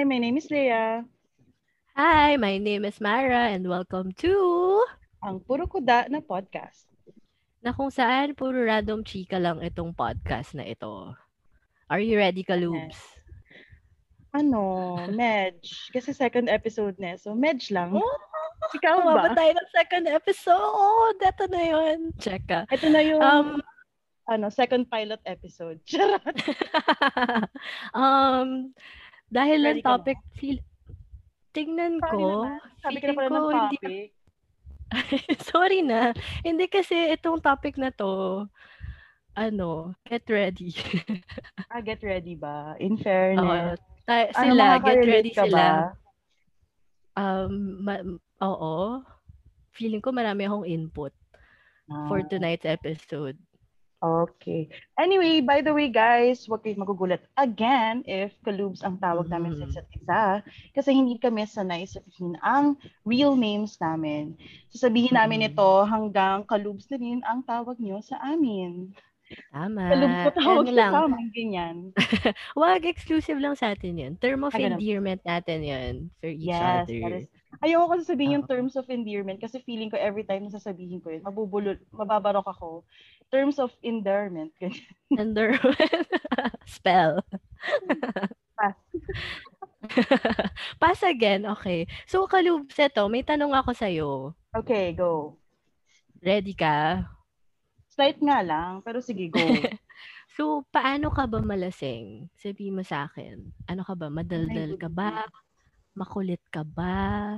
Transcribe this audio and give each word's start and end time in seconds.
Hi, 0.00 0.08
my 0.08 0.16
name 0.16 0.40
is 0.40 0.48
Leah. 0.48 1.04
Hi, 1.92 2.32
my 2.40 2.56
name 2.56 2.88
is 2.88 2.96
Mara 3.04 3.52
and 3.52 3.68
welcome 3.68 4.16
to 4.24 4.32
Ang 5.20 5.44
Puro 5.44 5.68
Kuda 5.68 6.08
na 6.08 6.24
podcast. 6.24 6.88
na 7.60 7.76
kung 7.76 7.92
saan 7.92 8.32
puro 8.32 8.56
random 8.64 9.04
chika 9.04 9.36
lang 9.36 9.60
itong 9.60 9.92
podcast 9.92 10.56
na 10.56 10.64
ito. 10.64 11.12
Are 11.92 12.00
you 12.00 12.16
ready, 12.16 12.40
Kalubs? 12.40 12.96
Ano, 14.32 14.96
Medj. 15.12 15.92
Kasi 15.92 16.16
second 16.16 16.48
episode 16.48 16.96
na, 16.96 17.20
so 17.20 17.36
Medj 17.36 17.68
lang. 17.68 17.92
Oh, 17.92 18.16
Ikaw 18.72 19.04
Tumaba 19.04 19.28
ba? 19.28 19.36
tayo 19.36 19.52
ng 19.52 19.68
second 19.76 20.08
episode. 20.08 21.20
Ito 21.20 21.44
na 21.52 21.60
yun. 21.60 22.16
Check 22.16 22.48
ka. 22.48 22.64
Ito 22.72 22.88
na 22.88 23.04
yung 23.04 23.20
Um, 23.20 23.48
ano, 24.24 24.48
second 24.48 24.88
pilot 24.88 25.20
episode. 25.28 25.76
Charot. 25.92 26.24
um, 27.92 28.72
dahil 29.30 29.58
Ready 29.62 29.80
ang 29.80 29.86
topic, 30.02 30.18
feel, 30.34 30.58
tingnan 31.50 32.02
Sorry 32.02 32.10
ko, 32.12 32.26
naman. 32.44 32.58
Sabi 32.80 32.98
feeling 33.00 33.16
pala 33.16 33.28
ng 33.30 33.34
ko 33.38 33.48
hindi 33.48 33.76
topic. 33.78 34.08
Sorry 35.50 35.80
na. 35.86 36.00
Hindi 36.42 36.66
kasi 36.66 36.96
itong 37.14 37.38
topic 37.38 37.78
na 37.78 37.94
to, 37.94 38.44
ano, 39.34 39.94
get 40.04 40.26
ready. 40.26 40.74
Ah, 41.70 41.78
get 41.78 42.02
ready 42.02 42.34
ba? 42.34 42.74
In 42.82 42.98
fairness. 42.98 43.78
ta- 44.02 44.34
Ano, 44.34 44.58
sila, 44.58 44.82
get 44.82 44.82
makaka-relate 44.82 45.06
ready 45.06 45.30
ka 45.30 45.44
sila. 45.46 45.54
ba? 45.54 45.70
Um, 47.14 47.52
ma- 47.86 48.06
oo. 48.42 48.74
Feeling 49.70 50.02
ko 50.02 50.10
marami 50.10 50.50
akong 50.50 50.66
input 50.66 51.14
for 52.10 52.18
Ah, 52.18 52.26
tonight's 52.26 52.66
episode. 52.66 53.38
Okay. 54.00 54.64
Anyway, 54.96 55.44
by 55.44 55.60
the 55.60 55.76
way, 55.76 55.92
guys, 55.92 56.48
huwag 56.48 56.64
kayong 56.64 56.80
magugulat 56.80 57.20
again 57.36 58.00
if 58.08 58.32
kalubs 58.40 58.80
ang 58.80 58.96
tawag 58.96 59.28
namin 59.28 59.52
sa 59.52 59.68
Mhm. 59.68 59.68
isa't 59.68 59.88
isa. 59.92 60.20
Kasi 60.72 60.96
hindi 60.96 61.20
kami 61.20 61.44
sanay 61.44 61.84
sabihin 61.84 62.40
ang 62.40 62.80
real 63.04 63.36
names 63.36 63.76
namin. 63.76 64.40
Sasabihin 64.72 65.12
namin 65.20 65.44
Mhm. 65.44 65.52
ito 65.52 65.84
hanggang 65.84 66.48
kalubs 66.48 66.88
na 66.88 66.96
rin 66.96 67.20
ang 67.28 67.44
tawag 67.44 67.76
nyo 67.76 68.00
sa 68.00 68.16
amin. 68.24 68.88
Tama. 69.52 69.82
Kalubs 69.92 70.18
ko 70.24 70.28
tawag 70.32 70.66
Ano 70.66 70.72
lang, 70.72 70.92
sa 70.92 71.04
amin, 71.04 71.28
ganyan. 71.36 71.76
wag 72.58 72.84
exclusive 72.86 73.38
lang 73.40 73.56
sa 73.58 73.72
atin 73.74 73.98
yun. 73.98 74.12
Term 74.18 74.44
of 74.46 74.56
endearment 74.58 75.22
natin 75.26 75.60
yun 75.64 75.94
for 76.20 76.30
each 76.30 76.48
Yes, 76.48 76.60
other. 76.62 76.94
is. 76.98 77.28
Ayoko 77.60 77.92
kasi 77.92 78.04
sabihin 78.08 78.40
yung 78.40 78.46
Oo. 78.46 78.48
terms 78.48 78.78
of 78.78 78.88
endearment 78.88 79.42
kasi 79.42 79.60
feeling 79.60 79.90
ko 79.92 79.98
every 80.00 80.24
time 80.24 80.46
na 80.46 80.54
sasabihin 80.54 81.02
ko 81.02 81.12
yun, 81.12 81.20
mabubulol, 81.20 81.76
mababarok 81.92 82.48
ako. 82.48 82.86
Terms 83.30 83.62
of 83.62 83.70
endearment. 83.82 84.52
Under 85.14 85.54
spell. 86.66 87.22
Pass. 88.58 88.76
Pass 90.82 91.00
again, 91.06 91.46
okay. 91.46 91.86
So, 92.10 92.26
Kalubs, 92.26 92.76
ito, 92.76 93.06
may 93.08 93.22
tanong 93.22 93.54
ako 93.54 93.70
sa'yo. 93.72 94.10
Okay, 94.52 94.92
go. 94.92 95.38
Ready 96.20 96.52
ka? 96.52 97.06
Slight 97.94 98.20
nga 98.20 98.44
lang, 98.44 98.84
pero 98.84 99.00
sige, 99.00 99.30
go. 99.32 99.40
So, 100.34 100.64
paano 100.70 101.10
ka 101.10 101.26
ba 101.26 101.42
malasing? 101.42 102.30
Sabi 102.38 102.70
mo 102.70 102.86
sa 102.86 103.10
akin. 103.10 103.50
Ano 103.66 103.82
ka 103.82 103.98
ba? 103.98 104.08
Madaldal 104.12 104.78
ka 104.78 104.88
ba? 104.88 105.26
Makulit 105.96 106.42
ka 106.48 106.62
ba? 106.62 107.36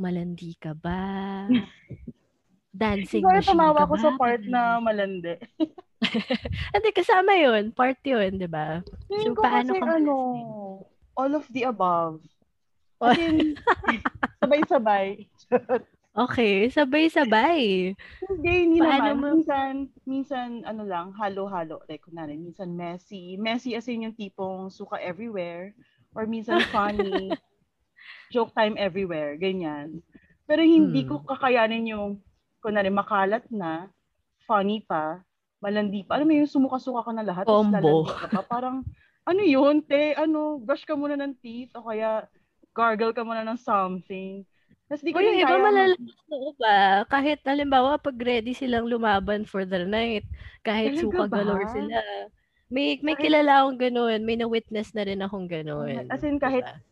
Malandi 0.00 0.56
ka 0.56 0.72
ba? 0.72 1.44
Dancing 2.70 3.20
Siguro 3.20 3.36
machine 3.36 3.50
tumawa 3.50 3.82
ko 3.82 3.94
sa 3.96 4.14
part 4.14 4.42
na 4.42 4.78
malandi. 4.78 5.34
Hindi, 6.72 6.88
kasama 6.90 7.34
yun. 7.34 7.70
Part 7.70 7.98
yun, 8.02 8.38
di 8.38 8.46
ba? 8.46 8.80
So, 9.10 9.34
ko 9.34 9.42
paano 9.42 9.70
kasi 9.70 9.80
ka 9.80 9.94
ano, 9.96 10.14
all 11.12 11.32
of 11.34 11.44
the 11.50 11.66
above. 11.66 12.22
As 13.00 13.18
in, 13.18 13.58
sabay-sabay. 14.40 15.26
Okay, 16.10 16.66
sabay-sabay. 16.66 17.94
Hindi, 18.18 18.50
hindi 18.66 18.78
Paano 18.82 19.14
naman. 19.14 19.14
mo- 19.14 19.30
Minsan, 19.30 19.74
minsan, 20.02 20.48
ano 20.66 20.82
lang, 20.82 21.14
halo-halo. 21.14 21.86
Like, 21.86 22.02
kunwari, 22.02 22.34
minsan 22.34 22.74
messy. 22.74 23.38
Messy 23.38 23.78
as 23.78 23.86
in 23.86 24.02
yung 24.02 24.18
tipong 24.18 24.74
suka 24.74 24.98
everywhere. 24.98 25.70
Or 26.10 26.26
minsan 26.26 26.66
funny. 26.66 27.30
joke 28.28 28.50
time 28.52 28.74
everywhere. 28.74 29.38
Ganyan. 29.38 30.02
Pero 30.44 30.62
hindi 30.62 31.06
Hmm. 31.06 31.08
ko 31.08 31.22
kakayanin 31.22 31.86
yung, 31.86 32.18
kunwari, 32.60 32.92
makalat 32.92 33.44
na, 33.48 33.88
funny 34.44 34.84
pa, 34.84 35.20
malandi 35.58 36.04
pa. 36.04 36.16
Alam 36.16 36.28
mo 36.28 36.34
yung 36.36 36.48
sumuka-suka 36.50 37.04
ka 37.04 37.12
na 37.12 37.24
lahat. 37.24 37.44
Combo. 37.44 38.08
ka 38.08 38.28
pa. 38.30 38.40
Parang, 38.44 38.84
ano 39.24 39.40
yun, 39.44 39.80
te? 39.84 40.16
Ano, 40.16 40.60
brush 40.60 40.84
ka 40.84 40.96
muna 40.96 41.16
ng 41.16 41.36
teeth 41.40 41.72
o 41.76 41.84
kaya 41.84 42.24
gargle 42.72 43.12
ka 43.12 43.24
muna 43.24 43.44
ng 43.44 43.60
something. 43.60 44.44
Tapos 44.90 45.06
di 45.06 45.14
ko 45.14 45.22
yung 45.22 45.38
iba 45.38 45.54
na 45.54 45.94
ba? 46.58 46.78
Kahit 47.06 47.46
halimbawa 47.46 47.94
pag 47.94 48.18
ready 48.18 48.50
silang 48.50 48.90
lumaban 48.90 49.46
for 49.46 49.62
the 49.62 49.86
night, 49.86 50.26
kahit 50.66 50.98
Talaga 50.98 51.02
suka 51.06 51.22
ba? 51.30 51.34
galore 51.38 51.66
sila. 51.70 51.98
May 52.70 52.98
may 53.02 53.14
Kahit- 53.14 53.22
kilala 53.30 53.52
akong 53.62 53.78
ganun, 53.78 54.18
may 54.26 54.34
na-witness 54.34 54.90
na 54.94 55.06
rin 55.06 55.22
akong 55.22 55.46
ganun. 55.46 56.10
As 56.10 56.26
in, 56.26 56.42
kahit 56.42 56.66
Diba? 56.66 56.82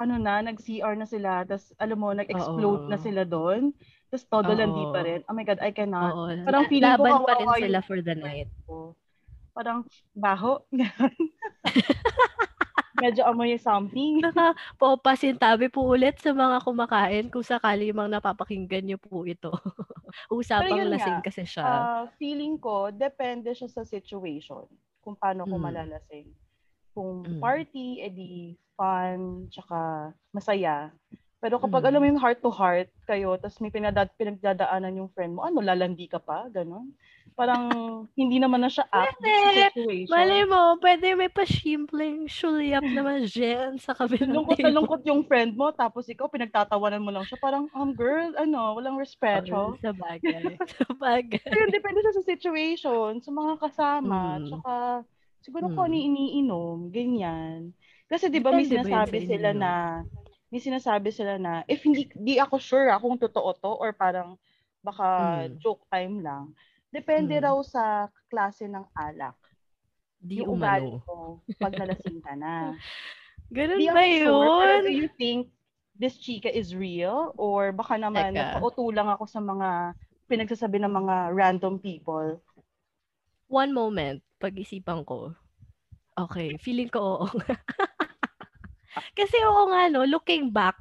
ano 0.00 0.20
na, 0.20 0.44
nag-CR 0.44 1.00
na 1.00 1.08
sila, 1.08 1.48
tapos 1.48 1.72
alam 1.80 1.96
mo, 1.96 2.12
nag-explode 2.12 2.84
Oo. 2.84 2.90
na 2.92 3.00
sila 3.00 3.24
doon, 3.24 3.72
tapos 4.06 4.24
todo 4.30 4.50
Oo. 4.54 4.58
landi 4.58 4.84
pa 4.94 5.00
rin. 5.02 5.20
Oh 5.26 5.34
my 5.34 5.42
God, 5.42 5.60
I 5.60 5.70
cannot. 5.74 6.12
Oo, 6.14 6.24
parang 6.46 6.64
feeling 6.70 6.94
ko 6.94 7.02
laban 7.02 7.18
pa 7.26 7.32
rin 7.34 7.48
sila 7.58 7.80
for 7.82 7.98
the 7.98 8.14
night. 8.14 8.50
ko. 8.64 8.94
Parang 9.50 9.82
baho. 10.14 10.62
Medyo 12.96 13.28
amoy 13.28 13.50
yung 13.56 13.60
something. 13.64 14.24
Naka, 14.24 14.56
papasintabi 14.80 15.68
po 15.68 15.84
ulit 15.84 16.16
sa 16.16 16.32
mga 16.32 16.64
kumakain 16.64 17.26
kung 17.28 17.44
sakali 17.44 17.92
mang 17.92 18.08
napapakinggan 18.08 18.84
niyo 18.88 18.96
po 18.96 19.26
ito. 19.28 19.52
Usapang 20.32 20.80
yun 20.80 20.88
nga, 20.88 20.96
lasing 20.96 21.20
kasi 21.20 21.42
siya. 21.44 21.64
Ah, 21.66 22.04
feeling 22.16 22.56
ko, 22.56 22.88
depende 22.88 23.52
siya 23.52 23.68
sa 23.68 23.84
situation. 23.84 24.64
Kung 25.04 25.12
paano 25.12 25.44
ko 25.44 25.60
Mm. 25.60 25.64
malalasing. 25.66 26.28
Kung 26.96 27.28
Mm. 27.28 27.40
party, 27.44 27.86
edi 28.00 28.56
fun, 28.72 29.44
tsaka 29.52 30.10
masaya. 30.32 30.88
Pero 31.36 31.60
kapag 31.60 31.84
Mm. 31.84 31.88
alam 31.92 32.00
mo 32.00 32.06
yung 32.08 32.22
heart 32.22 32.40
to 32.40 32.48
heart 32.48 32.88
kayo, 33.04 33.36
tapos 33.36 33.60
may 33.60 33.68
pinadad, 33.68 34.08
pinagdadaanan 34.16 34.96
yung 34.96 35.12
friend 35.12 35.36
mo, 35.36 35.44
ano, 35.44 35.60
lalandi 35.60 36.08
ka 36.08 36.16
pa? 36.16 36.48
Ganon. 36.48 36.96
Parang 37.36 37.68
hindi 38.16 38.40
naman 38.40 38.64
na 38.64 38.72
siya 38.72 38.88
apt 38.88 39.20
Pwede. 39.20 39.36
sa 39.36 39.68
situation. 39.68 40.08
Malay 40.08 40.42
mo, 40.48 40.80
pwede 40.80 41.12
may 41.12 41.28
pa-simpleng 41.28 42.24
sulyap 42.24 42.80
naman 42.80 43.28
dyan 43.28 43.76
sa 43.76 43.92
kabilang 43.92 44.32
Lungkot 44.40 44.56
na 44.64 44.72
lungkot 44.72 45.04
yung 45.04 45.28
friend 45.28 45.52
mo, 45.52 45.68
tapos 45.68 46.08
ikaw 46.08 46.32
pinagtatawanan 46.32 47.04
mo 47.04 47.12
lang 47.12 47.28
siya. 47.28 47.36
Parang, 47.36 47.68
um, 47.76 47.92
girl, 47.92 48.32
ano, 48.40 48.72
walang 48.72 48.96
respeto. 48.96 49.76
Oo, 49.76 49.80
Sa 49.84 49.92
bagay. 49.92 50.56
sa 50.80 50.88
bagay. 50.96 51.44
Yun, 51.52 51.68
depende 51.68 52.00
sa 52.08 52.24
situation, 52.24 53.20
sa 53.20 53.28
mga 53.28 53.54
kasama, 53.60 54.40
Mm. 54.40 54.48
tsaka 54.48 54.72
siguro 55.44 55.68
kung 55.76 55.92
ano 55.92 55.96
Mm. 56.00 56.08
iniinom, 56.08 56.76
ganyan. 56.88 57.76
Kasi 58.08 58.32
di 58.32 58.40
ba 58.40 58.48
may 58.48 58.64
sinasabi 58.64 59.20
sa 59.20 59.28
sila 59.28 59.50
na, 59.52 59.72
may 60.56 60.64
sinasabi 60.64 61.12
sila 61.12 61.36
na, 61.36 61.60
if 61.68 61.84
hindi, 61.84 62.08
di 62.16 62.40
ako 62.40 62.56
sure 62.56 62.88
ah, 62.88 62.96
kung 62.96 63.20
totoo 63.20 63.52
to, 63.60 63.68
or 63.76 63.92
parang 63.92 64.40
baka 64.80 65.04
Mm. 65.52 65.60
joke 65.60 65.84
time 65.92 66.24
lang, 66.24 66.56
depende 66.88 67.36
Mm. 67.36 67.44
raw 67.44 67.56
sa 67.60 68.08
klase 68.32 68.64
ng 68.64 68.88
alak. 68.96 69.36
Di 70.16 70.40
yung 70.40 70.56
umano. 70.56 71.04
mo 71.04 71.44
pag 71.60 71.76
nalasing 71.76 72.24
ka 72.24 72.32
na. 72.32 72.72
Ganun 73.52 73.84
Di 73.84 73.92
ba 73.92 74.00
ako 74.00 74.16
sure, 74.16 74.48
pero 74.48 74.72
yun? 74.80 74.84
do 74.88 74.92
you 74.96 75.08
think 75.20 75.52
this 75.92 76.16
chika 76.16 76.48
is 76.48 76.72
real? 76.72 77.36
Or 77.36 77.68
baka 77.76 78.00
naman 78.00 78.32
Teka. 78.32 78.56
nagpauto 78.56 78.88
lang 78.96 79.12
ako 79.12 79.28
sa 79.28 79.44
mga 79.44 79.92
pinagsasabi 80.32 80.80
ng 80.80 80.92
mga 81.04 81.14
random 81.36 81.76
people? 81.76 82.40
One 83.52 83.76
moment, 83.76 84.24
pag-isipan 84.40 85.04
ko. 85.04 85.36
Okay, 86.16 86.56
feeling 86.64 86.88
ko 86.88 87.20
oo. 87.20 87.26
Kasi 89.16 89.36
oo 89.44 89.68
nga, 89.72 89.88
no, 89.92 90.04
looking 90.08 90.48
back, 90.52 90.76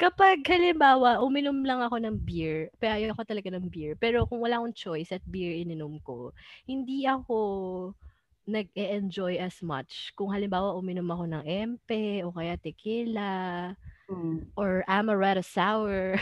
kapag 0.00 0.40
halimbawa, 0.48 1.20
uminom 1.20 1.62
lang 1.64 1.80
ako 1.84 1.96
ng 2.00 2.16
beer, 2.24 2.70
pero 2.80 2.96
ayoko 2.96 3.22
talaga 3.26 3.48
ng 3.52 3.66
beer, 3.68 3.92
pero 3.98 4.24
kung 4.28 4.40
wala 4.44 4.60
akong 4.60 4.74
choice 4.76 5.12
at 5.12 5.24
beer 5.28 5.52
ininom 5.60 6.00
ko, 6.04 6.32
hindi 6.68 7.04
ako 7.08 7.36
nag-e-enjoy 8.48 9.38
as 9.38 9.60
much. 9.62 10.10
Kung 10.18 10.32
halimbawa, 10.34 10.74
uminom 10.76 11.06
ako 11.12 11.24
ng 11.30 11.44
empe, 11.46 12.24
o 12.26 12.32
kaya 12.34 12.56
tequila, 12.58 13.72
Hmm. 14.08 14.52
or 14.56 14.84
amaretto 14.88 15.44
sour, 15.44 16.20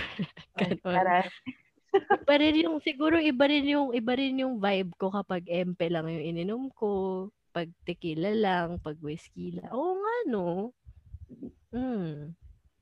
tara. 0.92 1.22
iba 2.26 2.34
rin 2.38 2.56
yung 2.66 2.78
siguro 2.84 3.16
iba 3.18 3.44
rin 3.48 3.66
yung 3.70 3.90
iba 3.96 4.12
rin 4.14 4.38
yung 4.42 4.60
vibe 4.60 4.92
ko 5.00 5.10
kapag 5.10 5.48
empe 5.50 5.88
lang 5.90 6.06
yung 6.10 6.26
ininom 6.36 6.62
ko, 6.74 7.28
pag 7.54 7.66
tequila 7.86 8.30
lang, 8.36 8.78
pag 8.82 8.96
whiskey 9.02 9.56
lang. 9.56 9.70
Oo 9.74 9.98
nga 9.98 10.14
no. 10.30 10.74
Mm. 11.70 12.34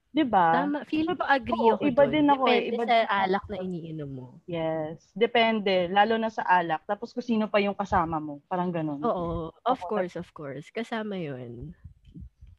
'Di 0.09 0.25
ba? 0.25 0.65
Tama, 0.65 0.83
feeling 0.89 1.15
ko 1.15 1.23
agree 1.23 1.69
Oo, 1.69 1.77
ako 1.77 1.83
iba 1.85 2.03
dun. 2.03 2.11
din 2.11 2.27
ako 2.27 2.45
eh. 2.49 2.59
Depende 2.59 2.73
Iba 2.73 2.83
sa 2.83 2.89
din 2.89 3.05
ako. 3.05 3.21
alak 3.21 3.45
na 3.47 3.57
iniinom 3.61 4.11
mo. 4.11 4.27
Yes. 4.49 4.99
Depende. 5.13 5.75
Lalo 5.89 6.15
na 6.17 6.29
sa 6.29 6.43
alak. 6.43 6.83
Tapos 6.89 7.13
kung 7.13 7.23
sino 7.23 7.45
pa 7.47 7.61
yung 7.61 7.77
kasama 7.77 8.17
mo. 8.17 8.41
Parang 8.49 8.73
ganun. 8.73 8.99
Oo, 9.05 9.53
of 9.53 9.79
Oo, 9.79 9.87
course, 9.87 10.17
of 10.17 10.29
course. 10.33 10.67
Kasama 10.71 11.21
yun. 11.21 11.77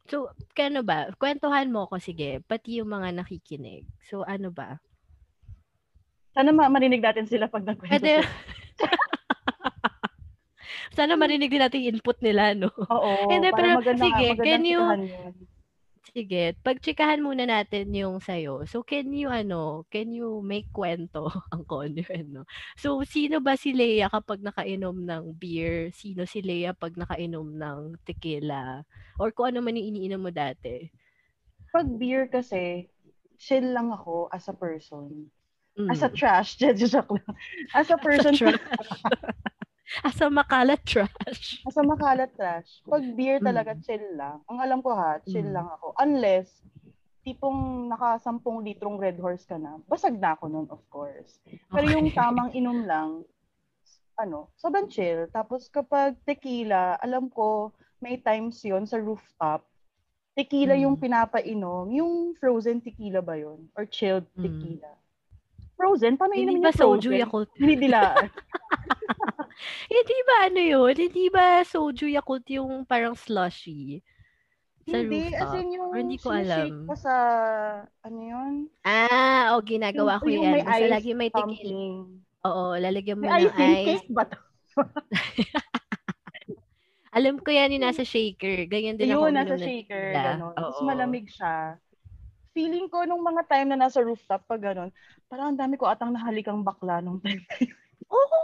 So, 0.06 0.30
kano 0.54 0.82
ba? 0.82 1.10
Kwentuhan 1.14 1.70
mo 1.70 1.86
ko, 1.86 1.98
sige. 1.98 2.42
Pati 2.42 2.82
yung 2.82 2.90
mga 2.90 3.14
nakikinig. 3.14 3.86
So, 4.06 4.22
ano 4.22 4.50
ba? 4.50 4.78
Sana 6.30 6.50
ma- 6.50 6.70
marinig 6.70 7.02
natin 7.02 7.26
sila 7.26 7.46
pag 7.46 7.66
nagkwento 7.66 7.98
Pwede, 7.98 8.22
sila. 8.22 8.30
sana 10.98 11.14
marinig 11.14 11.50
din 11.50 11.62
natin 11.62 11.82
yung 11.82 11.98
input 11.98 12.18
nila, 12.22 12.54
no? 12.54 12.70
Oo, 12.90 13.30
Hindi, 13.30 13.50
pero 13.50 13.78
maganda, 13.78 14.02
sige, 14.02 14.26
magandang 14.34 14.46
can 14.46 14.62
you- 14.62 14.78
yun. 14.78 15.00
Sige, 16.10 16.58
pagchikahan 16.66 17.22
muna 17.22 17.46
natin 17.46 17.94
yung 17.94 18.18
sayo. 18.18 18.66
So, 18.66 18.82
can 18.82 19.14
you, 19.14 19.30
ano, 19.30 19.86
can 19.94 20.10
you 20.10 20.42
make 20.42 20.66
kwento 20.74 21.30
ang 21.54 21.62
konyo, 21.62 22.02
ano? 22.10 22.42
So, 22.74 23.06
sino 23.06 23.38
ba 23.38 23.54
si 23.54 23.70
Leia 23.70 24.10
kapag 24.10 24.42
nakainom 24.42 25.06
ng 25.06 25.38
beer? 25.38 25.94
Sino 25.94 26.26
si 26.26 26.42
Leia 26.42 26.74
pag 26.74 26.98
nakainom 26.98 27.46
ng 27.54 27.94
tequila? 28.02 28.82
Or 29.22 29.30
kung 29.30 29.54
ano 29.54 29.62
man 29.62 29.78
yung 29.78 29.94
iniinom 29.94 30.18
mo 30.18 30.34
dati? 30.34 30.90
Pag 31.70 31.86
beer 31.94 32.26
kasi, 32.26 32.90
chill 33.38 33.70
lang 33.70 33.94
ako 33.94 34.26
as 34.34 34.50
a 34.50 34.54
person. 34.54 35.30
Mm. 35.78 35.94
As 35.94 36.02
a 36.02 36.10
trash, 36.10 36.56
joke 36.58 37.14
lang. 37.14 37.36
As 37.70 37.88
a 37.94 37.98
person, 38.02 38.34
trash. 38.34 38.58
As 38.58 38.90
a 39.06 39.59
makalat 40.30 40.80
trash. 40.84 41.62
as 41.66 41.76
a 41.76 41.82
makalat 41.82 42.30
trash. 42.36 42.82
Pag 42.86 43.04
beer 43.16 43.38
talaga, 43.38 43.74
Mm. 43.74 43.82
chill 43.82 44.06
lang. 44.14 44.38
Ang 44.46 44.58
alam 44.60 44.80
ko 44.80 44.94
ha, 44.94 45.18
chill 45.26 45.46
Mm. 45.46 45.54
lang 45.54 45.66
ako. 45.68 45.94
Unless, 45.98 46.48
tipong 47.20 47.88
naka 47.88 48.18
10 48.18 48.62
litrong 48.62 48.96
Red 48.96 49.18
Horse 49.18 49.44
ka 49.44 49.58
na, 49.58 49.76
basag 49.86 50.16
na 50.16 50.32
ako 50.32 50.48
nun, 50.48 50.66
of 50.70 50.80
course. 50.88 51.38
Pero 51.68 51.86
yung 51.86 52.08
Okay. 52.08 52.16
tamang 52.16 52.50
inom 52.54 52.86
lang, 52.86 53.10
ano, 54.16 54.48
sobrang 54.56 54.88
chill. 54.88 55.26
Tapos 55.28 55.68
kapag 55.68 56.16
tequila, 56.24 56.96
alam 57.00 57.28
ko, 57.28 57.72
may 58.00 58.16
times 58.16 58.60
yon 58.64 58.84
sa 58.84 58.96
rooftop. 58.96 59.64
Tequila 60.32 60.72
Mm. 60.72 60.82
yung 60.86 60.96
pinapainom. 60.96 61.90
Yung 61.90 62.12
frozen 62.34 62.80
tequila 62.80 63.20
ba 63.20 63.36
yon 63.36 63.68
Or 63.76 63.84
chilled 63.84 64.24
Mm. 64.38 64.44
tequila? 64.46 64.90
Frozen? 65.76 66.16
Paano 66.16 66.36
Hindi 66.36 66.56
inumin 66.56 66.62
ba 66.62 66.72
yung 66.72 66.78
soju 66.78 67.08
frozen? 67.08 67.20
Yakult? 67.20 67.50
Hindi 67.56 67.74
dilaan. 67.76 68.28
Hindi 69.90 70.16
ba 70.26 70.34
ano 70.48 70.60
yun? 70.60 70.94
Hindi 70.96 71.24
ba 71.28 71.60
soju 71.62 72.06
Yakult 72.08 72.46
yung 72.48 72.84
parang 72.88 73.14
slushy? 73.14 74.00
Sa 74.88 74.96
Hindi, 74.96 75.20
as 75.36 75.50
rooftop? 75.52 75.60
in 75.60 75.68
yung 75.76 75.88
Or 75.92 75.96
hindi 76.00 76.16
ko 76.18 76.28
alam. 76.32 76.68
ko 76.88 76.94
sa, 76.96 77.14
ano 78.00 78.20
yun? 78.20 78.52
Ah, 78.82 79.52
o 79.54 79.60
ginagawa 79.60 80.18
ko 80.18 80.28
yung 80.32 80.48
yan. 80.48 80.54
may 80.56 80.64
Basta 80.64 80.80
ice 80.80 80.90
lagi 80.90 81.10
may 81.12 81.30
tequila. 81.30 81.76
Oo, 82.48 82.64
lalagyan 82.80 83.20
mo 83.20 83.28
May 83.28 83.44
ng 83.44 83.54
ice. 83.54 83.86
cake 84.00 84.10
ba 84.16 84.24
to? 84.24 84.38
Alam 87.10 87.42
ko 87.42 87.50
yan 87.50 87.74
yung 87.74 87.82
nasa 87.84 88.06
shaker. 88.06 88.70
Ganyan 88.70 88.94
din 88.94 89.10
ako 89.10 89.28
Yun, 89.28 89.34
nasa 89.34 89.58
shaker. 89.58 90.14
Tapos 90.14 90.78
Oo. 90.78 90.86
malamig 90.86 91.26
siya. 91.26 91.74
Feeling 92.54 92.86
ko 92.86 93.02
nung 93.06 93.22
mga 93.22 93.46
time 93.50 93.68
na 93.74 93.78
nasa 93.86 93.98
rooftop 94.02 94.46
pag 94.46 94.62
gano'n, 94.62 94.90
parang 95.30 95.54
ang 95.54 95.58
dami 95.58 95.74
ko 95.78 95.86
atang 95.90 96.14
nahalikang 96.14 96.62
bakla 96.62 96.98
nung 97.02 97.18
time. 97.22 97.42
Oo! 98.08 98.38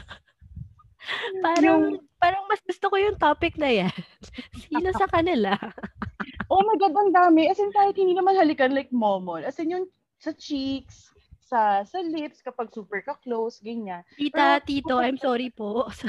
parang, 1.44 1.64
Yung- 1.64 2.00
parang 2.16 2.44
mas 2.48 2.60
gusto 2.64 2.86
ko 2.88 2.96
yung 2.96 3.18
topic 3.20 3.60
na 3.60 3.68
yan. 3.68 3.94
Sino 4.70 4.88
sa 4.96 5.04
kanila? 5.10 5.56
oh 6.52 6.62
my 6.64 6.76
God, 6.80 6.94
ang 6.96 7.12
dami. 7.12 7.50
As 7.50 7.60
in, 7.60 7.72
kahit 7.74 7.96
hindi 7.98 8.16
naman 8.16 8.38
halikan 8.38 8.72
like 8.72 8.90
momol. 8.94 9.42
As 9.44 9.58
in, 9.60 9.72
yung 9.72 9.86
sa 10.20 10.32
cheeks, 10.32 11.10
sa 11.40 11.82
sa 11.82 11.98
lips, 11.98 12.40
kapag 12.40 12.70
super 12.70 13.02
ka-close, 13.02 13.58
ganyan. 13.58 14.06
Tita, 14.14 14.62
Pero- 14.62 14.64
tito, 14.64 14.94
I'm 15.02 15.18
sorry 15.18 15.50
po 15.50 15.88
sa, 15.98 16.08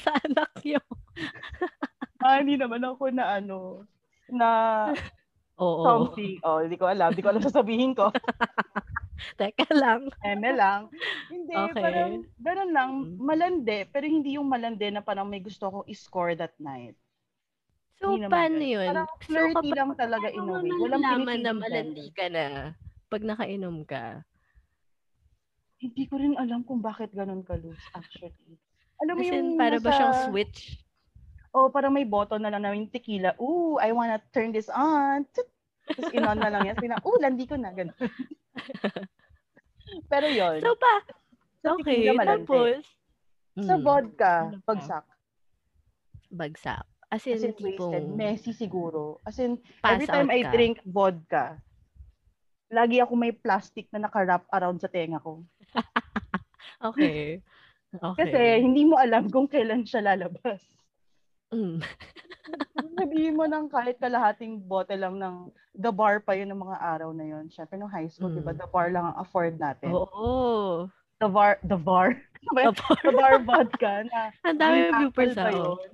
sa 0.00 0.10
anak 0.24 0.50
niyo. 0.64 0.80
Ah, 2.20 2.40
hindi 2.40 2.56
naman 2.56 2.84
ako 2.84 3.12
na 3.12 3.40
ano, 3.40 3.84
na 4.28 4.48
Oo. 5.60 5.84
something. 5.84 6.40
Oh, 6.40 6.64
hindi 6.64 6.80
ko 6.80 6.88
alam. 6.88 7.12
Hindi 7.12 7.20
ko 7.24 7.28
alam 7.32 7.44
sasabihin 7.44 7.92
ko. 7.92 8.08
Teka 9.38 9.68
lang. 9.72 10.08
Eme 10.22 10.50
lang. 10.52 10.88
Hindi, 11.28 11.52
Okay. 11.52 11.74
parang 11.76 12.12
ganun 12.36 12.70
lang. 12.70 12.90
Mm. 12.90 13.16
Malande, 13.18 13.78
pero 13.88 14.04
hindi 14.04 14.34
yung 14.34 14.46
malande 14.46 14.88
na 14.88 15.00
parang 15.00 15.26
may 15.26 15.38
gusto 15.38 15.66
akong 15.66 15.86
i-score 15.86 16.34
that 16.34 16.54
night. 16.56 16.96
So, 17.96 18.16
Hindi 18.16 18.26
paano 18.26 18.58
yun? 18.58 18.88
Parang 18.88 19.08
So, 19.12 19.20
flirty 19.22 19.54
kapag- 19.60 19.76
lang 19.76 19.90
talaga 19.94 20.26
in 20.28 20.40
a 20.40 20.52
way. 20.56 20.72
Walang 20.72 21.02
nalaman 21.02 21.38
na 21.40 21.52
malandi 21.52 22.06
ka 22.10 22.26
na 22.26 22.72
pag 23.06 23.22
nakainom 23.22 23.84
ka? 23.84 24.24
Hindi 25.76 26.04
ko 26.06 26.16
rin 26.16 26.36
alam 26.36 26.60
kung 26.62 26.80
bakit 26.80 27.12
ganun 27.12 27.40
ka, 27.40 27.56
Luz, 27.56 27.80
actually. 27.92 28.56
Alam 29.00 29.16
mo 29.16 29.22
yung 29.22 29.56
para 29.56 29.76
ba 29.76 29.84
nasa- 29.84 29.96
siyang 29.96 30.16
switch? 30.28 30.80
Oh, 31.50 31.66
parang 31.66 31.90
may 31.90 32.04
button 32.04 32.40
na 32.40 32.48
lang 32.48 32.62
na 32.62 32.70
yung 32.70 32.86
tequila. 32.86 33.34
Ooh, 33.36 33.76
I 33.76 33.90
wanna 33.90 34.22
turn 34.30 34.52
this 34.52 34.70
on. 34.70 35.24
Tapos 35.82 36.12
inon 36.14 36.38
na 36.38 36.46
lang 36.46 36.62
yan. 36.62 36.76
Sabi 36.78 36.86
na, 36.86 37.02
ooh, 37.02 37.18
landi 37.18 37.42
ko 37.42 37.58
na. 37.58 37.74
Ganun. 37.74 37.96
Pero 40.10 40.26
yun. 40.30 40.60
So, 40.62 40.74
pa, 40.78 40.94
sa 41.60 41.68
okay, 41.76 42.06
tapos, 42.18 42.82
Sa 43.58 43.74
Mm, 43.76 43.82
vodka, 43.82 44.34
Ano 44.46 44.62
bagsak. 44.62 45.04
bagsak. 46.30 46.84
As 47.10 47.26
in, 47.26 47.34
As 47.34 47.42
in, 47.42 47.50
wasted. 47.58 47.74
tipong 47.74 48.14
Messy 48.14 48.52
siguro. 48.54 49.18
As 49.26 49.42
in, 49.42 49.58
every 49.82 50.06
time 50.06 50.30
I 50.30 50.46
ka. 50.46 50.54
drink 50.54 50.78
vodka, 50.86 51.58
lagi 52.70 53.02
ako 53.02 53.18
may 53.18 53.34
plastic 53.34 53.90
na 53.90 54.06
naka-wrap 54.06 54.46
around 54.54 54.78
sa 54.78 54.86
tenga 54.86 55.18
ko. 55.18 55.42
Okay. 56.80 57.42
Okay. 57.90 58.22
Kasi 58.22 58.62
hindi 58.62 58.86
mo 58.86 58.94
alam 58.94 59.26
kung 59.34 59.50
kailan 59.50 59.82
siya 59.82 60.14
lalabas. 60.14 60.62
Mm. 61.50 61.82
Sabihin 62.96 63.34
mo 63.34 63.44
ng 63.44 63.66
kahit 63.66 63.98
kalahating 63.98 64.58
bote 64.60 64.94
lang 64.94 65.18
ng 65.18 65.50
the 65.72 65.90
bar 65.90 66.18
pa 66.18 66.32
yun 66.32 66.46
ng 66.46 66.60
mga 66.60 66.78
araw 66.78 67.10
na 67.10 67.26
yun. 67.26 67.46
Siyempre, 67.48 67.74
nung 67.74 67.90
high 67.90 68.06
school, 68.06 68.30
Mm. 68.30 68.38
di 68.38 68.42
ba, 68.42 68.52
the 68.54 68.68
bar 68.68 68.88
lang 68.88 69.04
ang 69.04 69.18
afford 69.18 69.58
natin. 69.58 69.90
Oo. 69.90 70.86
The 71.18 71.28
bar, 71.28 71.58
the 71.62 71.76
bar? 71.76 72.14
Ba 72.48 72.60
yun? 72.64 72.72
Tapos, 72.72 72.98
the 73.02 73.12
bar 73.12 73.36
vodka 73.40 73.92
na 74.06 74.30
Ang 74.48 74.56
dami 74.56 74.76
yung 74.80 74.94
apple 75.04 75.30
pa 75.30 75.44
ako. 75.44 75.58
yun. 75.60 75.90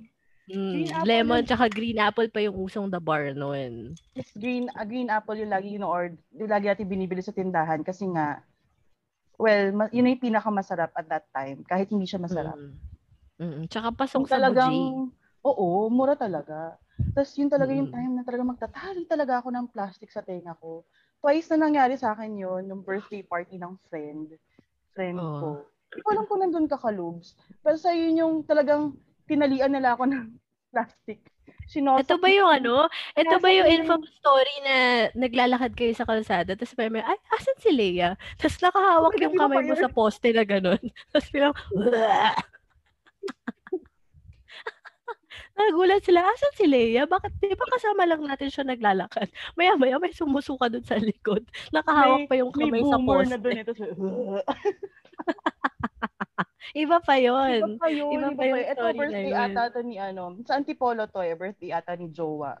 Mm, 0.47 1.03
lemon 1.03 1.43
yun. 1.43 1.47
tsaka 1.51 1.67
green 1.67 1.99
apple 1.99 2.31
pa 2.31 2.39
yung 2.39 2.55
usong 2.55 2.87
the 2.87 3.01
bar 3.01 3.35
noon. 3.35 3.99
Yes, 4.15 4.31
green, 4.31 4.71
ah, 4.71 4.87
green 4.87 5.11
apple 5.11 5.35
yung 5.35 5.51
lagi 5.51 5.75
yun 5.75 5.83
or 5.83 6.07
yung 6.31 6.47
lagi 6.47 6.71
natin 6.71 6.87
binibili 6.87 7.19
sa 7.19 7.35
tindahan 7.35 7.83
kasi 7.83 8.07
nga, 8.07 8.39
well, 9.35 9.75
ma- 9.75 9.91
yun 9.91 10.07
yung 10.07 10.23
pinakamasarap 10.23 10.95
at 10.95 11.07
that 11.07 11.25
time 11.29 11.65
kahit 11.65 11.91
hindi 11.91 12.07
siya 12.07 12.21
masarap. 12.21 12.55
Mm. 12.55 12.71
Mm. 13.37 13.61
Tsaka 13.67 13.87
Yung 13.87 13.99
pasok 13.99 14.21
sa 14.23 14.39
talagang, 14.39 14.71
buji. 14.71 15.26
Oo, 15.45 15.89
mura 15.89 16.15
talaga. 16.17 16.77
Tapos 17.13 17.33
yun 17.37 17.49
talaga 17.49 17.73
yung 17.73 17.89
Mm. 17.89 17.93
time 17.93 18.13
na 18.17 18.23
talaga 18.25 18.43
magtatali 18.45 19.01
talaga 19.05 19.41
ako 19.41 19.49
ng 19.53 19.65
plastic 19.73 20.09
sa 20.09 20.21
tenga 20.25 20.53
ko. 20.57 20.85
Twice 21.21 21.49
na 21.53 21.65
nangyari 21.69 21.97
sa 21.97 22.13
akin 22.13 22.37
yun, 22.37 22.69
yung 22.69 22.81
birthday 22.85 23.21
party 23.25 23.57
ng 23.57 23.73
friend. 23.89 24.37
Friend 24.93 25.17
Oh. 25.17 25.39
ko. 25.41 25.47
Hindi 25.89 26.01
ko 26.05 26.09
alam 26.13 26.25
kung 26.29 26.41
nandun 26.45 26.67
ka 26.69 26.77
kalubs. 26.77 27.33
Pero 27.65 27.77
sa 27.77 27.89
yun 27.93 28.21
yung 28.21 28.33
talagang 28.45 28.93
tinalian 29.25 29.73
nila 29.73 29.97
ako 29.97 30.03
ng 30.13 30.25
plastic. 30.69 31.21
Sinosok 31.67 32.05
Ito 32.05 32.15
ba 32.21 32.29
yung 32.31 32.49
ano? 32.49 32.75
Ito 33.17 33.35
ba 33.43 33.49
yung 33.51 33.67
yun. 33.67 33.75
info 33.83 33.95
story 34.23 34.55
na 34.63 34.75
naglalakad 35.17 35.75
kayo 35.75 35.91
sa 35.91 36.07
kalsada 36.07 36.55
tapos 36.55 36.75
may 36.79 36.87
may, 36.87 37.03
ay, 37.03 37.19
asan 37.35 37.57
si 37.59 37.69
Leia? 37.75 38.15
Tapos 38.39 38.55
nakahawak 38.63 39.19
yung 39.19 39.35
ko 39.35 39.43
kamay 39.43 39.61
mo 39.67 39.75
sa 39.75 39.91
poste 39.91 40.31
na 40.31 40.47
gano'n. 40.47 40.79
Tapos 41.11 41.27
bilang, 41.33 41.53
Nagulat 45.57 46.01
sila, 46.01 46.21
asan 46.21 46.53
si 46.53 46.65
Leia? 46.65 47.03
Bakit, 47.03 47.33
di 47.39 47.51
ba 47.51 47.65
kasama 47.67 48.05
lang 48.05 48.21
natin 48.21 48.47
siya 48.47 48.61
naglalakad? 48.63 49.25
Maya-maya 49.57 49.97
may 49.97 50.13
sumusuka 50.13 50.69
doon 50.69 50.85
sa 50.85 50.95
likod. 50.95 51.41
Nakahawak 51.73 52.29
pa 52.29 52.37
yung 52.37 52.53
may 52.53 52.69
kamay 52.69 52.83
sa 52.83 52.97
boomer 52.97 53.25
poste. 53.25 53.31
na 53.31 53.37
doon 53.37 53.57
ito. 53.57 53.73
Iba 56.75 56.99
pa 56.99 57.15
Iba 57.15 57.57
yon. 57.57 57.79
pa 57.79 57.87
yun, 57.89 58.11
Iba 58.11 58.27
iba 58.27 58.37
pa 58.37 58.43
yun. 58.45 58.57
Ito, 58.61 58.83
birthday 58.93 59.25
yun. 59.25 59.39
ata 59.39 59.61
to 59.71 59.79
ni 59.81 59.95
ano, 59.97 60.35
sa 60.43 60.59
Antipolo 60.59 61.07
to 61.07 61.19
eh, 61.19 61.33
birthday 61.33 61.71
ata 61.71 61.95
ni 61.95 62.11
Jowa. 62.11 62.53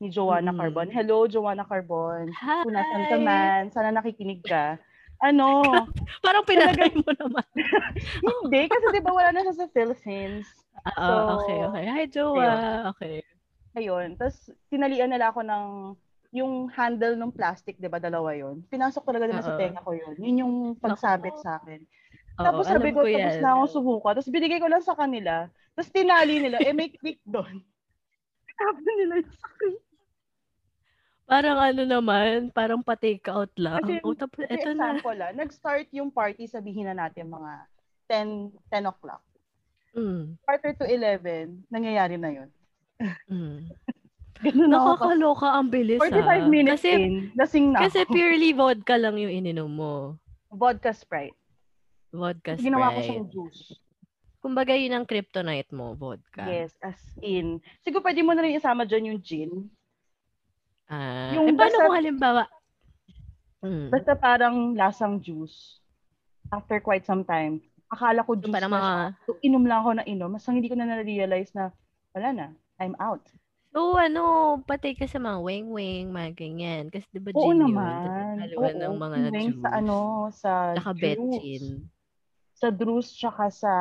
Ni 0.00 0.08
Joanna 0.08 0.50
Mm. 0.50 0.58
Carbon. 0.58 0.88
Hello, 0.88 1.28
Joanna 1.28 1.62
Carbon. 1.62 2.32
Hi! 2.32 2.64
Kung 2.64 2.72
nasan 2.72 3.04
ka 3.06 3.16
man, 3.20 3.62
sana 3.68 3.92
nakikinig 3.92 4.40
ka. 4.42 4.80
Ano, 5.20 5.60
Parang 6.24 6.42
pinatay 6.42 6.88
mo 6.96 7.12
naman. 7.12 7.44
hindi, 8.40 8.60
kasi 8.66 8.86
di 8.90 9.00
ba 9.04 9.12
wala 9.12 9.28
na 9.30 9.44
siya 9.44 9.54
sa 9.54 9.68
Philippines. 9.68 10.48
Oo, 10.74 11.06
So, 11.06 11.12
okay, 11.36 11.58
okay. 11.66 11.84
Hi, 11.86 12.04
Joa. 12.08 12.50
Okay. 12.96 13.22
Ayun, 13.78 14.18
tapos 14.18 14.50
tinalian 14.66 15.10
nila 15.14 15.30
ako 15.30 15.46
ng 15.46 15.66
yung 16.30 16.70
handle 16.70 17.18
ng 17.18 17.34
plastic, 17.34 17.74
di 17.78 17.90
ba, 17.90 17.98
dalawa 17.98 18.30
yon 18.38 18.62
Pinasok 18.70 19.02
talaga 19.02 19.26
nila 19.26 19.42
sa 19.42 19.58
tenga 19.58 19.82
ko 19.82 19.94
yun. 19.94 20.14
Yun 20.18 20.42
yung 20.46 20.54
pagsabit 20.78 21.34
sa 21.42 21.58
akin. 21.58 21.82
Oo, 22.38 22.44
Tapos 22.46 22.64
sabi 22.70 22.94
alam 22.94 22.94
ko, 22.94 23.02
tapos 23.02 23.36
na 23.42 23.50
akong 23.58 23.72
sumuka. 23.74 24.08
Tapos 24.14 24.30
binigay 24.30 24.58
ko 24.62 24.68
lang 24.70 24.82
sa 24.82 24.94
kanila. 24.94 25.50
Tapos 25.74 25.90
tinali 25.90 26.38
nila, 26.38 26.62
eh 26.62 26.74
may 26.74 26.90
click 26.94 27.18
doon. 27.26 27.62
Sabi 28.60 28.90
nila 29.00 29.24
yung 29.24 29.34
sakin. 29.34 29.72
Parang 31.30 31.58
ano 31.62 31.82
naman, 31.86 32.50
parang 32.50 32.82
pa-take 32.82 33.24
out 33.30 33.54
lang. 33.54 33.80
Kasi, 33.86 34.02
oh, 34.02 34.18
tapos, 34.18 34.42
eto 34.50 34.74
na. 34.74 34.98
example 34.98 35.18
ah, 35.22 35.32
nag-start 35.32 35.86
yung 35.94 36.10
party, 36.10 36.50
sabihin 36.50 36.90
na 36.90 37.06
natin 37.06 37.30
mga 37.30 37.70
10, 38.10 38.50
10 38.66 38.90
o'clock. 38.90 39.22
Mm, 39.90 40.38
Quarter 40.42 40.72
to 40.76 40.84
11, 40.86 41.66
nangyayari 41.66 42.14
na 42.14 42.30
yun. 42.30 42.48
mm. 43.26 43.58
Ganun. 44.40 44.72
Nakakaloka 44.72 45.52
ang 45.52 45.68
bilis 45.68 46.00
45 46.00 46.16
ah. 46.24 46.48
minutes 46.48 46.80
Kasi, 46.80 46.90
in, 46.96 47.12
lasing 47.36 47.66
na 47.74 47.84
kasi 47.84 48.08
ako. 48.08 48.12
purely 48.14 48.56
vodka 48.56 48.96
lang 48.96 49.20
yung 49.20 49.28
ininom 49.34 49.68
mo. 49.68 50.16
Vodka 50.48 50.96
Sprite. 50.96 51.36
Vodka 52.08 52.56
Tapos 52.56 52.64
ginawa 52.64 52.88
ko 52.88 52.96
Sprite. 52.96 53.06
siyang 53.06 53.28
juice. 53.28 53.62
Kumbaga 54.40 54.72
yun 54.72 54.96
ang 54.96 55.04
kryptonite 55.04 55.68
mo, 55.70 55.92
vodka. 55.92 56.48
Yes, 56.48 56.72
as 56.80 56.96
in. 57.20 57.60
Siguro 57.84 58.00
pwede 58.00 58.24
mo 58.24 58.32
na 58.32 58.40
rin 58.40 58.56
isama 58.56 58.88
dyan 58.88 59.12
yung 59.12 59.20
gin. 59.20 59.52
Ah, 60.88 61.36
Yung 61.36 61.44
eh, 61.44 61.52
paano 61.52 61.60
basta- 61.70 61.84
kung 61.84 61.98
halimbawa, 62.00 62.42
mm, 63.60 63.86
Basta 63.92 64.12
parang 64.16 64.56
lasang 64.72 65.20
juice. 65.20 65.84
After 66.48 66.80
quite 66.80 67.04
some 67.04 67.22
time. 67.22 67.60
Akala 67.90 68.22
ko 68.22 68.38
so 68.38 68.46
juice 68.46 68.54
parang 68.54 68.70
na 68.70 68.78
mga. 68.78 68.94
So, 69.26 69.30
inom 69.42 69.64
lang 69.66 69.78
ako 69.82 69.90
na 69.98 70.04
inom. 70.06 70.30
Mas 70.30 70.46
hindi 70.46 70.70
ko 70.70 70.78
na 70.78 70.86
na-realize 70.86 71.50
na, 71.58 71.74
wala 72.14 72.28
na, 72.30 72.46
I'm 72.78 72.94
out. 73.02 73.26
so 73.70 73.94
ano, 73.94 74.58
patay 74.66 74.94
ka 74.98 75.06
sa 75.06 75.18
mga 75.22 75.38
wing-wing, 75.42 76.10
mga 76.10 76.30
ganyan. 76.38 76.84
Kasi 76.90 77.06
di 77.10 77.18
ba 77.22 77.30
Oo 77.34 77.50
gin 77.50 77.58
yun? 77.58 77.70
naman. 77.70 78.02
Tapos 78.06 78.40
haluan 78.46 78.74
ng 78.78 78.96
mga 78.98 79.18
juice. 79.30 79.58
sa 79.62 79.68
ano, 79.74 79.96
sa 80.30 80.50
betchin. 80.94 81.64
Sa 82.54 82.66
juice, 82.70 83.10
tsaka 83.14 83.44
sa, 83.50 83.72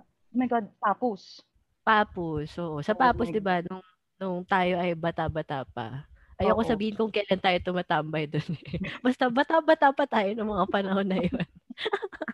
oh 0.00 0.36
my 0.36 0.48
God, 0.48 0.66
papus. 0.80 1.40
Papus. 1.84 2.52
Oo. 2.60 2.80
Sa 2.80 2.92
Oo, 2.96 3.00
papus, 3.00 3.28
my 3.28 3.34
di 3.34 3.40
ba, 3.42 3.60
nung, 3.64 3.84
nung 4.20 4.40
tayo 4.44 4.76
ay 4.80 4.92
bata-bata 4.96 5.64
pa. 5.68 6.04
Ayoko 6.40 6.64
Oo. 6.64 6.68
sabihin 6.68 6.96
kung 6.96 7.12
kailan 7.12 7.40
tayo 7.40 7.58
tumatambay 7.60 8.24
doon. 8.24 8.50
Eh. 8.64 8.80
Basta 9.04 9.28
bata-bata 9.28 9.92
pa 9.92 10.04
tayo 10.08 10.32
ng 10.32 10.48
mga 10.48 10.64
panahon 10.72 11.04
na 11.08 11.18
yun. 11.20 11.36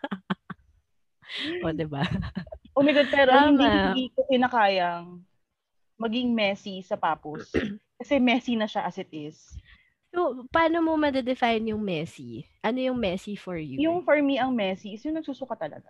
o, 1.64 1.72
di 1.72 1.86
ba? 1.86 2.02
Oh 2.76 2.82
my 2.84 2.92
God, 2.92 3.08
pero 3.08 3.30
Tama. 3.32 3.48
hindi, 3.48 3.64
hindi 3.64 4.04
ko 4.12 4.20
kinakayang 4.28 5.20
maging 5.96 6.28
messy 6.32 6.84
sa 6.84 6.94
papus. 6.94 7.48
Kasi 8.00 8.20
messy 8.20 8.54
na 8.54 8.68
siya 8.68 8.84
as 8.84 9.00
it 9.00 9.08
is. 9.08 9.56
So, 10.12 10.44
paano 10.48 10.84
mo 10.84 10.96
madedefine 10.96 11.72
yung 11.72 11.80
messy? 11.80 12.44
Ano 12.60 12.80
yung 12.80 13.00
messy 13.00 13.36
for 13.36 13.56
you? 13.56 13.80
Yung 13.80 14.04
for 14.04 14.16
me, 14.20 14.36
ang 14.36 14.52
messy 14.52 14.92
is 14.92 15.04
yung 15.04 15.16
nagsusuka 15.16 15.56
talaga. 15.56 15.88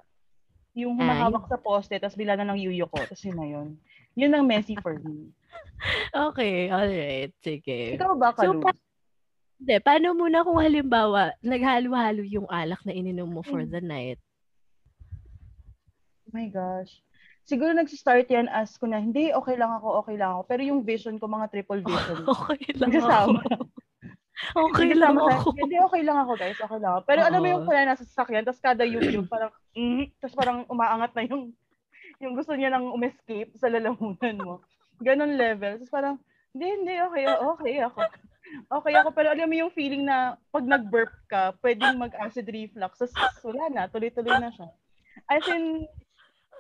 Yung 0.75 0.95
Ah, 0.95 1.03
humahawak 1.03 1.47
sa 1.51 1.59
poste, 1.59 1.99
tapos 1.99 2.15
bila 2.15 2.35
na 2.39 2.47
ng 2.47 2.59
yuyo 2.59 2.87
ko, 2.87 3.03
tapos 3.03 3.23
yun 3.23 3.39
na 3.39 3.47
yun. 3.47 3.69
Yun 4.15 4.33
ang 4.35 4.45
messy 4.47 4.75
for 4.79 4.99
me. 4.99 5.31
Okay, 6.17 6.73
alright. 6.73 7.31
Sige. 7.45 7.95
Ikaw 7.99 8.13
ba, 8.17 8.33
So, 8.33 8.55
Kalu? 8.57 8.63
pa- 8.65 8.79
Hindi, 9.57 9.75
paano 9.81 10.13
muna 10.13 10.45
kung 10.45 10.61
halimbawa, 10.61 11.33
naghalo-halo 11.41 12.21
yung 12.25 12.45
alak 12.49 12.81
na 12.85 12.93
ininom 12.93 13.29
mo 13.29 13.41
for 13.41 13.65
Hmm. 13.65 13.73
the 13.73 13.81
night? 13.81 14.21
My 16.37 16.53
gosh. 16.53 17.01
Siguro 17.47 17.73
nag-start 17.73 18.27
yan 18.29 18.51
as 18.51 18.75
ko 18.77 18.85
na, 18.91 19.01
hindi, 19.01 19.31
okay 19.33 19.57
lang 19.57 19.71
ako, 19.71 20.03
okay 20.05 20.19
lang 20.19 20.37
ako. 20.37 20.43
Pero 20.51 20.63
yung 20.67 20.83
vision 20.85 21.17
ko, 21.17 21.31
mga 21.31 21.49
triple 21.49 21.81
vision. 21.89 22.27
Okay 22.29 22.77
lang 22.77 22.91
Nagsasama. 22.93 23.41
ako. 23.41 23.65
Okay 24.37 24.93
lang 24.93 25.17
sa- 25.17 25.41
ako. 25.41 25.49
Hindi, 25.57 25.77
okay 25.81 26.03
lang 26.05 26.19
ako, 26.21 26.33
guys. 26.37 26.61
Okay 26.61 26.77
lang 26.77 26.91
ako. 26.93 27.03
Pero 27.09 27.21
alam 27.25 27.41
mo 27.41 27.49
yung 27.49 27.65
kaya 27.65 27.89
nasa 27.89 28.05
sasakyan, 28.05 28.45
tapos 28.45 28.61
kada 28.61 28.85
yung 28.85 29.01
parang, 29.33 29.49
mm, 29.73 30.13
tapos 30.21 30.37
parang 30.37 30.59
umaangat 30.69 31.17
na 31.17 31.23
yung, 31.25 31.57
yung 32.21 32.37
gusto 32.37 32.53
niya 32.53 32.69
nang 32.69 32.93
umescape 32.93 33.57
sa 33.57 33.73
lalamunan 33.73 34.37
mo. 34.37 34.61
Ganon 35.01 35.41
level. 35.41 35.81
Tapos 35.81 35.89
parang, 35.89 36.15
hindi, 36.53 36.69
hindi, 36.69 36.95
okay, 37.01 37.25
okay 37.33 37.75
ako. 37.81 38.01
Okay 38.77 38.95
ako, 38.95 39.09
pero 39.17 39.33
alam 39.33 39.49
mo 39.49 39.57
yung 39.57 39.73
feeling 39.73 40.05
na 40.05 40.37
pag 40.53 40.69
nag-burp 40.69 41.13
ka, 41.27 41.57
pwedeng 41.65 41.97
mag-acid 41.97 42.45
reflux. 42.47 43.01
Tapos 43.01 43.41
wala 43.41 43.73
na, 43.73 43.89
tuloy-tuloy 43.89 44.37
na 44.37 44.53
siya. 44.53 44.69
As 45.33 45.49
in, 45.49 45.89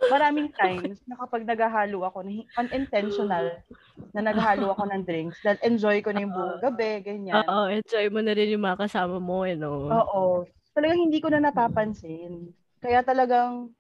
maraming 0.04 0.52
times 0.52 1.00
na 1.08 1.16
kapag 1.16 1.48
naghahalo 1.48 2.04
ako, 2.04 2.26
unintentional, 2.60 3.60
na 4.12 4.20
naghahalo 4.20 4.72
ako 4.72 4.88
ng 4.88 5.02
drinks, 5.04 5.40
dahil 5.44 5.60
enjoy 5.64 6.00
ko 6.00 6.12
na 6.12 6.24
yung 6.24 6.32
buong 6.32 6.60
gabi, 6.60 7.04
ganyan. 7.04 7.44
Oo, 7.44 7.68
enjoy 7.68 8.06
mo 8.08 8.20
na 8.24 8.32
rin 8.32 8.52
yung 8.52 8.64
mga 8.64 8.88
kasama 8.88 9.16
mo, 9.20 9.44
eh, 9.44 9.56
no? 9.56 9.92
Oo. 9.92 10.48
Talagang 10.72 11.00
hindi 11.00 11.20
ko 11.20 11.28
na 11.32 11.40
napapansin. 11.40 12.52
Kaya 12.80 13.00
talagang, 13.00 13.72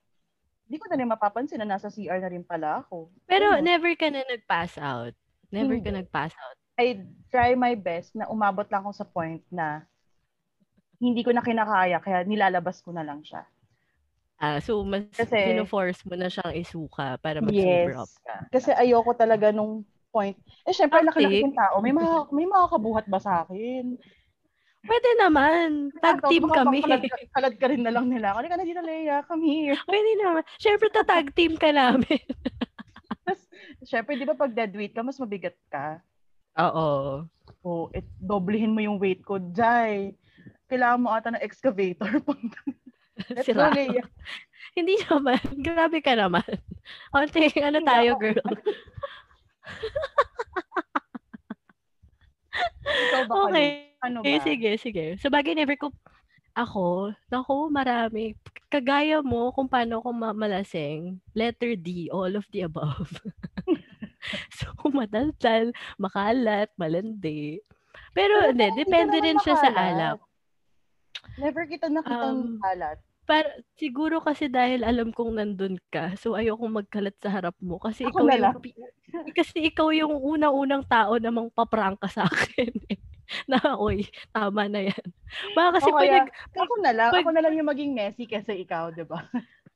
hindi 0.66 0.76
ko 0.82 0.86
na 0.90 0.96
rin 0.98 1.08
mapapansin 1.08 1.60
na 1.62 1.68
nasa 1.76 1.92
CR 1.92 2.20
na 2.20 2.32
rin 2.32 2.42
pala 2.44 2.84
ako. 2.84 3.12
Pero 3.28 3.56
Ayun. 3.56 3.64
never 3.64 3.92
ka 3.94 4.10
na 4.10 4.24
nag-pass 4.26 4.76
out. 4.76 5.14
Never 5.48 5.78
ka 5.78 5.88
Hindi. 5.88 6.02
nag-pass 6.02 6.34
out. 6.34 6.56
I 6.76 7.00
try 7.32 7.56
my 7.56 7.72
best 7.72 8.12
na 8.12 8.28
umabot 8.28 8.68
lang 8.68 8.84
ako 8.84 8.92
sa 8.92 9.06
point 9.08 9.40
na 9.48 9.88
hindi 11.00 11.24
ko 11.24 11.32
na 11.32 11.44
kinakaya, 11.44 12.00
kaya 12.00 12.24
nilalabas 12.24 12.84
ko 12.84 12.92
na 12.92 13.04
lang 13.04 13.24
siya. 13.24 13.44
Ah, 14.46 14.58
so, 14.62 14.86
mas 14.86 15.10
Kasi- 15.10 15.66
force 15.66 16.06
mo 16.06 16.14
na 16.14 16.30
siyang 16.30 16.54
isuka 16.54 17.18
para 17.18 17.42
mag-sober 17.42 17.98
up 17.98 18.12
ka. 18.22 18.36
Kasi 18.54 18.70
ayoko 18.70 19.10
talaga 19.18 19.50
nung 19.50 19.82
point. 20.14 20.38
Eh, 20.62 20.70
syempre, 20.70 21.02
Toxic. 21.02 21.18
laki-laki 21.18 21.42
yung 21.42 21.58
tao. 21.58 21.82
May, 21.82 21.90
mga, 21.90 22.30
may 22.30 22.46
makakabuhat 22.46 23.10
ba 23.10 23.18
sa 23.18 23.42
akin? 23.42 23.98
Pwede 24.86 25.08
naman. 25.18 25.90
Tag 25.98 26.22
team 26.30 26.46
baka 26.46 26.62
kami. 26.62 26.78
Kalad, 26.78 27.02
kalad 27.34 27.54
ka 27.60 27.66
rin 27.66 27.82
na 27.82 27.90
lang 27.90 28.06
nila. 28.06 28.38
Ano 28.38 28.46
ka 28.46 28.54
na 28.54 28.62
dito, 28.62 28.78
Leia? 28.78 29.26
Come 29.26 29.42
here. 29.42 29.74
Pwede 29.82 30.10
naman. 30.22 30.46
Siyempre, 30.62 30.88
tatag 30.94 31.34
team 31.34 31.58
ka 31.58 31.74
namin. 31.74 32.22
Syempre, 33.90 34.14
di 34.14 34.26
ba 34.26 34.38
pag 34.38 34.54
dead 34.54 34.70
weight 34.78 34.94
ka, 34.94 35.02
mas 35.02 35.18
mabigat 35.18 35.58
ka. 35.66 35.98
Oo. 36.58 37.26
O, 37.66 37.90
it, 37.90 38.06
doblehin 38.22 38.70
mo 38.70 38.78
yung 38.78 39.02
weight 39.02 39.26
ko. 39.26 39.42
Jai, 39.50 40.14
kailangan 40.70 41.02
mo 41.02 41.10
ata 41.10 41.34
ng 41.34 41.42
excavator. 41.42 42.08
Let's 42.22 42.85
Sira. 43.42 43.72
Hindi 44.76 44.94
naman. 45.08 45.40
Grabe 45.56 46.04
ka 46.04 46.12
naman. 46.12 46.44
Onte, 47.16 47.48
ano 47.60 47.78
tayo, 47.80 48.10
girl? 48.20 48.40
Okay. 53.06 53.92
Ano 54.00 54.22
ba? 54.22 54.28
Eh, 54.28 54.40
sige, 54.40 54.70
sige. 54.78 55.04
So, 55.18 55.28
bagay 55.28 55.56
never 55.56 55.76
ko, 55.76 55.90
ako, 56.54 57.12
naku, 57.28 57.68
marami. 57.68 58.32
Kagaya 58.70 59.20
mo 59.20 59.52
kung 59.52 59.68
paano 59.68 60.00
ako 60.00 60.08
ma- 60.14 60.36
malasing, 60.36 61.20
letter 61.34 61.76
D, 61.76 62.08
all 62.08 62.32
of 62.38 62.46
the 62.54 62.64
above. 62.64 63.10
so, 64.56 64.70
madaldal, 64.88 65.74
makalat, 65.98 66.70
malandi. 66.78 67.60
Pero, 68.16 68.48
Pero 68.48 68.52
hindi, 68.56 68.72
depende 68.78 69.16
rin 69.20 69.36
siya 69.42 69.56
sa 69.58 69.68
makalat. 69.68 69.92
alak. 69.92 70.18
Never 71.36 71.64
kita 71.68 71.86
nakita 71.92 72.24
Um, 72.24 72.36
ng 72.56 72.62
kalat. 72.62 72.98
Para, 73.26 73.50
siguro 73.74 74.22
kasi 74.22 74.46
dahil 74.46 74.86
alam 74.86 75.10
kong 75.10 75.36
nandun 75.36 75.76
ka, 75.90 76.14
so 76.14 76.38
ayokong 76.38 76.78
magkalat 76.78 77.18
sa 77.18 77.28
harap 77.28 77.58
mo. 77.58 77.76
Kasi 77.76 78.06
Ako 78.06 78.22
ikaw 78.22 78.26
yung, 78.30 78.62
pi- 78.62 78.78
kasi 79.34 79.66
ikaw 79.66 79.90
yung 79.90 80.14
unang-unang 80.14 80.86
tao 80.86 81.18
namang 81.18 81.50
paprangka 81.50 82.06
sa 82.06 82.30
akin. 82.30 82.70
eh. 82.86 82.98
na, 83.50 83.58
oy, 83.74 84.06
tama 84.30 84.70
na 84.70 84.86
yan. 84.86 85.06
Baka 85.52 85.82
kasi 85.82 85.90
O 85.90 85.98
pag 85.98 86.06
nag- 86.06 86.34
ako 86.54 86.74
na 86.78 86.90
lang. 86.94 87.10
pag- 87.10 87.26
Ako 87.26 87.30
na 87.34 87.42
lang 87.42 87.54
yung 87.58 87.66
maging 87.66 87.90
messy 87.90 88.24
kaysa 88.24 88.54
ikaw, 88.54 88.94
di 88.94 89.02
ba? 89.02 89.18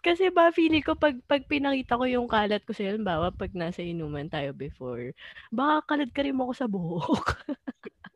Kasi 0.00 0.32
ba, 0.32 0.48
feeling 0.56 0.80
ko, 0.80 0.96
pag, 0.96 1.20
pag 1.28 1.44
pinakita 1.44 2.00
ko 2.00 2.08
yung 2.08 2.24
kalat 2.24 2.64
ko 2.64 2.72
sa'yo, 2.72 2.96
halimbawa, 2.96 3.28
pag 3.28 3.52
nasa 3.52 3.84
inuman 3.84 4.24
tayo 4.24 4.56
before, 4.56 5.12
baka 5.52 5.92
kalat 5.92 6.08
ka 6.16 6.24
rin 6.24 6.32
mo 6.32 6.48
ako 6.48 6.54
sa 6.56 6.64
buhok. 6.64 7.26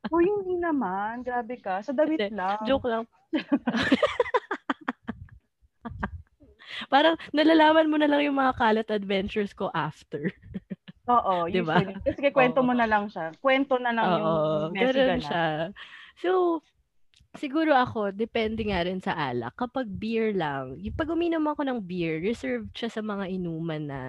Uy, 0.08 0.24
hindi 0.24 0.56
naman. 0.56 1.20
Grabe 1.20 1.60
ka. 1.60 1.84
Sa 1.84 1.92
damit 1.92 2.32
lang. 2.32 2.64
Joke 2.64 2.88
lang. 2.88 3.04
Parang 6.86 7.14
nalalaman 7.30 7.86
mo 7.86 7.96
na 7.96 8.06
lang 8.06 8.22
yung 8.22 8.36
mga 8.36 8.54
kalat 8.54 8.88
adventures 8.88 9.52
ko 9.52 9.70
after. 9.70 10.30
Oo, 11.06 11.46
Di 11.52 11.60
ba? 11.60 11.80
usually. 11.80 11.96
Kasi 12.04 12.30
kwento 12.30 12.60
Oo. 12.60 12.66
mo 12.66 12.72
na 12.72 12.86
lang 12.86 13.06
siya. 13.06 13.34
Kwento 13.38 13.76
na 13.76 13.90
lang 13.90 14.06
yung 14.14 14.26
Oo, 14.26 14.70
messy 14.70 14.84
ganun 14.94 15.08
ganap. 15.18 15.26
siya. 15.26 15.46
So, 16.16 16.30
siguro 17.34 17.72
ako, 17.72 18.10
depende 18.10 18.62
nga 18.64 18.82
rin 18.82 18.98
sa 18.98 19.14
alak. 19.14 19.56
Kapag 19.56 19.86
beer 19.88 20.30
lang, 20.30 20.78
yung 20.78 20.94
pag 20.94 21.08
uminom 21.08 21.42
ako 21.44 21.64
ng 21.64 21.78
beer, 21.80 22.18
reserved 22.18 22.70
siya 22.72 22.90
sa 22.90 23.00
mga 23.00 23.26
inuman 23.30 23.82
na, 23.86 24.00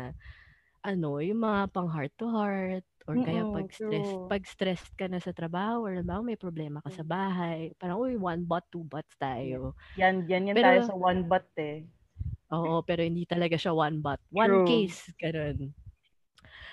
ano, 0.81 1.17
yung 1.17 1.39
mga 1.39 1.69
pang 1.69 1.87
heart 1.87 2.13
to 2.17 2.25
heart, 2.27 2.81
or 3.09 3.17
kaya 3.17 3.41
pag 3.47 3.69
stress, 3.69 4.05
true. 4.07 4.25
pag 4.27 4.43
stressed 4.45 4.93
ka 4.93 5.05
na 5.05 5.17
sa 5.17 5.29
trabaho, 5.29 5.85
or 5.85 6.01
ba 6.01 6.21
may 6.21 6.37
problema 6.37 6.81
ka 6.81 6.89
sa 6.91 7.01
Mm. 7.01 7.09
bahay, 7.09 7.59
parang, 7.75 7.97
uy, 7.97 8.13
one 8.13 8.41
bot, 8.41 8.65
two 8.69 8.81
bots 8.83 9.13
tayo. 9.15 9.73
Yan, 9.95 10.25
yan 10.25 10.49
yan 10.49 10.53
Pero- 10.53 10.65
tayo 10.67 10.81
sa 10.85 10.93
one 10.93 11.21
butt 11.23 11.49
eh. 11.57 11.85
Oo, 12.51 12.83
pero 12.83 12.99
hindi 12.99 13.23
talaga 13.23 13.55
siya 13.55 13.71
one 13.71 13.99
bot. 13.99 14.19
One 14.29 14.63
True. 14.63 14.67
case, 14.67 15.11
ganun. 15.15 15.71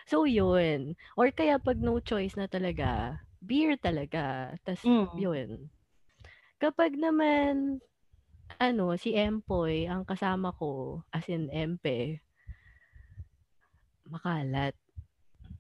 So, 0.05 0.25
yun. 0.25 0.99
Or 1.15 1.31
kaya 1.31 1.59
pag 1.59 1.79
no 1.79 2.01
choice 2.01 2.35
na 2.35 2.47
talaga, 2.47 3.21
beer 3.39 3.77
talaga. 3.77 4.57
Tapos, 4.65 4.83
Mm. 4.83 5.09
yun. 5.15 5.49
Kapag 6.59 6.99
naman, 6.99 7.79
ano, 8.59 8.97
si 8.97 9.15
Empoy, 9.15 9.87
ang 9.87 10.03
kasama 10.03 10.51
ko, 10.51 11.05
as 11.13 11.29
in 11.29 11.47
Empe, 11.49 12.19
makalat. 14.09 14.75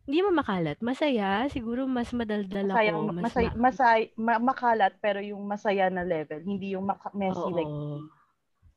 Hindi 0.09 0.25
mo 0.25 0.33
makalat. 0.33 0.81
Masaya. 0.81 1.45
Siguro 1.47 1.85
mas 1.85 2.09
madaldal 2.11 2.65
Masaya, 2.67 2.91
ako. 2.91 3.01
Mas 3.13 3.25
masay, 3.29 3.45
ma- 3.45 3.57
masay, 3.61 4.01
ma- 4.17 4.41
makalat 4.43 4.97
pero 4.99 5.21
yung 5.21 5.45
masaya 5.45 5.93
na 5.93 6.01
level, 6.01 6.41
hindi 6.43 6.73
yung 6.73 6.89
maka- 6.89 7.13
messy 7.13 7.51
like 7.53 7.69
Oo. 7.69 8.09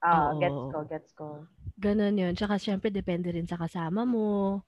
Ah, 0.03 0.33
Oo. 0.33 0.39
gets 0.41 0.61
ko, 0.71 0.77
gets 0.85 1.11
ko. 1.15 1.27
Ganun 1.81 2.19
yun. 2.19 2.33
Tsaka 2.37 2.61
syempre 2.61 2.93
depende 2.93 3.33
rin 3.33 3.47
sa 3.49 3.57
kasama 3.57 4.05
mo. 4.05 4.61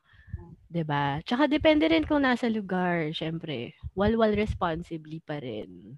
'Diba? 0.71 1.21
Tsaka 1.25 1.45
depende 1.45 1.85
rin 1.89 2.07
kung 2.07 2.25
nasa 2.25 2.49
lugar, 2.49 3.13
siyempre. 3.13 3.77
Walwal 3.93 4.33
responsibly 4.33 5.21
pa 5.21 5.37
rin. 5.37 5.97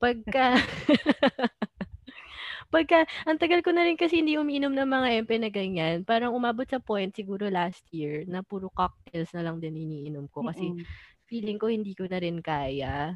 Pagka 0.00 0.56
pagka 2.74 3.04
ang 3.28 3.36
tagal 3.36 3.60
ko 3.60 3.74
na 3.74 3.84
rin 3.84 3.98
kasi 3.98 4.22
hindi 4.22 4.38
umiinom 4.40 4.72
ng 4.72 4.88
mga 4.88 5.08
MP 5.26 5.30
na 5.42 5.50
ganyan, 5.52 5.96
parang 6.06 6.32
umabot 6.32 6.64
sa 6.66 6.80
point 6.80 7.10
siguro 7.12 7.50
last 7.50 7.84
year 7.92 8.24
na 8.24 8.40
puro 8.46 8.70
cocktails 8.72 9.30
na 9.36 9.44
lang 9.44 9.58
din 9.60 9.76
iniinom 9.76 10.30
ko 10.32 10.46
kasi 10.46 10.72
Mm. 10.72 10.84
feeling 11.28 11.58
ko 11.62 11.66
hindi 11.70 11.92
ko 11.94 12.08
na 12.10 12.18
rin 12.18 12.40
kaya 12.42 13.14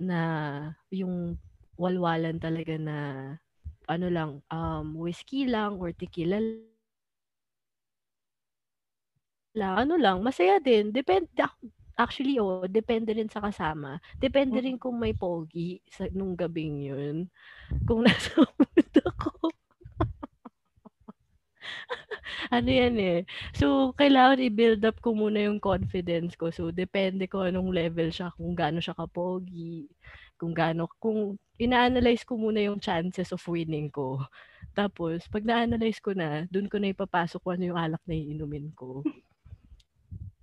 na 0.00 0.20
yung 0.90 1.36
walwalan 1.78 2.38
talaga 2.40 2.74
na 2.78 2.98
ano 3.90 4.06
lang, 4.08 4.30
um, 4.54 4.94
whiskey 4.96 5.44
lang 5.50 5.76
or 5.82 5.90
tequila 5.92 6.38
lang, 9.54 9.74
ano 9.86 9.94
lang, 9.98 10.22
masaya 10.22 10.58
din. 10.62 10.94
Depende 10.94 11.26
actually, 12.00 12.38
oo, 12.40 12.64
depende 12.70 13.12
rin 13.12 13.28
sa 13.28 13.42
kasama. 13.44 14.00
Depende 14.16 14.56
rin 14.62 14.78
Mm. 14.78 14.82
kung 14.82 14.96
may 14.96 15.12
pogi 15.12 15.82
sa 15.90 16.08
nung 16.16 16.32
gabing 16.38 16.76
yun. 16.90 17.16
Kung 17.88 18.02
nasa 18.06 18.42
mood 18.58 18.92
ako. 19.10 19.32
Ano 22.54 22.68
yan, 22.70 22.96
eh. 23.00 23.20
So, 23.56 23.92
kailangan 23.96 24.40
i-build 24.42 24.82
up 24.86 24.98
ko 25.02 25.12
muna 25.16 25.44
yung 25.48 25.60
confidence 25.62 26.34
ko. 26.38 26.50
So, 26.54 26.70
depende 26.74 27.26
kung 27.30 27.46
anong 27.48 27.70
level 27.72 28.08
siya, 28.12 28.32
kung 28.36 28.52
gaano 28.56 28.78
siya 28.82 28.96
ka-pogi, 28.96 29.88
kung 30.40 30.52
gaano 30.56 30.88
kung 31.00 31.36
ina-analyze 31.60 32.24
ko 32.24 32.40
muna 32.40 32.64
yung 32.64 32.80
chances 32.80 33.30
of 33.36 33.42
winning 33.44 33.92
ko. 33.92 34.24
Tapos 34.72 35.28
'pag 35.28 35.44
na-analyze 35.44 36.00
ko 36.00 36.16
na, 36.16 36.48
dun 36.48 36.66
ko 36.72 36.80
na 36.80 36.90
ipapasok 36.94 37.40
kung 37.44 37.54
ano 37.60 37.64
yung 37.74 37.80
alak 37.80 38.02
na 38.08 38.16
iinumin 38.16 38.72
ko. 38.72 39.04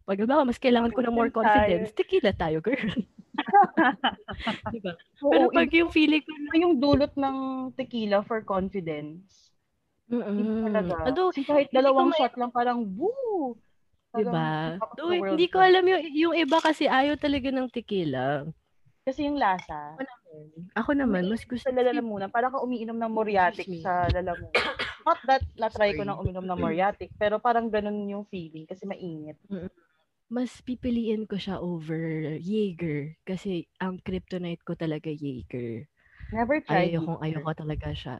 'Pag 0.07 0.23
halimbawa 0.23 0.47
mas 0.47 0.61
kailangan 0.61 0.93
ko 0.95 1.01
ng 1.03 1.15
more 1.15 1.31
confidence, 1.33 1.91
tequila 1.91 2.31
tayo, 2.31 2.63
girl. 2.63 2.79
'Di 4.71 4.79
ba? 4.79 4.93
Oo, 5.23 5.31
Pero 5.31 5.45
'pag 5.51 5.67
iba 5.67 5.75
yung 5.83 5.91
feeling 5.91 6.23
ko 6.23 6.31
iba 6.31 6.55
yung 6.63 6.75
dulot 6.79 7.13
ng 7.17 7.37
tequila 7.75 8.23
for 8.23 8.39
confidence. 8.45 9.51
Iba 10.37 10.53
mm. 10.53 10.63
talaga. 10.63 10.95
Kahit 11.47 11.67
dalawang 11.73 12.13
mai 12.13 12.19
shot 12.19 12.35
lang 12.39 12.51
parang, 12.53 12.79
woo! 12.95 13.57
'Di 14.15 14.23
Parang 14.23 14.33
ba? 14.33 14.79
top 14.79 14.91
of 14.93 14.97
Though 14.97 15.13
hindi 15.13 15.45
ko 15.51 15.57
alam 15.61 15.83
yung 15.87 16.01
yung 16.15 16.35
iba 16.37 16.57
kasi 16.63 16.87
ayaw 16.87 17.15
talaga 17.19 17.49
ng 17.51 17.67
tequila. 17.69 18.47
Kasi 19.07 19.23
yung 19.23 19.39
lasa. 19.39 19.95
Ako 19.95 20.03
naman 20.03 20.45
ako 20.75 20.91
naman 20.93 21.23
mas 21.31 21.43
gusto 21.47 21.63
Sa 21.63 21.71
lalamunan, 21.71 22.27
parang 22.27 22.51
ka 22.51 22.59
umiinom 22.59 22.99
ng 22.99 23.11
moriatic 23.15 23.71
sa 23.79 24.11
lalamunan. 24.11 24.51
Not 25.07 25.19
that 25.23 25.43
na-try 25.55 25.95
ko 25.95 26.03
nang 26.03 26.19
uminom 26.19 26.43
ng 26.43 26.59
moriatic, 26.59 27.15
pero 27.15 27.39
parang 27.39 27.71
ganun 27.71 28.03
yung 28.11 28.27
feeling 28.27 28.67
kasi 28.67 28.83
mainit. 28.83 29.39
Mas 30.27 30.59
pipiliin 30.59 31.23
ko 31.23 31.39
siya 31.39 31.63
over 31.63 32.35
Jaeger 32.43 33.15
kasi 33.23 33.63
ang 33.79 34.03
kryptonite 34.03 34.59
ko 34.67 34.75
talaga 34.75 35.07
Jaeger. 35.07 35.87
Never 36.35 36.59
tried 36.59 36.91
Ayokong 36.91 37.23
Jaeger. 37.23 37.39
ayoko 37.39 37.51
talaga 37.55 37.89
siya. 37.95 38.17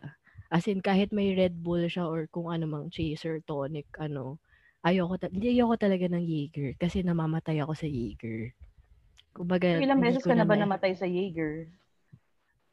As 0.48 0.64
in 0.72 0.80
kahit 0.80 1.12
may 1.12 1.36
Red 1.36 1.60
Bull 1.60 1.92
siya 1.92 2.08
or 2.08 2.32
kung 2.32 2.48
ano 2.48 2.64
mang 2.64 2.88
chaser, 2.88 3.44
tonic, 3.44 3.92
ano, 4.00 4.40
ayoko 4.88 5.20
ta 5.20 5.28
hindi 5.28 5.52
ayoko 5.52 5.76
talaga 5.76 6.08
ng 6.08 6.24
Jaeger 6.24 6.80
kasi 6.80 7.04
namamatay 7.04 7.60
ako 7.60 7.76
sa 7.76 7.88
Jaeger. 7.92 8.56
Kumbaga, 9.38 9.78
ilang 9.78 10.02
beses 10.02 10.26
ka 10.26 10.34
na 10.34 10.42
ba 10.42 10.58
ma- 10.58 10.66
namatay 10.66 10.98
sa 10.98 11.06
Jaeger? 11.06 11.70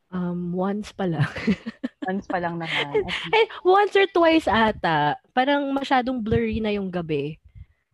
Um, 0.08 0.56
once 0.56 0.96
pa 0.96 1.04
lang. 1.04 1.28
Once 2.08 2.28
pa 2.28 2.36
lang 2.36 2.60
naman. 2.60 3.00
Eh, 3.32 3.48
once 3.64 3.96
or 3.96 4.04
twice 4.12 4.44
ata. 4.44 5.16
Parang 5.32 5.72
masyadong 5.72 6.20
blurry 6.20 6.60
na 6.60 6.68
yung 6.68 6.92
gabi. 6.92 7.40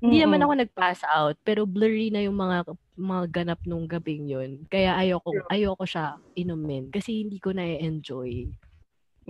Hindi 0.03 0.19
naman 0.19 0.43
ako 0.43 0.53
nag-pass 0.59 1.07
out, 1.07 1.39
pero 1.47 1.63
blurry 1.63 2.11
na 2.11 2.27
yung 2.27 2.35
mga 2.35 2.75
mga 2.99 3.25
ganap 3.31 3.61
nung 3.63 3.87
gabing 3.87 4.27
yun. 4.27 4.67
Kaya 4.67 4.99
ayoko 4.99 5.31
ayoko 5.47 5.87
siya 5.87 6.19
inumin 6.35 6.91
kasi 6.91 7.23
hindi 7.23 7.39
ko 7.39 7.55
na-enjoy. 7.55 8.51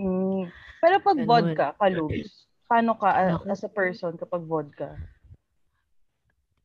Mm. 0.01 0.49
Pero 0.81 0.95
pag 1.05 1.17
Ganun. 1.21 1.29
vodka, 1.29 1.67
palubs, 1.77 2.49
paano 2.65 2.97
ka 2.97 3.09
uh, 3.37 3.37
as 3.45 3.61
a 3.61 3.69
person 3.69 4.17
kapag 4.17 4.41
vodka? 4.49 4.97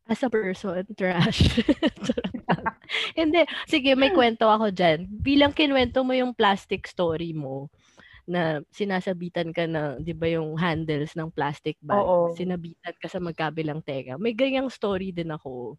As 0.06 0.22
a 0.22 0.30
person, 0.30 0.86
trash. 0.94 1.50
Hindi. 3.18 3.42
Sige, 3.66 3.98
may 3.98 4.14
kwento 4.14 4.46
ako 4.46 4.70
dyan. 4.70 5.10
Bilang 5.10 5.50
kinwento 5.50 6.06
mo 6.06 6.14
yung 6.14 6.30
plastic 6.30 6.86
story 6.86 7.34
mo, 7.34 7.66
na 8.26 8.62
sinasabitan 8.70 9.50
ka 9.50 9.66
na, 9.66 9.98
di 9.98 10.14
ba 10.14 10.30
yung 10.30 10.54
handles 10.58 11.14
ng 11.18 11.30
plastic 11.34 11.74
bag, 11.82 12.06
Oo. 12.06 12.34
sinabitan 12.34 12.94
ka 12.98 13.10
sa 13.10 13.18
magkabilang 13.18 13.82
tenga. 13.82 14.14
May 14.18 14.34
ganyang 14.34 14.70
story 14.70 15.10
din 15.10 15.30
ako. 15.34 15.74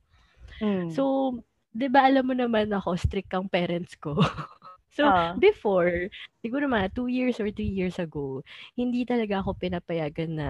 Mm. 0.60 0.92
So, 0.92 1.36
di 1.72 1.88
ba 1.88 2.08
alam 2.08 2.28
mo 2.28 2.36
naman 2.36 2.72
ako, 2.72 2.96
strict 3.00 3.32
ang 3.36 3.48
parents 3.48 3.96
ko. 3.96 4.16
so, 4.98 5.08
Ah. 5.08 5.36
before, 5.40 6.08
siguro 6.44 6.68
mga 6.68 6.96
two 6.96 7.08
years 7.12 7.40
or 7.40 7.52
three 7.52 7.72
years 7.72 8.00
ago, 8.00 8.44
hindi 8.76 9.04
talaga 9.08 9.44
ako 9.44 9.56
pinapayagan 9.60 10.32
na 10.36 10.50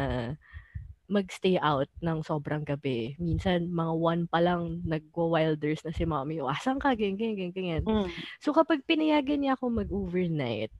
magstay 1.08 1.56
out 1.64 1.88
ng 2.04 2.20
sobrang 2.20 2.68
gabi. 2.68 3.16
Minsan, 3.16 3.72
mga 3.72 3.94
one 3.96 4.24
pa 4.28 4.44
lang, 4.44 4.84
nagwa-wilders 4.84 5.80
na 5.88 5.96
si 5.96 6.04
mommy. 6.04 6.44
O, 6.44 6.52
asan 6.52 6.84
ka? 6.84 6.92
Ganyan, 6.94 7.16
ganyan, 7.16 7.52
ganyan. 7.56 7.84
Mm. 7.88 8.12
So, 8.44 8.52
kapag 8.52 8.84
pinayagan 8.84 9.40
niya 9.40 9.56
ako 9.56 9.72
mag-overnight, 9.72 10.72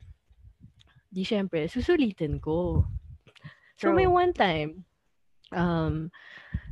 di 1.08 1.24
syempre, 1.24 1.72
susulitin 1.72 2.44
ko. 2.44 2.84
So, 3.80 3.96
may 3.96 4.06
True. 4.06 4.20
one 4.20 4.34
time, 4.36 4.72
um, 5.56 6.12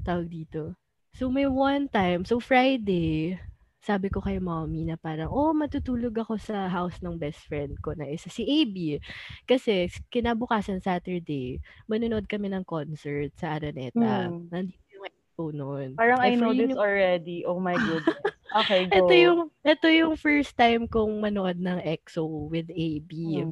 tawag 0.03 0.27
dito. 0.27 0.75
So, 1.15 1.31
may 1.31 1.47
one 1.47 1.87
time, 1.87 2.27
so 2.27 2.43
Friday, 2.43 3.39
sabi 3.85 4.09
ko 4.09 4.17
kay 4.17 4.41
mommy 4.41 4.81
na 4.81 4.97
parang, 4.97 5.29
oh, 5.29 5.53
matutulog 5.53 6.17
ako 6.17 6.41
sa 6.41 6.65
house 6.65 6.97
ng 7.05 7.21
best 7.21 7.45
friend 7.45 7.77
ko 7.85 7.93
na 7.93 8.09
isa 8.09 8.33
si 8.33 8.41
AB. 8.41 8.97
Kasi, 9.45 9.85
kinabukasan 10.09 10.81
Saturday, 10.81 11.61
manonood 11.85 12.25
kami 12.25 12.49
ng 12.49 12.65
concert 12.65 13.29
sa 13.37 13.53
Araneta. 13.53 14.33
Mm. 14.33 14.49
Nandito 14.49 14.89
yung 14.89 15.05
expo 15.05 15.43
noon. 15.53 15.93
Parang 15.93 16.17
I 16.17 16.33
know 16.33 16.49
this 16.49 16.73
yung- 16.73 16.81
already. 16.81 17.45
Oh 17.45 17.61
my 17.61 17.77
goodness. 17.77 18.17
Okay, 18.55 18.87
go. 18.87 19.03
Ito 19.03 19.13
yung, 19.19 19.39
ito 19.67 19.87
yung 19.91 20.13
first 20.15 20.55
time 20.55 20.87
kong 20.87 21.19
manood 21.19 21.59
ng 21.59 21.75
EXO 21.83 22.47
with 22.47 22.71
AB. 22.71 23.43
Mm. 23.43 23.51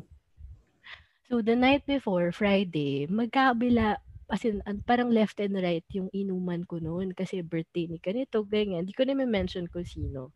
So, 1.27 1.43
the 1.43 1.59
night 1.59 1.83
before, 1.83 2.31
Friday, 2.31 3.03
magkabila, 3.11 3.99
as 4.31 4.43
in, 4.47 4.63
an- 4.67 4.83
parang 4.85 5.11
left 5.11 5.39
and 5.43 5.57
right 5.59 5.85
yung 5.91 6.07
inuman 6.13 6.63
ko 6.67 6.79
noon 6.79 7.11
kasi 7.11 7.43
birthday 7.43 7.87
ni 7.87 7.97
ganito, 7.99 8.43
ganyan. 8.47 8.87
Hindi 8.87 8.95
ko 8.95 9.03
na 9.03 9.15
mention 9.15 9.67
kung 9.67 9.87
sino. 9.87 10.31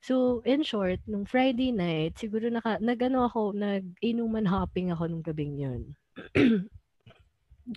So, 0.00 0.40
in 0.48 0.64
short, 0.64 1.04
nung 1.04 1.28
Friday 1.28 1.76
night, 1.76 2.16
siguro 2.16 2.48
naka, 2.48 2.80
nagano 2.80 3.28
ako, 3.28 3.52
nag-inuman 3.52 4.48
hopping 4.48 4.88
ako 4.88 5.12
nung 5.12 5.24
gabing 5.24 5.60
yun. 5.60 5.82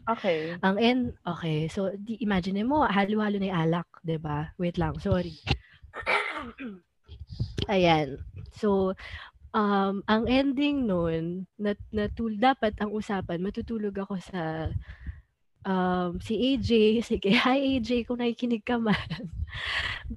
Okay. 0.10 0.56
Ang 0.64 0.78
en, 0.80 1.00
okay, 1.28 1.68
so, 1.68 1.92
di, 2.00 2.18
imagine 2.24 2.64
mo, 2.64 2.88
halo-halo 2.88 3.38
na 3.38 3.52
yung 3.52 3.62
alak, 3.70 3.90
ba 4.18 4.56
Wait 4.58 4.80
lang, 4.80 4.96
sorry. 4.98 5.36
Ayan. 7.68 8.24
So, 8.56 8.96
um, 9.54 10.02
ang 10.08 10.24
ending 10.26 10.88
nun, 10.90 11.46
na, 11.60 11.76
natul, 11.94 12.40
dapat 12.40 12.74
ang 12.82 12.90
usapan, 12.96 13.44
matutulog 13.44 13.94
ako 14.00 14.18
sa 14.24 14.72
um, 15.64 16.20
si 16.20 16.56
AJ. 16.56 16.72
Sige, 17.04 17.32
hi 17.44 17.80
AJ, 17.80 18.08
kung 18.08 18.20
nakikinig 18.20 18.64
ka 18.64 18.80
man. 18.80 19.32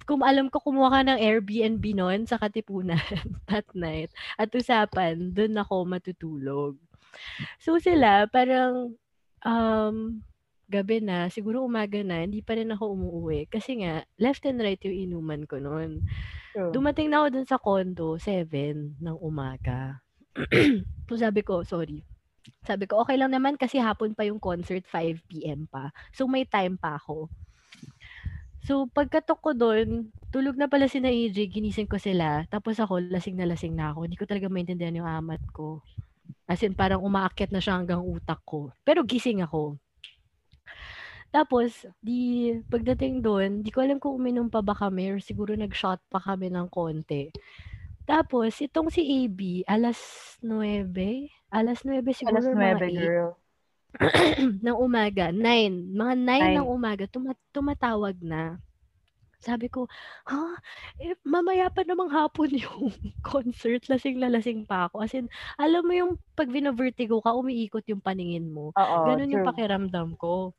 kung 0.08 0.22
alam 0.22 0.50
ko, 0.50 0.60
kumuha 0.62 0.90
ka 0.90 1.00
ng 1.06 1.20
Airbnb 1.20 1.84
noon 1.94 2.26
sa 2.26 2.38
Katipunan 2.38 3.00
that 3.50 3.66
night. 3.72 4.10
At 4.36 4.52
usapan, 4.52 5.32
doon 5.32 5.58
ako 5.58 5.86
matutulog. 5.86 6.74
So 7.62 7.80
sila, 7.80 8.28
parang 8.28 8.94
um, 9.46 9.96
gabi 10.66 10.98
na, 11.00 11.30
siguro 11.30 11.62
umaga 11.62 12.02
na, 12.02 12.26
hindi 12.26 12.42
pa 12.42 12.58
rin 12.58 12.74
ako 12.74 12.92
umuwi. 12.98 13.46
Kasi 13.46 13.82
nga, 13.82 14.02
left 14.18 14.44
and 14.44 14.60
right 14.60 14.80
yung 14.82 15.10
inuman 15.10 15.46
ko 15.46 15.62
noon. 15.62 16.02
True. 16.52 16.72
Dumating 16.74 17.12
na 17.12 17.22
ako 17.22 17.26
dun 17.32 17.46
sa 17.48 17.60
condo, 17.60 18.16
7 18.18 18.98
ng 18.98 19.16
umaga. 19.22 20.02
so 21.08 21.16
sabi 21.16 21.40
ko, 21.40 21.62
sorry. 21.62 22.04
Sabi 22.66 22.86
ko, 22.86 23.02
okay 23.02 23.16
lang 23.18 23.34
naman 23.34 23.54
kasi 23.58 23.78
hapon 23.78 24.14
pa 24.14 24.26
yung 24.26 24.38
concert, 24.42 24.84
5 24.88 25.22
p.m. 25.30 25.66
pa. 25.66 25.90
So 26.14 26.26
may 26.26 26.46
time 26.46 26.78
pa 26.78 26.98
ako. 26.98 27.30
So 28.66 28.90
pagkatok 28.90 29.38
ko 29.38 29.50
doon, 29.54 30.10
tulog 30.34 30.58
na 30.58 30.66
pala 30.66 30.90
si 30.90 30.98
na 30.98 31.10
AJ, 31.10 31.50
ginising 31.50 31.86
ko 31.86 32.02
sila. 32.02 32.42
Tapos 32.50 32.78
ako, 32.82 32.98
lasing 32.98 33.38
na 33.38 33.46
lasing 33.46 33.78
na 33.78 33.94
ako. 33.94 34.10
Hindi 34.10 34.18
ko 34.18 34.26
talaga 34.26 34.50
maintindihan 34.50 34.98
yung 34.98 35.10
amat 35.22 35.42
ko. 35.54 35.82
As 36.46 36.62
in, 36.62 36.74
parang 36.74 37.02
umaakyat 37.02 37.50
na 37.50 37.58
siya 37.58 37.78
hanggang 37.78 38.02
utak 38.02 38.38
ko. 38.46 38.70
Pero 38.86 39.02
gising 39.02 39.42
ako. 39.42 39.78
Tapos, 41.34 41.84
di, 41.98 42.54
pagdating 42.70 43.20
doon, 43.20 43.60
di 43.60 43.74
ko 43.74 43.82
alam 43.82 43.98
kung 43.98 44.16
uminom 44.16 44.46
pa 44.46 44.62
ba 44.62 44.72
kami 44.72 45.10
or 45.10 45.18
siguro 45.18 45.52
nag-shot 45.58 45.98
pa 46.06 46.22
kami 46.22 46.48
ng 46.48 46.70
konti. 46.70 47.34
Tapos, 48.06 48.62
itong 48.62 48.88
si 48.94 49.02
AB, 49.02 49.66
alas 49.66 49.98
9, 50.38 50.86
alas 51.56 51.80
9 51.82 52.04
siguro 52.12 52.36
Alas 52.36 52.46
mga 52.46 52.76
9, 52.84 52.92
girl. 52.92 53.30
ng 54.64 54.76
umaga, 54.76 55.32
9, 55.32 55.96
mga 55.96 56.14
9 56.20 56.58
ng 56.60 56.68
umaga, 56.68 57.04
tuma- 57.08 57.44
tumatawag 57.50 58.16
na. 58.20 58.60
Sabi 59.36 59.68
ko, 59.68 59.84
ha? 60.26 60.58
Eh, 60.98 61.14
mamaya 61.22 61.68
pa 61.68 61.80
namang 61.80 62.10
hapon 62.10 62.50
yung 62.64 62.92
concert, 63.22 63.84
lasing 63.86 64.18
na 64.18 64.28
lasing 64.28 64.64
pa 64.64 64.88
ako. 64.88 65.00
As 65.00 65.12
in, 65.12 65.28
alam 65.56 65.84
mo 65.84 65.92
yung 65.92 66.12
pag 66.34 66.48
vino-vertigo 66.48 67.20
ka, 67.20 67.32
umiikot 67.32 67.84
yung 67.86 68.00
paningin 68.00 68.50
mo. 68.50 68.72
Oo, 68.74 68.96
Ganun 69.06 69.30
yung 69.30 69.44
true. 69.44 69.48
pakiramdam 69.48 70.16
ko. 70.16 70.52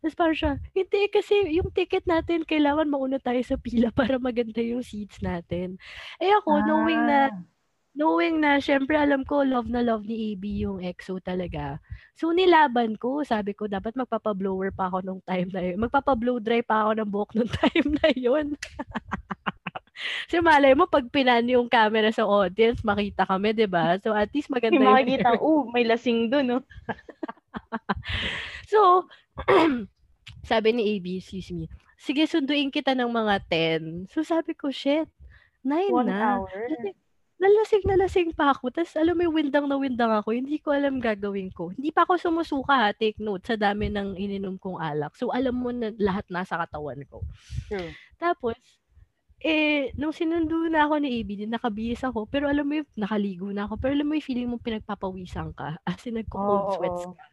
Tapos 0.00 0.16
parang 0.16 0.36
siya, 0.36 0.52
hindi 0.72 1.00
kasi 1.08 1.34
yung 1.52 1.68
ticket 1.70 2.04
natin, 2.04 2.44
kailangan 2.44 2.88
mauna 2.88 3.16
tayo 3.16 3.40
sa 3.40 3.56
pila 3.56 3.88
para 3.96 4.16
maganda 4.16 4.60
yung 4.60 4.84
seats 4.84 5.20
natin. 5.20 5.76
Eh 6.16 6.32
ako, 6.34 6.64
knowing 6.64 7.00
na 7.00 7.20
Ah. 7.28 7.32
Knowing 7.94 8.42
na, 8.42 8.58
syempre 8.58 8.98
alam 8.98 9.22
ko, 9.22 9.46
love 9.46 9.70
na 9.70 9.80
love 9.80 10.02
ni 10.04 10.34
AB 10.34 10.44
yung 10.66 10.78
EXO 10.82 11.22
talaga. 11.22 11.78
So, 12.18 12.34
nilaban 12.34 12.98
ko. 12.98 13.22
Sabi 13.22 13.54
ko, 13.54 13.70
dapat 13.70 13.94
magpapa-blower 13.94 14.74
pa 14.74 14.90
ako 14.90 15.06
nung 15.06 15.22
time 15.22 15.48
na 15.54 15.62
yun. 15.62 15.78
Magpapa-blow 15.78 16.42
dry 16.42 16.60
pa 16.60 16.84
ako 16.86 16.90
ng 16.98 17.10
buhok 17.10 17.30
nung 17.38 17.50
time 17.62 17.88
na 18.02 18.10
yun. 18.18 18.46
Kasi 20.26 20.42
malay 20.42 20.74
mo, 20.74 20.90
pag 20.90 21.06
pinan 21.06 21.46
yung 21.46 21.70
camera 21.70 22.10
sa 22.10 22.26
audience, 22.26 22.82
makita 22.82 23.22
kami, 23.30 23.54
di 23.54 23.70
ba? 23.70 23.94
So, 24.02 24.10
at 24.10 24.28
least 24.34 24.50
maganda 24.50 24.82
Yung 24.82 24.90
makikita, 24.90 25.38
oh, 25.46 25.70
may 25.70 25.86
lasing 25.86 26.34
dun, 26.34 26.50
no? 26.50 26.60
So, 28.66 29.06
sabi 30.50 30.68
ni 30.74 30.98
AB, 30.98 31.22
excuse 31.22 31.54
me, 31.54 31.70
sige, 31.94 32.26
sunduin 32.26 32.74
kita 32.74 32.98
ng 32.98 33.06
mga 33.06 33.34
10. 33.46 34.10
So, 34.10 34.26
sabi 34.26 34.58
ko, 34.58 34.74
shit, 34.74 35.06
9 35.62 35.94
One 35.94 36.10
na. 36.10 36.42
hour. 36.42 36.50
Kasi, 36.50 36.90
nalasing 37.44 37.84
na 37.84 38.00
lasing 38.00 38.32
pa 38.32 38.56
ako. 38.56 38.72
Tapos, 38.72 38.96
alam 38.96 39.12
mo, 39.12 39.28
windang 39.28 39.68
na 39.68 39.76
windang 39.76 40.08
ako. 40.16 40.32
Hindi 40.32 40.56
ko 40.56 40.72
alam 40.72 40.96
gagawin 40.96 41.52
ko. 41.52 41.68
Hindi 41.76 41.92
pa 41.92 42.08
ako 42.08 42.16
sumusuka, 42.16 42.72
ha, 42.72 42.90
take 42.96 43.20
note, 43.20 43.44
sa 43.44 43.60
dami 43.60 43.92
ng 43.92 44.16
ininom 44.16 44.56
kong 44.56 44.80
alak. 44.80 45.12
So, 45.20 45.28
alam 45.28 45.60
mo 45.60 45.68
na 45.68 45.92
lahat 46.00 46.24
nasa 46.32 46.56
katawan 46.56 47.04
ko. 47.04 47.20
True. 47.68 47.92
Tapos, 48.16 48.56
eh, 49.44 49.92
nung 50.00 50.16
sinundo 50.16 50.56
na 50.72 50.88
ako 50.88 51.04
ni 51.04 51.20
AB, 51.20 51.44
nakabihis 51.44 52.00
ako. 52.00 52.24
Pero 52.24 52.48
alam 52.48 52.64
mo 52.64 52.80
yung, 52.80 52.88
nakaligo 52.96 53.52
na 53.52 53.68
ako. 53.68 53.76
Pero 53.76 53.92
alam 53.92 54.08
mo 54.08 54.16
yung 54.16 54.24
feeling 54.24 54.48
mo 54.48 54.56
pinagpapawisan 54.56 55.52
ka. 55.52 55.76
As 55.84 56.00
in, 56.08 56.16
nagko-cold 56.16 56.64
Oo, 56.64 56.74
sweats 56.80 57.04
ka 57.12 57.24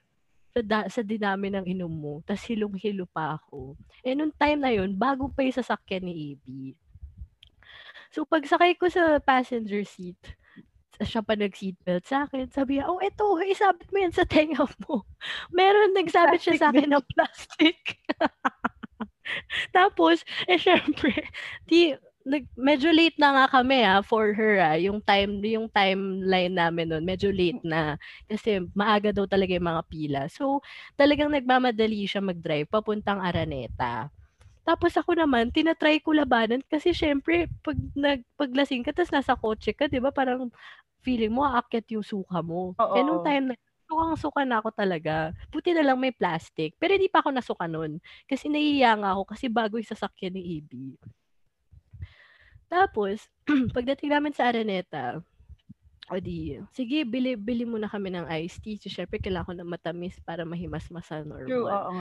sa, 0.52 0.62
da- 0.62 0.90
sa 0.92 1.02
dinami 1.02 1.48
ng 1.48 1.66
inom 1.66 1.92
mo. 1.92 2.14
Tapos 2.28 2.44
hilong-hilo 2.44 3.08
pa 3.08 3.40
ako. 3.40 3.80
Eh, 4.04 4.14
nung 4.14 4.36
time 4.36 4.60
na 4.60 4.72
yun, 4.72 4.92
bago 4.92 5.32
pa 5.32 5.48
yung 5.48 5.56
sasakyan 5.56 6.04
ni 6.04 6.36
AB. 6.36 6.46
So, 8.12 8.28
pag 8.28 8.44
sakay 8.44 8.76
ko 8.76 8.92
sa 8.92 9.24
passenger 9.24 9.88
seat, 9.88 10.20
siya 11.02 11.24
pa 11.26 11.34
nag-seatbelt 11.34 12.06
sa 12.06 12.28
akin. 12.28 12.52
Sabi 12.52 12.78
niya, 12.78 12.92
oh, 12.92 13.02
eto, 13.02 13.40
isabit 13.42 13.90
mo 13.90 13.98
yan 14.04 14.14
sa 14.14 14.28
tenga 14.28 14.68
mo. 14.86 15.08
Meron 15.56 15.96
nagsabit 15.98 16.42
siya 16.44 16.56
sa 16.60 16.68
akin 16.70 16.92
ng 16.92 17.06
plastic. 17.16 17.98
Tapos, 19.78 20.22
eh, 20.46 20.60
syempre, 20.60 21.16
di, 21.70 21.96
nag, 22.28 22.46
medyo 22.54 22.94
late 22.94 23.18
na 23.18 23.34
nga 23.34 23.46
kami 23.62 23.82
ah, 23.82 24.04
for 24.06 24.36
her 24.38 24.62
ah, 24.62 24.78
yung 24.78 25.02
time, 25.02 25.42
yung 25.42 25.72
timeline 25.74 26.54
namin 26.54 26.92
nun, 26.94 27.04
medyo 27.08 27.34
late 27.34 27.64
na. 27.66 27.98
Kasi 28.30 28.62
maaga 28.78 29.10
daw 29.10 29.26
talaga 29.26 29.58
yung 29.58 29.72
mga 29.72 29.84
pila. 29.90 30.22
So, 30.30 30.62
talagang 31.00 31.34
nagmamadali 31.34 32.06
siya 32.06 32.22
mag-drive 32.22 32.70
papuntang 32.70 33.24
Araneta. 33.24 34.12
Tapos 34.62 34.94
ako 34.94 35.18
naman, 35.18 35.50
tinatry 35.50 35.98
ko 36.02 36.14
labanan 36.14 36.62
kasi 36.70 36.94
syempre, 36.94 37.50
pag 37.66 37.78
nagpaglasing 37.98 38.86
ka, 38.86 38.94
tapos 38.94 39.10
nasa 39.10 39.34
kotse 39.34 39.74
ka, 39.74 39.90
di 39.90 39.98
ba, 39.98 40.14
parang 40.14 40.54
feeling 41.02 41.34
mo, 41.34 41.42
aakyat 41.42 41.90
yung 41.98 42.06
suka 42.06 42.46
mo. 42.46 42.78
Oo. 42.78 42.94
Eh, 42.94 43.02
nung 43.02 43.26
time 43.26 43.54
na, 43.54 43.56
sukang 43.90 44.16
suka 44.16 44.42
na 44.48 44.64
ako 44.64 44.70
talaga. 44.72 45.36
Buti 45.52 45.76
na 45.76 45.84
lang 45.84 46.00
may 46.00 46.16
plastic. 46.16 46.78
Pero 46.80 46.96
hindi 46.96 47.12
pa 47.12 47.20
ako 47.20 47.36
nasuka 47.36 47.66
nun. 47.68 48.00
Kasi 48.24 48.48
nahihiya 48.48 48.96
nga 49.02 49.12
ako 49.18 49.36
kasi 49.36 49.52
bago 49.52 49.76
yung 49.76 49.92
sasakyan 49.92 50.38
ni 50.38 50.62
AB. 50.62 50.72
Tapos, 52.72 53.28
pagdating 53.76 54.16
namin 54.16 54.32
sa 54.32 54.48
Araneta, 54.48 55.20
o 56.08 56.20
di, 56.24 56.56
sige, 56.72 57.04
bili, 57.04 57.36
bili 57.36 57.68
muna 57.68 57.92
kami 57.92 58.16
ng 58.16 58.32
iced 58.32 58.64
tea. 58.64 58.80
So, 58.80 58.88
syempre, 58.88 59.20
kailangan 59.20 59.48
ko 59.52 59.54
ng 59.60 59.72
matamis 59.76 60.16
para 60.24 60.48
mahimas-masan 60.48 61.28
or 61.36 61.44
True, 61.44 61.68
what. 61.68 61.76
oo. 61.92 62.00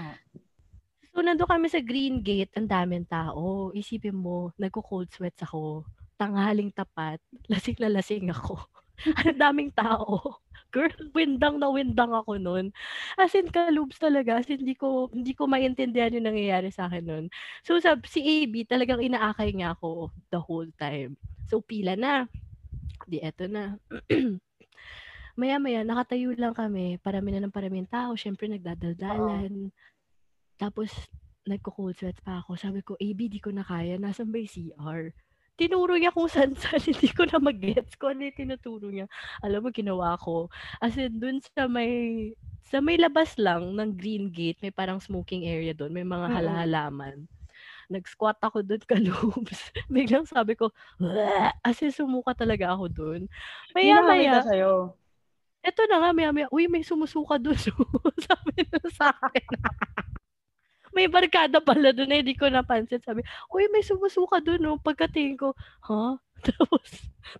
So, 1.10 1.26
nandun 1.26 1.50
kami 1.50 1.66
sa 1.66 1.82
Green 1.82 2.22
Gate, 2.22 2.54
ang 2.54 2.70
daming 2.70 3.06
tao. 3.10 3.74
Isipin 3.74 4.14
mo, 4.14 4.54
nagko-cold 4.54 5.10
sweats 5.10 5.42
ako. 5.42 5.82
Tanghaling 6.14 6.70
tapat. 6.70 7.18
Lasing 7.50 7.78
na 7.82 7.90
lasing 7.90 8.30
ako. 8.30 8.62
ang 9.26 9.38
daming 9.40 9.72
tao. 9.74 10.38
Girl, 10.74 10.92
windang 11.18 11.58
na 11.58 11.66
windang 11.66 12.14
ako 12.14 12.38
nun. 12.38 12.70
As 13.18 13.34
in, 13.34 13.50
kalubs 13.50 13.98
talaga. 13.98 14.38
As 14.38 14.46
in, 14.46 14.62
hindi 14.62 14.78
ko, 14.78 15.10
hindi 15.10 15.34
ko 15.34 15.50
maintindihan 15.50 16.14
yung 16.14 16.30
nangyayari 16.30 16.70
sa 16.70 16.86
akin 16.86 17.02
nun. 17.02 17.24
So, 17.66 17.82
sab, 17.82 18.06
si 18.06 18.22
AB, 18.22 18.70
talagang 18.70 19.02
inaakay 19.02 19.50
niya 19.50 19.74
ako 19.74 20.14
the 20.30 20.38
whole 20.38 20.68
time. 20.78 21.18
So, 21.50 21.58
pila 21.58 21.98
na. 21.98 22.30
Di, 23.10 23.18
eto 23.18 23.50
na. 23.50 23.74
Maya-maya, 25.40 25.82
nakatayo 25.82 26.30
lang 26.38 26.54
kami. 26.54 27.02
Parami 27.02 27.34
na 27.34 27.42
ng 27.42 27.54
parami 27.54 27.82
tao. 27.90 28.14
Siyempre, 28.14 28.46
nagdadaldalan. 28.46 29.74
Tapos, 30.60 30.92
nagko-cold 31.48 31.96
sweats 31.96 32.20
pa 32.20 32.44
ako. 32.44 32.60
Sabi 32.60 32.84
ko, 32.84 33.00
AB, 33.00 33.32
di 33.32 33.40
ko 33.40 33.48
na 33.48 33.64
kaya. 33.64 33.96
Nasaan 33.96 34.28
ba 34.28 34.38
yung 34.38 34.52
CR? 34.52 35.02
Tinuro 35.56 35.96
niya 35.96 36.12
kung 36.12 36.28
saan 36.32 36.52
saan. 36.52 36.84
Hindi 36.84 37.08
ko 37.10 37.24
na 37.24 37.40
mag-gets 37.40 37.96
kung 37.96 38.16
ano 38.16 38.28
yung 38.28 38.36
tinuturo 38.36 38.92
niya. 38.92 39.08
Alam 39.40 39.66
mo, 39.66 39.68
ginawa 39.72 40.20
ko. 40.20 40.52
As 40.84 41.00
in, 41.00 41.16
dun 41.16 41.40
sa 41.40 41.64
may 41.64 42.32
sa 42.70 42.78
may 42.78 42.94
labas 43.00 43.34
lang 43.34 43.74
ng 43.74 43.98
Green 43.98 44.30
Gate, 44.30 44.62
may 44.62 44.70
parang 44.70 45.02
smoking 45.02 45.48
area 45.48 45.74
doon. 45.74 45.90
May 45.90 46.06
mga 46.06 46.28
halahalaman. 46.30 47.26
Nag-squat 47.90 48.38
ako 48.38 48.62
doon 48.62 48.84
kalubs. 48.86 49.74
Biglang 49.90 50.22
sabi 50.28 50.54
ko, 50.54 50.70
"Bleh!" 51.00 51.50
as 51.66 51.82
in, 51.82 51.90
sumuka 51.90 52.30
talaga 52.36 52.70
ako 52.70 52.86
doon. 52.86 53.20
Maya-maya, 53.74 54.38
nakakita 54.38 54.54
sa'yo. 54.54 54.94
eto 55.66 55.82
na 55.90 55.98
nga, 55.98 56.10
maya, 56.14 56.30
maya, 56.30 56.46
uy, 56.54 56.70
may 56.70 56.86
sumusuka 56.86 57.42
doon. 57.42 57.58
sabi 58.30 58.62
na 58.70 58.80
sa 58.94 59.10
akin. 59.10 59.50
May 60.94 61.06
barkada 61.10 61.58
pala 61.62 61.90
doon 61.94 62.10
eh, 62.14 62.20
hindi 62.24 62.34
ko 62.34 62.48
napansin. 62.50 63.02
Sabi, 63.02 63.22
uy, 63.52 63.68
may 63.70 63.82
sumusuka 63.84 64.42
doon, 64.42 64.60
no? 64.62 64.74
Pagkatingin 64.80 65.36
ko, 65.38 65.54
ha? 65.86 66.18
Tapos, 66.40 66.88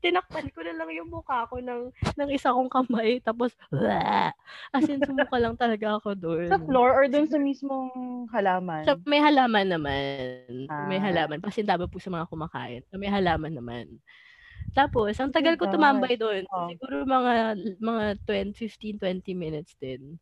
tinakpan 0.04 0.52
ko 0.52 0.60
na 0.60 0.76
lang 0.76 0.92
yung 0.92 1.08
mukha 1.08 1.48
ko 1.48 1.56
ng, 1.56 1.88
ng 2.20 2.28
isa 2.36 2.52
kong 2.52 2.68
kamay. 2.68 3.16
Tapos, 3.24 3.56
"Bleh!" 3.72 4.28
as 4.76 4.86
in, 4.92 5.00
sumuka 5.00 5.40
lang 5.40 5.56
talaga 5.56 5.96
ako 5.96 6.12
doon. 6.20 6.52
Sa 6.52 6.60
floor 6.60 6.90
or 6.96 7.04
dun 7.08 7.24
sa 7.28 7.40
mismong 7.40 7.90
halaman? 8.28 8.84
Sa 8.84 8.96
may 9.08 9.20
halaman 9.24 9.66
naman. 9.72 10.68
May 10.84 10.96
Ah. 10.98 11.00
halaman. 11.00 11.40
Pasindaba 11.40 11.88
po 11.88 11.96
sa 12.00 12.08
mga 12.12 12.28
kumakain. 12.28 12.82
May 12.96 13.08
halaman 13.12 13.52
naman. 13.56 14.00
Tapos, 14.76 15.16
ang 15.20 15.32
tagal 15.34 15.56
ko 15.58 15.66
gosh. 15.66 15.74
tumambay 15.76 16.16
doon. 16.20 16.44
Oh. 16.52 16.68
Siguro 16.70 17.04
mga 17.08 17.56
mga 17.80 18.04
20, 18.24 18.54
15, 18.56 18.96
20 19.00 19.34
minutes 19.36 19.74
din. 19.80 20.20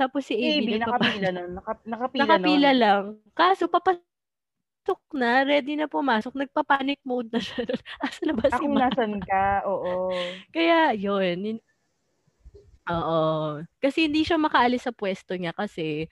Tapos 0.00 0.24
si 0.24 0.32
AB, 0.32 0.64
AB, 0.64 0.80
nakapila 0.80 1.28
nun. 1.28 1.50
Naka, 1.60 1.72
nakapila, 1.84 2.20
nakapila 2.24 2.70
nun. 2.72 2.80
lang. 2.80 3.04
Kaso, 3.36 3.68
papasok 3.68 5.00
na, 5.12 5.44
ready 5.44 5.76
na 5.76 5.84
pumasok, 5.84 6.32
nagpa-panic 6.40 7.04
mode 7.04 7.28
na 7.28 7.40
siya. 7.44 7.68
Asa 8.00 8.24
na 8.24 8.32
ba 8.32 8.48
si 8.48 8.64
Ma? 8.64 8.88
nasan 8.88 9.20
ka, 9.20 9.60
oo. 9.68 10.16
Kaya, 10.56 10.96
yun. 10.96 11.60
Oo. 12.88 13.60
Kasi 13.76 14.08
hindi 14.08 14.24
siya 14.24 14.40
makaalis 14.40 14.88
sa 14.88 14.96
pwesto 14.96 15.36
niya 15.36 15.52
kasi 15.52 16.08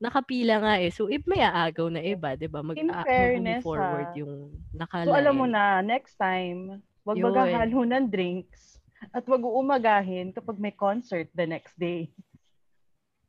nakapila 0.00 0.64
nga 0.64 0.74
eh. 0.80 0.88
So, 0.88 1.12
if 1.12 1.20
may 1.28 1.44
aagaw 1.44 1.92
na 1.92 2.00
iba, 2.00 2.40
di 2.40 2.48
ba? 2.48 2.64
Mag, 2.64 2.80
In 2.80 2.88
fairness, 3.04 3.60
forward 3.60 4.16
ha. 4.16 4.18
yung 4.18 4.48
nakaline. 4.72 5.12
So, 5.12 5.16
alam 5.16 5.34
mo 5.36 5.44
na, 5.44 5.84
next 5.84 6.16
time, 6.16 6.80
wag 7.04 7.20
Yun. 7.20 7.28
maghahalo 7.30 7.84
ng 7.84 8.08
drinks 8.08 8.80
at 9.12 9.28
wag 9.28 9.44
uumagahin 9.44 10.32
kapag 10.32 10.56
may 10.56 10.72
concert 10.72 11.28
the 11.36 11.44
next 11.44 11.76
day. 11.76 12.08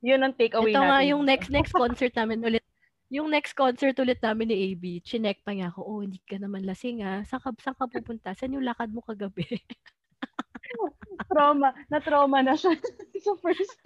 Yun 0.07 0.23
ang 0.23 0.33
takeaway 0.33 0.71
Ito 0.71 0.79
natin. 0.79 0.87
nga 0.87 0.99
yung 1.03 1.23
next 1.23 1.49
next 1.51 1.73
concert 1.81 2.15
namin 2.15 2.39
ulit. 2.41 2.63
Yung 3.07 3.27
next 3.27 3.51
concert 3.53 3.95
ulit 3.97 4.19
namin 4.19 4.47
ni 4.47 4.71
AB, 4.71 4.83
chinek 5.01 5.39
pa 5.41 5.51
niya 5.51 5.67
ako, 5.67 5.79
oh, 5.81 5.99
hindi 5.99 6.19
ka 6.21 6.35
naman 6.37 6.63
lasing 6.63 7.03
ah. 7.03 7.23
Saan 7.23 7.39
ka, 7.39 7.51
saan 7.57 7.71
ka 7.73 7.87
pupunta? 7.87 8.31
Saan 8.31 8.51
yung 8.51 8.63
lakad 8.63 8.91
mo 8.91 8.99
kagabi? 8.99 9.43
trauma, 11.31 11.71
na-trauma 11.87 12.39
na 12.41 12.53
siya 12.53 12.75
sa 13.23 13.33
first. 13.39 13.79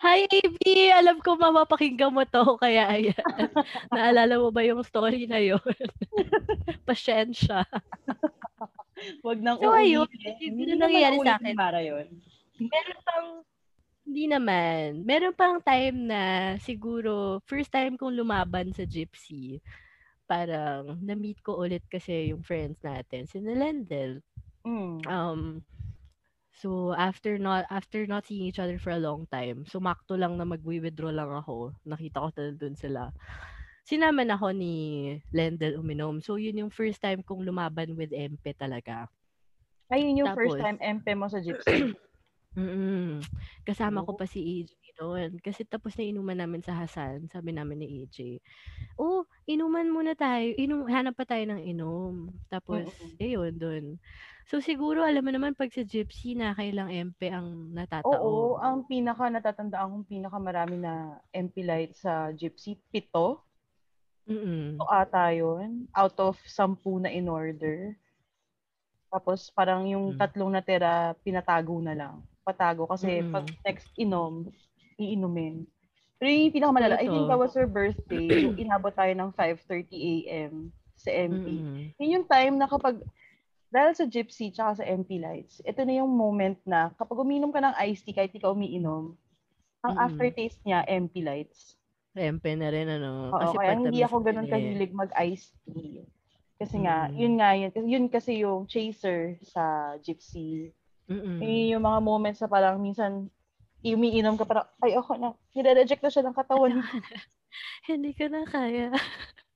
Hi 0.00 0.24
AB! 0.26 0.56
Alam 0.90 1.20
ko 1.20 1.34
mapapakinggan 1.34 2.10
mo 2.10 2.24
to, 2.24 2.44
kaya 2.56 2.90
ayan. 2.90 3.18
Naalala 3.88 4.36
mo 4.36 4.50
ba 4.50 4.60
yung 4.60 4.82
story 4.82 5.24
na 5.24 5.38
yon? 5.38 5.62
Pasyensya. 6.84 7.64
Wag 9.22 9.38
nang 9.40 9.58
So, 9.58 9.72
ayun. 9.72 10.04
uulitin. 10.04 10.34
Hindi 10.38 10.62
Hindi 10.62 10.74
na 10.74 10.86
nangyayari 10.86 11.16
sa 11.20 11.34
akin. 11.36 11.44
ni 11.46 11.52
Mara 11.54 11.80
yun. 11.80 12.06
Meron 12.58 13.00
pang, 13.02 13.28
hindi 14.02 14.24
naman. 14.28 15.06
Meron 15.06 15.34
pang 15.34 15.58
time 15.62 16.10
na 16.10 16.22
siguro, 16.58 17.40
first 17.46 17.70
time 17.70 17.94
kong 17.96 18.18
lumaban 18.18 18.74
sa 18.74 18.82
gypsy. 18.82 19.62
Parang, 20.26 20.98
na-meet 21.00 21.40
ko 21.40 21.60
ulit 21.60 21.82
kasi 21.86 22.30
yung 22.34 22.44
friends 22.44 22.78
natin, 22.82 23.26
si 23.26 23.38
Nalendel. 23.38 24.22
Mm. 24.66 25.02
Um, 25.06 25.62
So, 26.62 26.94
after 26.94 27.42
not 27.42 27.64
after 27.72 28.04
not 28.06 28.28
seeing 28.28 28.46
each 28.46 28.60
other 28.60 28.78
for 28.78 28.92
a 28.94 29.00
long 29.00 29.26
time, 29.32 29.64
sumakto 29.64 30.14
lang 30.14 30.36
na 30.36 30.44
magwi-withdraw 30.44 31.10
lang 31.10 31.32
ako. 31.32 31.72
Nakita 31.82 32.22
ko 32.22 32.28
na 32.30 32.54
dun 32.54 32.76
sila. 32.76 33.10
Sinaman 33.82 34.30
ako 34.30 34.54
ni 34.54 34.74
Lendel 35.34 35.80
uminom. 35.80 36.22
So, 36.22 36.38
yun 36.38 36.62
yung 36.62 36.70
first 36.70 37.02
time 37.02 37.24
kong 37.26 37.42
lumaban 37.42 37.98
with 37.98 38.14
MP 38.14 38.54
talaga. 38.54 39.10
Ayun 39.90 40.22
yung 40.22 40.30
Tapos, 40.30 40.54
first 40.54 40.62
time 40.62 40.78
MP 40.78 41.06
mo 41.18 41.26
sa 41.26 41.42
gypsy. 41.42 41.90
mm 42.54 43.24
Kasama 43.62 44.04
ko 44.04 44.12
Oh. 44.12 44.18
pa 44.18 44.26
si 44.26 44.40
AJ 44.40 44.72
doon. 44.98 45.30
Kasi 45.40 45.64
tapos 45.64 45.96
na 45.96 46.04
inuman 46.04 46.36
namin 46.36 46.60
sa 46.60 46.76
Hasan. 46.76 47.30
Sabi 47.30 47.54
namin 47.54 47.80
ni 47.80 48.04
AJ, 48.04 48.42
oh, 48.98 49.24
inuman 49.46 49.88
muna 49.88 50.12
tayo. 50.12 50.52
Inum 50.58 50.84
hanap 50.90 51.16
pa 51.16 51.24
tayo 51.24 51.46
ng 51.48 51.62
inom. 51.64 52.28
Tapos, 52.50 52.84
Mm. 52.90 53.16
ayun, 53.18 53.52
doon. 53.56 53.84
So, 54.50 54.58
siguro, 54.58 55.06
alam 55.06 55.22
mo 55.22 55.30
naman, 55.30 55.54
pag 55.54 55.70
sa 55.70 55.80
gypsy, 55.80 56.34
na 56.34 56.52
kailang 56.52 56.90
MP 56.90 57.30
ang 57.30 57.70
Oo, 57.70 57.72
natatao. 57.72 58.58
ang 58.58 58.84
pinaka 58.84 59.30
natatandaan 59.30 59.88
kong 59.94 60.06
pinaka 60.10 60.36
marami 60.36 60.76
na 60.76 61.22
MP 61.30 61.62
light 61.62 61.94
sa 61.94 62.34
gypsy, 62.34 62.76
pito. 62.90 63.46
Mm-mm. 64.26 64.76
Ito 64.76 64.86
ata 64.86 65.30
yun. 65.30 65.86
Out 65.94 66.18
of 66.20 66.36
sampu 66.44 66.98
na 66.98 67.08
in 67.08 67.30
order. 67.30 67.94
Tapos 69.08 69.48
parang 69.50 69.86
yung 69.86 70.14
Mm. 70.14 70.18
tatlong 70.18 70.50
natira, 70.50 71.14
pinatago 71.22 71.78
na 71.78 71.94
lang. 71.94 72.16
Patago 72.42 72.90
kasi 72.90 73.22
Mm-mm. 73.22 73.30
pag 73.30 73.46
next 73.62 73.86
inom, 73.94 74.50
iinumin. 74.98 75.62
Pero 76.18 76.28
yun 76.30 76.50
yung 76.50 76.56
pinakamalala, 76.58 77.02
I 77.02 77.06
think 77.10 77.26
that 77.26 77.38
was 77.38 77.54
her 77.54 77.66
birthday. 77.66 78.46
yung 78.46 78.58
inabot 78.62 78.94
tayo 78.94 79.10
ng 79.10 79.30
5.30 79.34 79.90
a.m. 79.90 80.70
sa 80.94 81.10
MP. 81.10 81.46
Mm-mm. 81.58 81.98
Yun 81.98 82.14
yung 82.22 82.26
time 82.30 82.54
na 82.58 82.70
kapag, 82.70 83.02
dahil 83.72 83.90
sa 83.96 84.06
gypsy 84.06 84.54
tsaka 84.54 84.82
sa 84.82 84.84
MP 84.86 85.18
lights, 85.18 85.58
ito 85.64 85.80
na 85.82 85.98
yung 85.98 86.10
moment 86.12 86.60
na 86.62 86.94
kapag 86.94 87.18
uminom 87.18 87.50
ka 87.50 87.58
ng 87.58 87.74
iced 87.88 88.06
tea 88.06 88.14
kahit 88.14 88.30
ikaw 88.30 88.54
umiinom, 88.54 89.18
ang 89.82 89.94
Mm-mm. 89.98 90.06
aftertaste 90.06 90.62
niya, 90.62 90.86
MP 90.86 91.26
lights. 91.26 91.74
MP 92.14 92.54
na 92.54 92.68
rin, 92.70 92.86
ano. 92.86 93.32
Oo, 93.32 93.40
kasi 93.40 93.56
kaya 93.58 93.74
hindi 93.80 94.04
ako 94.04 94.16
ganun 94.22 94.46
kahilig 94.46 94.92
mag-iced 94.92 95.56
tea. 95.66 96.06
Kasi 96.60 96.86
nga, 96.86 97.10
Mm. 97.10 97.16
yun 97.18 97.34
nga 97.40 97.50
yun. 97.58 97.70
Yun 97.74 98.06
kasi 98.06 98.46
yung 98.46 98.70
chaser 98.70 99.42
sa 99.42 99.96
gypsy. 99.98 100.70
Mm-mm. 101.10 101.38
Yun 101.42 101.72
yung 101.78 101.84
mga 101.84 102.00
moments 102.02 102.40
na 102.42 102.48
parang 102.50 102.78
minsan 102.78 103.26
umiinom 103.82 104.38
ka 104.38 104.46
parang, 104.46 104.66
ay 104.84 104.94
ako 104.94 105.18
na, 105.18 105.34
nire-reject 105.54 106.02
na 106.02 106.10
siya 106.12 106.22
ng 106.26 106.36
katawan. 106.38 106.72
Hindi 107.88 108.14
ko 108.14 108.30
na 108.30 108.46
kaya. 108.46 108.94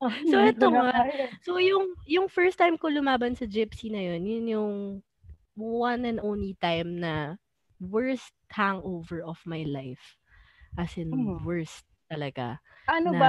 Ah, 0.03 0.13
So, 0.31 0.37
ito 0.43 0.67
nga. 0.75 0.93
kaya. 0.93 1.27
So, 1.47 1.57
yung, 1.63 1.95
yung 2.05 2.27
first 2.29 2.59
time 2.59 2.77
ko 2.77 2.91
lumaban 2.91 3.33
sa 3.39 3.47
gypsy 3.49 3.89
na 3.89 4.03
yun, 4.03 4.23
yun 4.27 4.47
yung 4.51 4.73
one 5.57 6.03
and 6.05 6.21
only 6.21 6.53
time 6.61 7.01
na 7.01 7.41
worst 7.81 8.35
hangover 8.53 9.23
of 9.25 9.41
my 9.47 9.65
life. 9.65 10.19
As 10.77 10.95
in, 10.99 11.11
Mhm. 11.13 11.41
worst 11.47 11.87
talaga. 12.11 12.61
Ano 12.87 13.11
na, 13.11 13.21
ba, 13.21 13.29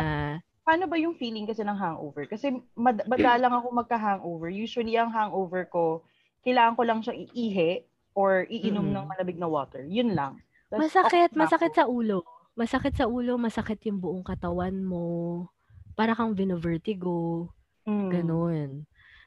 paano 0.67 0.85
ba 0.89 0.97
yung 0.99 1.15
feeling 1.15 1.47
kasi 1.47 1.63
ng 1.63 1.77
hangover? 1.77 2.25
Kasi 2.27 2.51
mad- 2.75 3.05
madalang 3.07 3.53
ako 3.57 3.67
magka-hangover. 3.73 4.49
Usually, 4.51 4.97
ang 4.99 5.09
hangover 5.13 5.65
ko, 5.71 6.03
kailangan 6.43 6.75
ko 6.77 6.83
lang 6.83 6.99
siyang 7.03 7.19
iihi 7.31 7.71
or 8.17 8.49
iinom 8.49 8.89
Mm. 8.89 8.93
ng 8.97 9.05
malamig 9.05 9.37
na 9.37 9.45
water. 9.45 9.85
Yun 9.85 10.17
lang. 10.17 10.41
Tas 10.73 10.81
masakit, 10.81 11.37
masakit 11.37 11.71
sa 11.77 11.85
ulo. 11.85 12.25
Masakit 12.57 12.97
sa 12.97 13.05
ulo, 13.05 13.37
masakit 13.37 13.77
yung 13.85 14.01
buong 14.01 14.25
katawan 14.25 14.73
mo. 14.73 15.45
Para 15.93 16.17
kang 16.17 16.33
vino-vertigo. 16.33 17.53
Mm. 17.85 18.09
Ganun. 18.09 18.69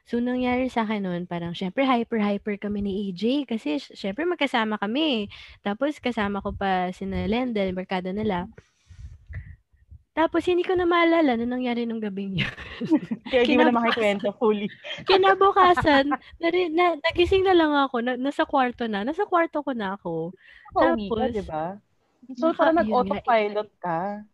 So, 0.03 0.19
nangyari 0.19 0.67
sa 0.67 0.83
akin 0.83 1.07
nun, 1.07 1.23
parang 1.23 1.55
syempre 1.55 1.87
hyper-hyper 1.87 2.59
kami 2.59 2.83
ni 2.83 2.91
AJ 3.07 3.47
kasi 3.47 3.79
sy- 3.79 3.95
syempre 3.95 4.27
magkasama 4.27 4.75
kami. 4.75 5.31
Tapos 5.63 5.95
kasama 6.03 6.43
ko 6.43 6.51
pa 6.51 6.91
si 6.91 7.07
Lendel, 7.07 7.71
barkada 7.71 8.11
nila. 8.11 8.51
Tapos 10.11 10.43
hindi 10.43 10.67
ko 10.67 10.75
na 10.75 10.83
maalala 10.83 11.39
na 11.39 11.47
nangyari 11.47 11.87
nung 11.87 12.03
gabing 12.03 12.35
yun. 12.43 12.55
Kaya 13.31 13.47
di 13.47 13.55
mo 13.55 13.63
na 13.63 13.71
makikwento 13.71 14.35
fully. 14.35 14.67
Kinabukasan, 15.07 16.11
nari, 16.43 16.67
na, 16.67 16.99
nagising 16.99 17.47
na 17.47 17.55
lang 17.55 17.71
ako, 17.71 18.03
na, 18.03 18.19
nasa 18.19 18.43
kwarto 18.43 18.91
na, 18.91 19.07
nasa 19.07 19.23
kwarto 19.23 19.63
ko 19.63 19.71
na 19.71 19.95
ako. 19.95 20.35
Ka, 20.75 20.91
Tapos, 20.91 21.31
di 21.31 21.43
ba? 21.47 21.79
So, 22.35 22.51
parang 22.51 22.75
nga, 22.75 22.83
nag-autopilot 22.83 23.69
ka. 23.79 24.27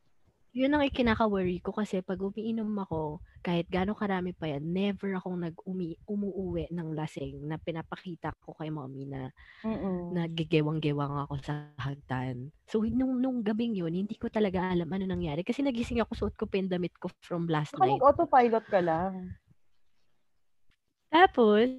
Yun 0.57 0.73
ang 0.73 0.83
ikinaka-worry 0.89 1.61
ko 1.61 1.69
kasi 1.69 2.01
pag 2.01 2.17
umiinom 2.17 2.73
ako, 2.81 3.21
kahit 3.45 3.69
gaano 3.69 3.93
karami 3.93 4.33
pa 4.33 4.49
yan, 4.49 4.65
never 4.73 5.13
akong 5.13 5.37
nag-umi, 5.45 5.93
umuuwi 6.09 6.65
ng 6.73 6.97
lasing 6.97 7.45
na 7.45 7.61
pinapakita 7.61 8.33
ko 8.41 8.57
kay 8.57 8.73
mommy 8.73 9.05
na 9.05 9.29
Mm-mm. 9.63 10.17
nagigewang-gewang 10.17 11.13
ako 11.13 11.33
sa 11.45 11.53
hagdan. 11.77 12.49
So, 12.65 12.81
nung, 12.81 13.21
nung 13.21 13.45
gabing 13.45 13.77
yun, 13.77 13.93
hindi 13.93 14.17
ko 14.17 14.33
talaga 14.33 14.73
alam 14.73 14.89
ano 14.89 15.05
nangyari. 15.05 15.45
Kasi 15.45 15.61
nagising 15.61 16.01
ako, 16.01 16.11
suot 16.25 16.35
ko 16.39 16.49
pa 16.49 16.57
yung 16.57 16.73
damit 16.73 16.95
ko 16.97 17.11
from 17.21 17.45
last 17.45 17.77
Baka 17.77 17.85
night. 17.85 18.01
nag-autopilot 18.01 18.65
ka 18.65 18.79
lang. 18.81 19.13
Tapos, 21.13 21.69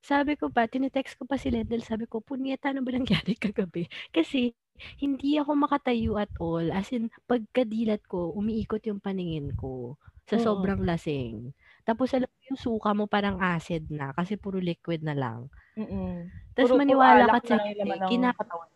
sabi 0.00 0.36
ko 0.40 0.48
pa, 0.48 0.64
tinitext 0.70 1.18
ko 1.20 1.28
pa 1.28 1.36
si 1.36 1.52
Lendel, 1.52 1.84
sabi 1.84 2.08
ko, 2.08 2.20
punyeta, 2.24 2.72
ano 2.72 2.80
ba 2.86 2.92
nangyari 2.96 3.36
kagabi? 3.36 3.84
Kasi, 4.16 4.52
hindi 4.96 5.36
ako 5.36 5.56
makatayo 5.56 6.16
at 6.16 6.32
all. 6.36 6.70
As 6.70 6.88
in, 6.90 7.08
pagkadilat 7.24 8.04
ko, 8.04 8.32
umiikot 8.32 8.80
yung 8.84 8.98
paningin 8.98 9.52
ko 9.54 9.96
sa 10.24 10.36
Mm. 10.36 10.42
sobrang 10.42 10.80
lasing. 10.80 11.50
Tapos, 11.82 12.12
alam 12.12 12.26
mo 12.26 12.40
yung 12.46 12.60
suka 12.60 12.90
mo 12.92 13.04
parang 13.04 13.36
acid 13.36 13.88
na 13.88 14.12
kasi 14.12 14.34
puro 14.34 14.56
liquid 14.56 15.00
na 15.00 15.12
lang. 15.12 15.50
Mm-mm. 15.74 16.28
Tapos, 16.52 16.70
Puro- 16.70 16.76
puro 16.76 16.82
maniwala 16.82 17.24
alak 17.24 17.42
ka 17.42 17.48
sa 17.48 17.50
na 17.50 17.56
lang 17.56 17.66
yung 17.66 17.78
laman 17.80 17.98
ng 17.98 18.08
kina- 18.08 18.36
katawan. 18.36 18.68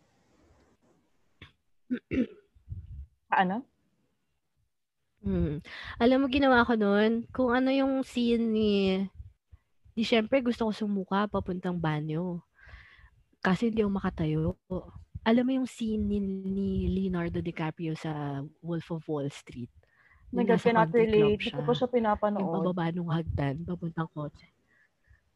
Sa 3.29 3.35
ano? 3.43 3.57
Mm. 5.25 5.65
Alam 5.97 6.19
mo, 6.21 6.27
ginawa 6.29 6.69
ko 6.69 6.77
noon, 6.77 7.25
kung 7.31 7.49
ano 7.49 7.73
yung 7.73 8.05
scene 8.05 8.45
ni, 8.45 8.73
di 9.95 10.03
syempre 10.03 10.43
gusto 10.43 10.69
ko 10.69 10.73
sumuka 10.75 11.25
papuntang 11.27 11.79
banyo. 11.79 12.45
Kasi 13.39 13.69
hindi 13.69 13.81
ako 13.81 13.93
makatayo. 13.95 14.41
Alam 15.25 15.45
mo 15.45 15.53
yung 15.57 15.69
scene 15.69 16.01
ni, 16.01 16.19
ni 16.21 16.69
Leonardo 16.87 17.41
DiCaprio 17.41 17.97
sa 17.97 18.45
Wolf 18.61 18.93
of 18.93 19.05
Wall 19.09 19.33
Street? 19.33 19.73
Yung 20.31 20.45
nasa 20.45 20.69
cannot 20.69 20.93
relate. 20.93 21.41
Hindi 21.41 21.51
ko 21.51 21.63
pa 21.65 21.73
siya 21.73 21.87
Yung 21.87 21.97
pinapanood. 21.97 22.53
pababa 22.53 22.93
nung 22.93 23.09
hagdan, 23.09 23.65
papuntang 23.65 24.11
kotse. 24.13 24.45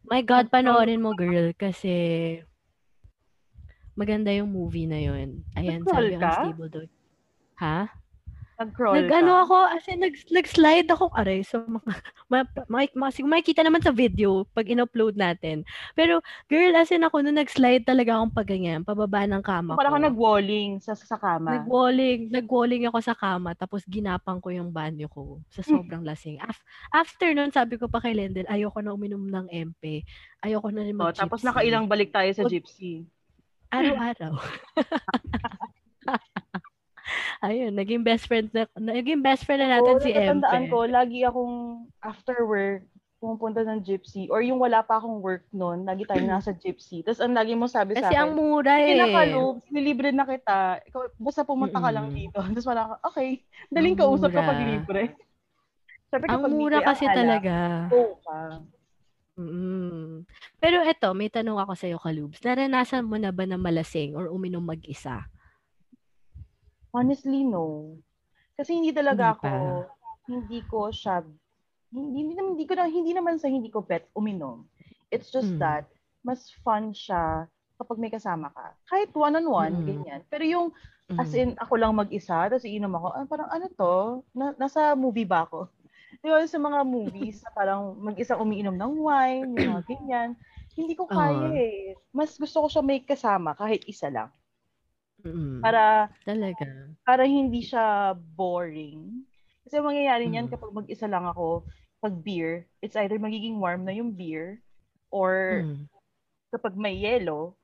My 0.04 0.20
God, 0.20 0.48
panoorin 0.48 1.00
mo, 1.00 1.12
girl, 1.12 1.52
kasi 1.54 1.92
maganda 3.94 4.28
yung 4.30 4.52
movie 4.52 4.84
na 4.84 5.00
yun. 5.00 5.42
Ayan, 5.54 5.82
Nag-crawl 5.82 6.06
sabi 6.06 6.16
ka? 6.16 6.30
unstable 6.30 6.68
daw. 6.68 6.84
Ha? 7.58 7.78
Nag-crawl 8.58 8.92
Nag-ano 8.98 9.32
ako, 9.40 9.56
as 9.70 9.84
in, 9.86 10.02
nag, 10.02 10.12
nag-slide 10.28 10.88
ako, 10.88 11.08
aray, 11.14 11.40
so, 11.40 11.62
mga, 11.62 11.88
ma, 12.30 12.36
ma, 12.66 12.78
ma, 12.92 13.06
sig- 13.08 13.24
makikita 13.24 13.62
naman 13.62 13.78
sa 13.78 13.88
video 13.92 14.42
pag 14.50 14.66
in-upload 14.66 15.14
natin. 15.14 15.62
Pero, 15.94 16.18
girl, 16.46 16.74
as 16.74 16.90
in 16.90 17.00
ako, 17.00 17.22
nung 17.22 17.38
nag-slide 17.38 17.80
talaga 17.84 18.12
akong 18.12 18.34
paganyan, 18.34 18.82
pababa 18.82 19.24
ng 19.24 19.40
kama 19.40 19.72
Parang 19.72 19.92
ko. 19.92 19.96
ka 19.96 20.04
nag-walling 20.04 20.76
sa, 20.78 20.92
sa 20.92 21.14
kama. 21.14 21.56
Nag-walling, 21.56 22.28
nag-walling 22.28 22.82
ako 22.84 22.98
sa 22.98 23.14
kama, 23.14 23.54
tapos 23.54 23.80
ginapang 23.86 24.36
ko 24.36 24.50
yung 24.50 24.68
banyo 24.68 25.06
ko 25.06 25.38
sa 25.48 25.60
Hmm. 25.60 25.78
sobrang 25.78 26.02
lasing. 26.02 26.36
Af- 26.38 26.62
after 26.90 27.30
nun, 27.30 27.48
sabi 27.48 27.74
ko 27.74 27.86
pa 27.86 27.98
kay 28.00 28.10
Lendel, 28.10 28.44
ayoko 28.46 28.80
na 28.80 28.90
uminom 28.90 29.22
ng 29.22 29.46
MP. 29.48 30.02
Ayoko 30.40 30.68
na 30.68 30.82
rin 30.82 30.92
Oh, 30.92 31.06
mag-gypsy. 31.06 31.20
tapos 31.22 31.40
nakailang 31.42 31.86
balik 31.86 32.10
tayo 32.10 32.28
sa 32.32 32.42
O- 32.42 32.50
gypsy. 32.50 33.06
Araw-araw. 33.70 34.32
Ayun, 37.40 37.72
naging 37.72 38.02
best 38.02 38.26
friend 38.26 38.50
na, 38.50 38.66
naging 38.74 39.22
best 39.22 39.46
friend 39.46 39.62
na 39.62 39.78
natin 39.78 39.94
Oo, 39.96 40.02
si 40.02 40.10
natatandaan 40.10 40.62
MP. 40.66 40.70
ko, 40.70 40.78
lagi 40.84 41.18
akong 41.22 41.54
after 42.02 42.42
work, 42.44 42.82
pumupunta 43.18 43.66
ng 43.66 43.82
gypsy. 43.82 44.30
Or 44.30 44.38
yung 44.38 44.62
wala 44.62 44.78
pa 44.82 45.02
akong 45.02 45.18
work 45.18 45.42
noon, 45.50 45.82
lagi 45.82 46.06
tayo 46.06 46.22
nasa 46.22 46.54
gypsy. 46.54 47.02
Tapos 47.02 47.18
ang 47.18 47.34
lagi 47.34 47.58
mo 47.58 47.66
sabi 47.66 47.98
sa 47.98 48.10
Kasi 48.10 48.14
ang 48.14 48.34
akin, 48.34 48.38
mura 48.38 48.74
eh. 48.78 48.94
Kinakalob, 48.94 49.56
nilibre 49.74 50.10
na 50.14 50.22
kita. 50.22 50.82
Ikaw, 50.86 51.18
basta 51.18 51.42
pumunta 51.42 51.82
ka 51.82 51.90
lang 51.90 52.14
dito. 52.14 52.38
Tapos 52.38 52.66
parang, 52.66 52.94
okay, 53.02 53.42
daling 53.68 53.98
kausap 53.98 54.30
kapag 54.30 54.62
libre. 54.62 55.02
Siyempre 56.08 56.26
Ang 56.30 56.40
kapag 56.40 56.52
mura 56.54 56.78
libre, 56.78 56.88
kasi 56.88 57.04
ang 57.04 57.10
alak, 57.10 57.18
talaga. 57.18 57.56
go 57.90 58.02
ka. 58.22 58.38
Mm. 59.38 60.26
Pero 60.58 60.82
eto, 60.82 61.14
may 61.14 61.30
tanong 61.30 61.58
ako 61.62 61.72
sa'yo, 61.78 61.98
Kalubs. 62.02 62.42
Naranasan 62.42 63.06
mo 63.06 63.14
na 63.18 63.30
ba 63.30 63.46
na 63.46 63.54
malasing 63.54 64.18
or 64.18 64.30
uminom 64.34 64.66
mag-isa? 64.66 65.26
Honestly, 66.98 67.46
no. 67.46 67.94
Kasi 68.58 68.74
hindi 68.74 68.90
talaga 68.90 69.38
Hindi 69.38 69.38
ako, 69.38 69.54
hindi 70.26 70.60
ko 70.66 70.80
siya, 70.90 71.22
hindi, 71.94 72.26
hindi, 72.26 72.32
hindi 72.34 72.64
ko 72.66 72.74
na, 72.74 72.90
hindi 72.90 73.14
naman 73.14 73.38
sa 73.38 73.46
hindi 73.46 73.70
ko 73.70 73.86
bet 73.86 74.10
uminom. 74.18 74.66
It's 75.14 75.30
just 75.30 75.54
Mm. 75.54 75.62
that, 75.62 75.84
mas 76.26 76.50
fun 76.66 76.90
siya 76.90 77.46
kapag 77.78 78.02
may 78.02 78.10
kasama 78.10 78.50
ka. 78.50 78.74
Kahit 78.90 79.14
one-on-one, 79.14 79.78
Mm. 79.78 79.86
ganyan. 79.86 80.20
Pero 80.26 80.42
yung, 80.42 80.66
as 81.14 81.30
Mm. 81.32 81.38
in, 81.38 81.50
ako 81.56 81.74
lang 81.78 81.94
mag-isa, 81.94 82.50
tapos 82.50 82.66
iinom 82.66 82.92
ako, 82.98 83.06
ah, 83.14 83.24
parang 83.24 83.48
ano 83.48 83.66
to? 83.72 83.94
Na, 84.34 84.52
nasa 84.58 84.98
movie 84.98 85.24
ba 85.24 85.46
ako? 85.46 85.70
Di 86.20 86.26
ba 86.28 86.42
sa 86.42 86.58
mga 86.58 86.82
movies 86.82 87.40
na 87.46 87.54
parang 87.54 87.94
mag-isa 87.94 88.34
umiinom 88.34 88.74
ng 88.74 88.92
wine, 88.98 89.48
yung 89.54 89.68
mga 89.70 89.82
ganyan. 89.94 90.34
Hindi 90.74 90.98
ko 90.98 91.06
kaya 91.06 91.46
Oo. 91.46 91.54
eh. 91.54 91.94
Mas 92.10 92.34
gusto 92.34 92.66
ko 92.66 92.68
siya 92.68 92.82
may 92.82 93.00
kasama 93.00 93.54
kahit 93.54 93.86
isa 93.86 94.10
lang. 94.10 94.28
Mm. 95.26 95.58
Para 95.58 96.06
Talaga. 96.22 96.66
para 97.02 97.22
hindi 97.26 97.64
siya 97.64 98.14
boring. 98.14 99.26
Kasi 99.66 99.74
ang 99.82 99.88
mangyayari 99.90 100.24
niyan 100.30 100.46
Mm. 100.48 100.52
kapag 100.54 100.72
mag-isa 100.72 101.06
lang 101.10 101.26
ako, 101.26 101.66
pag 101.98 102.14
beer, 102.22 102.62
it's 102.78 102.94
either 102.94 103.18
magiging 103.18 103.58
warm 103.58 103.82
na 103.82 103.92
yung 103.92 104.14
beer 104.14 104.62
or 105.10 105.64
Mm. 105.66 105.90
kapag 106.54 106.78
may 106.78 106.94
yellow, 106.94 107.58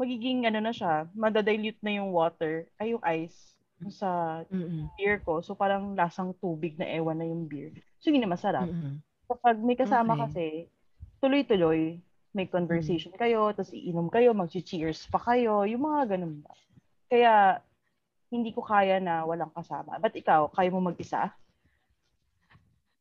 magiging 0.00 0.48
ano 0.48 0.62
na 0.64 0.72
siya, 0.72 1.06
madadilute 1.12 1.78
na 1.84 2.00
yung 2.00 2.10
water, 2.14 2.66
ay 2.80 2.96
yung 2.96 3.04
ice 3.04 3.54
sa 3.94 4.42
Mm-mm. 4.50 4.90
beer 4.98 5.22
ko. 5.22 5.38
So 5.38 5.54
parang 5.54 5.94
lasang 5.94 6.34
tubig 6.42 6.74
na 6.80 6.88
ewan 6.88 7.20
na 7.20 7.28
yung 7.28 7.46
beer. 7.46 7.70
So 8.00 8.10
hindi 8.10 8.24
na 8.24 8.32
masarap. 8.32 8.66
Mm-mm. 8.66 8.98
Kapag 9.28 9.60
may 9.60 9.76
kasama 9.76 10.16
Okay. 10.16 10.22
kasi, 10.24 10.46
tuloy-tuloy, 11.20 12.00
may 12.32 12.46
conversation 12.48 13.12
kayo, 13.14 13.52
tapos 13.52 13.70
iinom 13.70 14.08
kayo, 14.08 14.32
mag-cheers 14.32 15.04
pa 15.12 15.20
kayo, 15.20 15.62
yung 15.68 15.84
mga 15.84 16.16
ganun 16.16 16.40
ba. 16.42 16.50
Kaya, 17.08 17.64
hindi 18.28 18.52
ko 18.52 18.60
kaya 18.60 19.00
na 19.00 19.24
walang 19.24 19.52
kasama. 19.56 19.96
But 19.96 20.12
ikaw, 20.12 20.52
kaya 20.52 20.68
mo 20.68 20.84
mag-isa? 20.84 21.32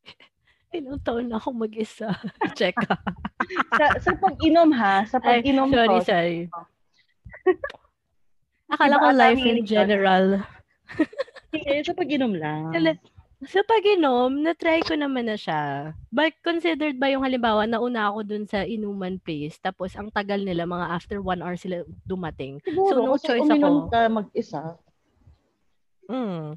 Ilang 0.76 1.04
taon 1.04 1.28
na 1.28 1.40
ako 1.40 1.68
mag-isa. 1.68 2.12
Check 2.60 2.76
ka. 2.76 2.96
Sa, 3.80 3.86
sa 4.02 4.12
pag-inom 4.18 4.74
ha, 4.76 5.06
sa 5.08 5.22
Ay, 5.24 5.40
pag-inom 5.40 5.72
sorry, 5.72 5.88
ko, 5.88 6.04
sorry. 6.04 6.40
Akala 8.68 9.00
Iba 9.00 9.04
ko 9.04 9.08
life 9.16 9.46
in 9.46 9.62
general. 9.64 10.26
sige, 11.54 11.72
sa 11.86 11.94
pag-inom 11.96 12.34
lang. 12.36 12.76
Sa 13.46 13.62
pag-inom, 13.62 14.34
na-try 14.42 14.82
ko 14.82 14.98
naman 14.98 15.30
na 15.30 15.38
siya. 15.38 15.94
But 16.10 16.34
considered 16.42 16.98
ba 16.98 17.14
yung 17.14 17.22
halimbawa, 17.22 17.70
nauna 17.70 18.10
ako 18.10 18.26
dun 18.26 18.50
sa 18.50 18.66
inuman 18.66 19.22
place, 19.22 19.62
tapos 19.62 19.94
ang 19.94 20.10
tagal 20.10 20.42
nila, 20.42 20.66
mga 20.66 20.90
after 20.90 21.22
one 21.22 21.46
hour 21.46 21.54
sila 21.54 21.86
dumating. 22.02 22.58
Siguro, 22.66 22.98
so, 22.98 23.06
no 23.06 23.14
choice 23.22 23.46
uminom 23.46 23.86
ako. 23.86 23.94
ka 23.94 24.00
mag-isa, 24.10 24.64
Mm. 26.08 26.56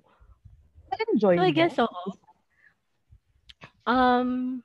enjoy 1.11 1.35
So, 1.37 1.43
I 1.43 1.51
guess 1.51 1.75
so. 1.75 1.91
Um, 3.83 4.63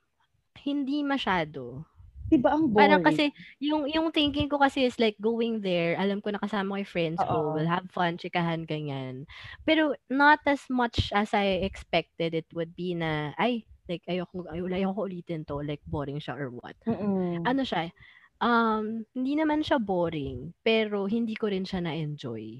hindi 0.62 1.02
masyado. 1.02 1.82
Diba 2.26 2.50
ang 2.50 2.66
boring? 2.66 2.76
Parang 2.76 3.02
kasi, 3.06 3.30
yung, 3.62 3.86
yung 3.86 4.10
thinking 4.10 4.50
ko 4.50 4.58
kasi 4.58 4.82
is 4.82 4.98
like 4.98 5.14
going 5.22 5.62
there, 5.62 5.94
alam 5.94 6.18
ko 6.18 6.34
na 6.34 6.42
kasama 6.42 6.74
ko 6.74 6.78
yung 6.82 6.90
friends 6.90 7.20
ko, 7.22 7.34
Oo. 7.38 7.54
we'll 7.54 7.70
have 7.70 7.86
fun, 7.94 8.18
chikahan, 8.18 8.66
ganyan. 8.66 9.30
Pero 9.62 9.94
not 10.10 10.42
as 10.46 10.66
much 10.66 11.14
as 11.14 11.30
I 11.30 11.62
expected 11.62 12.34
it 12.34 12.50
would 12.50 12.74
be 12.74 12.98
na, 12.98 13.30
ay, 13.38 13.66
like, 13.86 14.02
ayoko, 14.10 14.42
ayoko, 14.50 14.74
ayoko 14.74 15.00
ulitin 15.06 15.46
to, 15.46 15.62
like, 15.62 15.82
boring 15.86 16.18
siya 16.18 16.34
or 16.34 16.50
what. 16.50 16.74
Mm-mm. 16.82 17.46
Ano 17.46 17.62
siya, 17.62 17.94
um, 18.42 19.06
hindi 19.14 19.38
naman 19.38 19.62
siya 19.62 19.78
boring, 19.78 20.50
pero 20.66 21.06
hindi 21.06 21.38
ko 21.38 21.46
rin 21.46 21.62
siya 21.62 21.78
na-enjoy. 21.86 22.58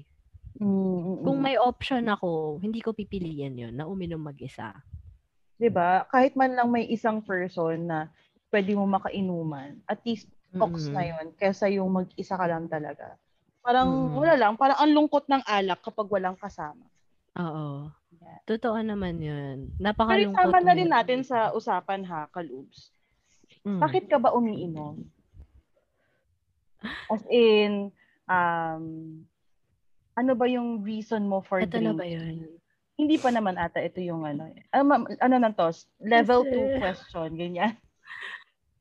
Mm-mm. 0.63 1.27
Kung 1.27 1.43
may 1.43 1.59
option 1.59 2.07
ako, 2.07 2.63
hindi 2.63 2.79
ko 2.79 2.95
pipiliin 2.95 3.59
yun, 3.59 3.75
na 3.75 3.83
uminom 3.83 4.23
mag-isa. 4.23 4.71
'di 5.57 5.69
ba? 5.73 6.05
Kahit 6.13 6.37
man 6.37 6.53
lang 6.53 6.69
may 6.69 6.85
isang 6.85 7.21
person 7.21 7.89
na 7.89 8.13
pwede 8.49 8.71
mo 8.73 8.85
makainuman, 8.85 9.79
at 9.85 9.99
least 10.03 10.25
talks 10.51 10.87
Mm-mm. 10.87 10.95
na 10.95 11.03
'yon 11.03 11.25
kaysa 11.33 11.67
yung 11.67 11.91
mag-isa 11.91 12.33
ka 12.33 12.45
lang 12.45 12.65
talaga. 12.65 13.19
Parang 13.59 13.89
Mm. 14.09 14.15
wala 14.15 14.33
lang, 14.35 14.53
parang 14.55 14.79
ang 14.79 14.91
lungkot 14.93 15.27
ng 15.27 15.43
alak 15.43 15.79
kapag 15.81 16.07
walang 16.07 16.35
kasama. 16.35 16.87
Oo. 17.35 17.91
Yeah. 18.17 18.39
Totoo 18.47 18.79
naman 18.79 19.19
yun. 19.19 19.69
Pero 19.69 19.83
Napakalungkot. 19.83 20.39
isama 20.39 20.57
na 20.57 20.73
rin 20.73 20.89
natin 20.89 21.21
sa 21.21 21.51
usapan 21.51 22.01
ha, 22.03 22.25
Kalubs. 22.27 22.95
Mm. 23.61 23.77
Bakit 23.77 24.03
ka 24.07 24.17
ba 24.17 24.31
umiinom? 24.31 25.03
As 27.11 27.23
in, 27.27 27.91
um, 28.25 28.83
ano 30.13 30.31
ba 30.33 30.45
yung 30.45 30.81
reason 30.81 31.25
mo 31.25 31.41
for 31.41 31.59
Ito 31.59 31.75
na 31.75 31.91
drinking? 31.91 31.97
ba 31.97 32.05
yun? 32.07 32.35
Hindi 32.95 33.15
pa 33.19 33.29
naman 33.29 33.53
ata 33.55 33.77
ito 33.77 33.99
yung 33.99 34.23
ano. 34.23 34.47
eh. 34.47 34.63
Ano, 34.71 34.83
ma- 34.87 35.17
ano 35.19 35.35
na 35.37 35.51
to? 35.51 35.69
Level 35.99 36.41
Kasi- 36.41 36.53
2 36.55 36.79
question, 36.79 37.29
ganyan. 37.33 37.73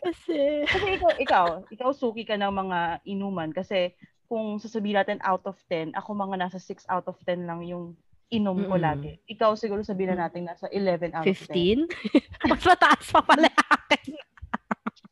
Kasi, 0.02 0.64
Kasi 0.68 0.86
ikaw, 0.96 1.12
ikaw, 1.24 1.46
ikaw 1.72 1.90
suki 1.92 2.24
ka 2.28 2.36
ng 2.36 2.52
mga 2.52 2.78
inuman 3.08 3.50
kasi 3.50 3.92
kung 4.26 4.58
sasabihin 4.58 4.98
natin 4.98 5.22
out 5.22 5.46
of 5.46 5.56
10, 5.70 5.94
ako 5.94 6.10
mga 6.12 6.36
nasa 6.46 6.58
6 6.58 6.84
out 6.90 7.06
of 7.06 7.16
10 7.22 7.46
lang 7.46 7.62
yung 7.62 7.94
inom 8.26 8.58
ko 8.66 8.74
Mm-mm. 8.74 8.82
lagi. 8.82 9.12
Ikaw 9.30 9.54
siguro 9.54 9.86
sabihin 9.86 10.18
na 10.18 10.26
natin 10.26 10.50
nasa 10.50 10.66
11 10.66 11.14
out 11.14 11.26
of 11.26 11.38
10. 11.46 11.86
15? 11.86 11.86
Mas 12.50 12.62
mataas 12.66 13.06
pa 13.14 13.22
pala 13.22 13.46
akin. 13.46 14.18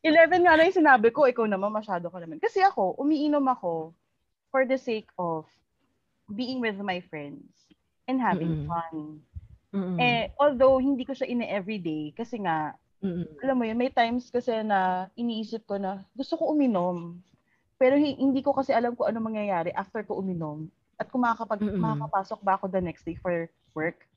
11 0.03 0.44
nga 0.44 0.55
lang 0.59 0.66
yung 0.68 0.81
sinabi 0.83 1.09
ko, 1.14 1.25
ikaw 1.25 1.47
naman 1.47 1.70
masyado 1.70 2.11
ka 2.11 2.18
naman. 2.18 2.42
Kasi 2.42 2.61
ako, 2.61 2.99
umiinom 2.99 3.47
ako 3.47 3.94
for 4.51 4.66
the 4.66 4.77
sake 4.77 5.09
of 5.16 5.47
being 6.35 6.59
with 6.59 6.77
my 6.83 6.99
friends 7.07 7.70
and 8.11 8.18
having 8.18 8.66
Mm-mm. 8.66 8.68
fun. 8.68 9.23
Mm-mm. 9.70 9.99
Eh, 9.99 10.35
although 10.37 10.83
hindi 10.83 11.07
ko 11.07 11.14
siya 11.14 11.31
ine-everyday 11.31 12.12
kasi 12.18 12.42
nga, 12.42 12.75
Mm-mm. 13.05 13.29
alam 13.45 13.57
mo 13.61 13.64
yun, 13.69 13.77
may 13.77 13.93
times 13.93 14.33
kasi 14.33 14.64
na 14.64 15.12
iniisip 15.12 15.69
ko 15.69 15.77
na 15.77 16.03
gusto 16.17 16.40
ko 16.40 16.51
uminom. 16.51 17.21
Pero 17.77 18.01
hi- 18.01 18.17
hindi 18.17 18.40
ko 18.40 18.57
kasi 18.57 18.73
alam 18.73 18.97
kung 18.97 19.05
ano 19.05 19.21
mangyayari 19.21 19.69
after 19.77 20.01
ko 20.01 20.25
uminom. 20.25 20.73
At 20.97 21.12
kung 21.12 21.21
makakapag, 21.21 21.61
Mm-mm. 21.61 21.77
makakapasok 21.77 22.40
ba 22.40 22.57
ako 22.57 22.73
the 22.73 22.81
next 22.81 23.05
day 23.05 23.19
for 23.21 23.45
work. 23.77 24.09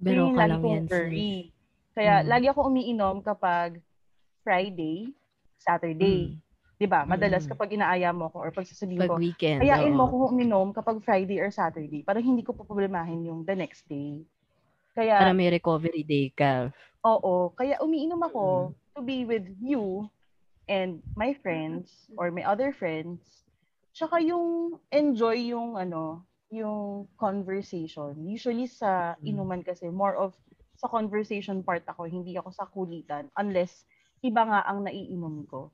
Yung 0.00 0.32
ka 0.32 0.46
lang 0.46 0.62
yan, 0.64 0.86
worry. 0.88 1.52
Kaya 1.92 2.22
Mm. 2.22 2.26
lagi 2.30 2.46
ako 2.48 2.70
umiinom 2.70 3.18
kapag 3.20 3.82
Friday, 4.40 5.10
Saturday. 5.58 6.38
Mm. 6.38 6.38
'Di 6.78 6.86
ba? 6.86 7.02
Madalas 7.02 7.42
Mm. 7.42 7.50
kapag 7.50 7.74
inaaya 7.74 8.14
mo 8.14 8.30
ko 8.30 8.38
or 8.38 8.54
pag 8.54 8.62
sasabihin 8.62 9.02
Pag 9.02 9.10
ko, 9.10 9.18
weekend. 9.18 9.58
ayain 9.60 9.90
mo 9.90 10.06
oo. 10.06 10.10
ko 10.14 10.16
uminom 10.30 10.70
kapag 10.70 11.02
Friday 11.02 11.42
or 11.42 11.50
Saturday 11.50 12.06
para 12.06 12.22
hindi 12.22 12.46
ko 12.46 12.54
problemahin 12.54 13.26
yung 13.26 13.42
the 13.42 13.58
next 13.58 13.82
day. 13.90 14.22
Kaya 14.98 15.14
Para 15.14 15.30
may 15.30 15.46
recovery 15.46 16.02
day 16.02 16.34
ka. 16.34 16.74
Oo, 17.06 17.54
kaya 17.54 17.78
umiinom 17.78 18.18
ako 18.18 18.74
Mm. 18.74 18.74
to 18.98 19.00
be 19.06 19.22
with 19.22 19.46
you 19.62 20.10
and 20.66 20.98
my 21.14 21.30
friends 21.38 22.10
or 22.18 22.34
my 22.34 22.42
other 22.42 22.74
friends. 22.74 23.46
Tsaka 23.94 24.18
yung 24.18 24.74
enjoy 24.90 25.54
yung 25.54 25.78
ano, 25.78 26.26
yung 26.50 27.06
conversation. 27.14 28.18
Usually 28.26 28.66
sa 28.66 29.14
inuman 29.22 29.62
kasi 29.62 29.86
more 29.86 30.18
of 30.18 30.34
sa 30.74 30.90
conversation 30.90 31.62
part 31.62 31.86
ako, 31.86 32.10
hindi 32.10 32.34
ako 32.34 32.50
sa 32.50 32.66
kulitan 32.66 33.30
unless 33.38 33.86
iba 34.26 34.42
nga 34.42 34.66
ang 34.66 34.82
naiinom 34.82 35.46
ko. 35.46 35.70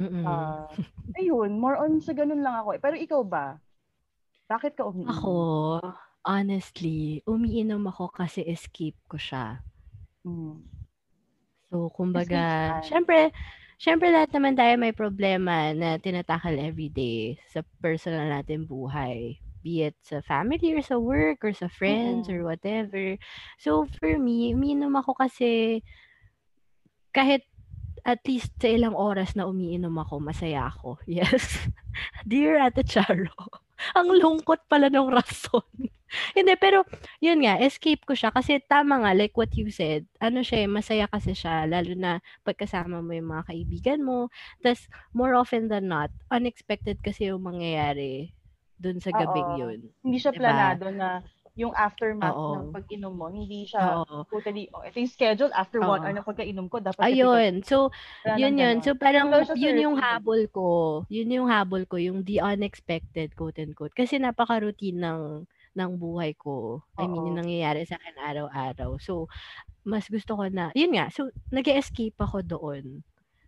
Mm-mm. 0.00 0.24
Ah, 0.24 0.72
ayun, 1.20 1.60
more 1.60 1.76
on 1.76 2.00
sa 2.00 2.16
ganun 2.16 2.40
lang 2.40 2.56
ako. 2.64 2.80
Pero 2.80 2.96
ikaw 2.96 3.20
ba? 3.28 3.60
Bakit 4.48 4.72
ka 4.80 4.88
umiinom? 4.88 5.12
Ako, 5.12 5.32
honestly, 6.28 7.24
umiinom 7.24 7.88
ako 7.88 8.12
kasi 8.12 8.44
escape 8.44 9.00
ko 9.08 9.16
siya. 9.16 9.64
Mm. 10.28 10.60
So, 11.72 11.88
kumbaga, 11.96 12.76
syempre, 12.84 13.32
syempre 13.80 14.12
lahat 14.12 14.36
naman 14.36 14.52
tayo 14.52 14.76
may 14.76 14.92
problema 14.92 15.72
na 15.72 15.96
tinatakal 15.96 16.52
everyday 16.60 17.40
sa 17.48 17.64
personal 17.80 18.28
natin 18.28 18.68
buhay. 18.68 19.40
Be 19.64 19.88
it 19.88 19.96
sa 20.04 20.20
family 20.20 20.76
or 20.76 20.84
sa 20.84 21.00
work 21.00 21.42
or 21.42 21.56
sa 21.56 21.72
friends 21.72 22.28
Mm-mm. 22.28 22.34
or 22.36 22.40
whatever. 22.44 23.16
So, 23.56 23.88
for 23.96 24.20
me, 24.20 24.52
umiinom 24.52 24.92
ako 25.00 25.16
kasi 25.16 25.80
kahit 27.10 27.48
at 28.06 28.22
least 28.24 28.54
sa 28.56 28.70
ilang 28.70 28.94
oras 28.94 29.34
na 29.34 29.48
umiinom 29.48 29.92
ako, 29.96 30.20
masaya 30.20 30.68
ako. 30.68 31.00
Yes. 31.08 31.68
Dear 32.24 32.60
Ate 32.62 32.84
Charo, 32.84 33.32
ang 33.98 34.08
lungkot 34.12 34.64
pala 34.68 34.92
ng 34.92 35.08
rason. 35.08 35.64
Hindi, 36.32 36.56
pero 36.56 36.84
yun 37.20 37.44
nga, 37.44 37.60
escape 37.60 38.02
ko 38.04 38.16
siya 38.16 38.32
kasi 38.32 38.60
tama 38.64 39.00
nga, 39.04 39.12
like 39.12 39.36
what 39.36 39.52
you 39.54 39.68
said, 39.68 40.08
ano 40.18 40.40
siya, 40.40 40.64
eh, 40.64 40.68
masaya 40.68 41.06
kasi 41.08 41.36
siya, 41.36 41.68
lalo 41.68 41.92
na 41.94 42.20
pagkasama 42.44 43.04
mo 43.04 43.12
yung 43.12 43.28
mga 43.32 43.44
kaibigan 43.48 44.00
mo. 44.04 44.32
Tapos, 44.64 44.88
more 45.12 45.36
often 45.36 45.68
than 45.68 45.88
not, 45.88 46.08
unexpected 46.32 47.00
kasi 47.04 47.28
yung 47.28 47.44
mangyayari 47.44 48.32
dun 48.78 49.02
sa 49.02 49.10
gabing 49.12 49.50
Oo. 49.52 49.60
yun. 49.68 49.78
Hindi 50.00 50.18
siya 50.22 50.32
Diba? 50.32 50.48
planado 50.48 50.88
na 50.94 51.20
yung 51.58 51.74
aftermath 51.74 52.38
Oo. 52.38 52.54
ng 52.54 52.66
pag-inom 52.70 53.10
mo, 53.10 53.26
hindi 53.26 53.66
siya 53.66 53.98
Oo. 54.06 54.22
totally, 54.30 54.70
oh, 54.70 54.86
ito 54.86 55.02
yung 55.02 55.10
schedule 55.10 55.50
after 55.50 55.82
one 55.82 55.98
Oo. 55.98 56.06
hour 56.06 56.14
ng 56.14 56.22
pagkainom 56.22 56.66
ko, 56.70 56.78
dapat. 56.78 57.02
Ayun. 57.02 57.66
So, 57.66 57.90
yun 58.38 58.54
yun. 58.62 58.78
So, 58.78 58.94
parang 58.94 59.34
sa 59.42 59.58
yun 59.58 59.82
yung 59.82 59.96
habol 59.98 60.46
ko. 60.54 61.02
Yun 61.10 61.34
yung 61.34 61.48
habol 61.50 61.82
ko, 61.90 61.98
yung 61.98 62.22
the 62.22 62.38
unexpected, 62.38 63.34
quote 63.34 63.58
unquote. 63.58 63.90
Kasi 63.90 64.22
napaka-routine 64.22 65.02
ng, 65.02 65.20
ng 65.78 65.94
buhay 66.02 66.34
ko. 66.34 66.82
I 66.98 67.06
mean, 67.06 67.22
Oo. 67.22 67.30
yung 67.30 67.38
nangyayari 67.46 67.86
sa 67.86 67.96
akin 68.02 68.18
araw-araw. 68.18 68.98
So, 68.98 69.30
mas 69.86 70.06
gusto 70.10 70.36
ko 70.38 70.46
na, 70.50 70.70
yun 70.76 70.94
nga, 70.96 71.08
so, 71.14 71.30
nag 71.54 71.66
escape 71.70 72.18
ako 72.20 72.42
doon. 72.44 73.02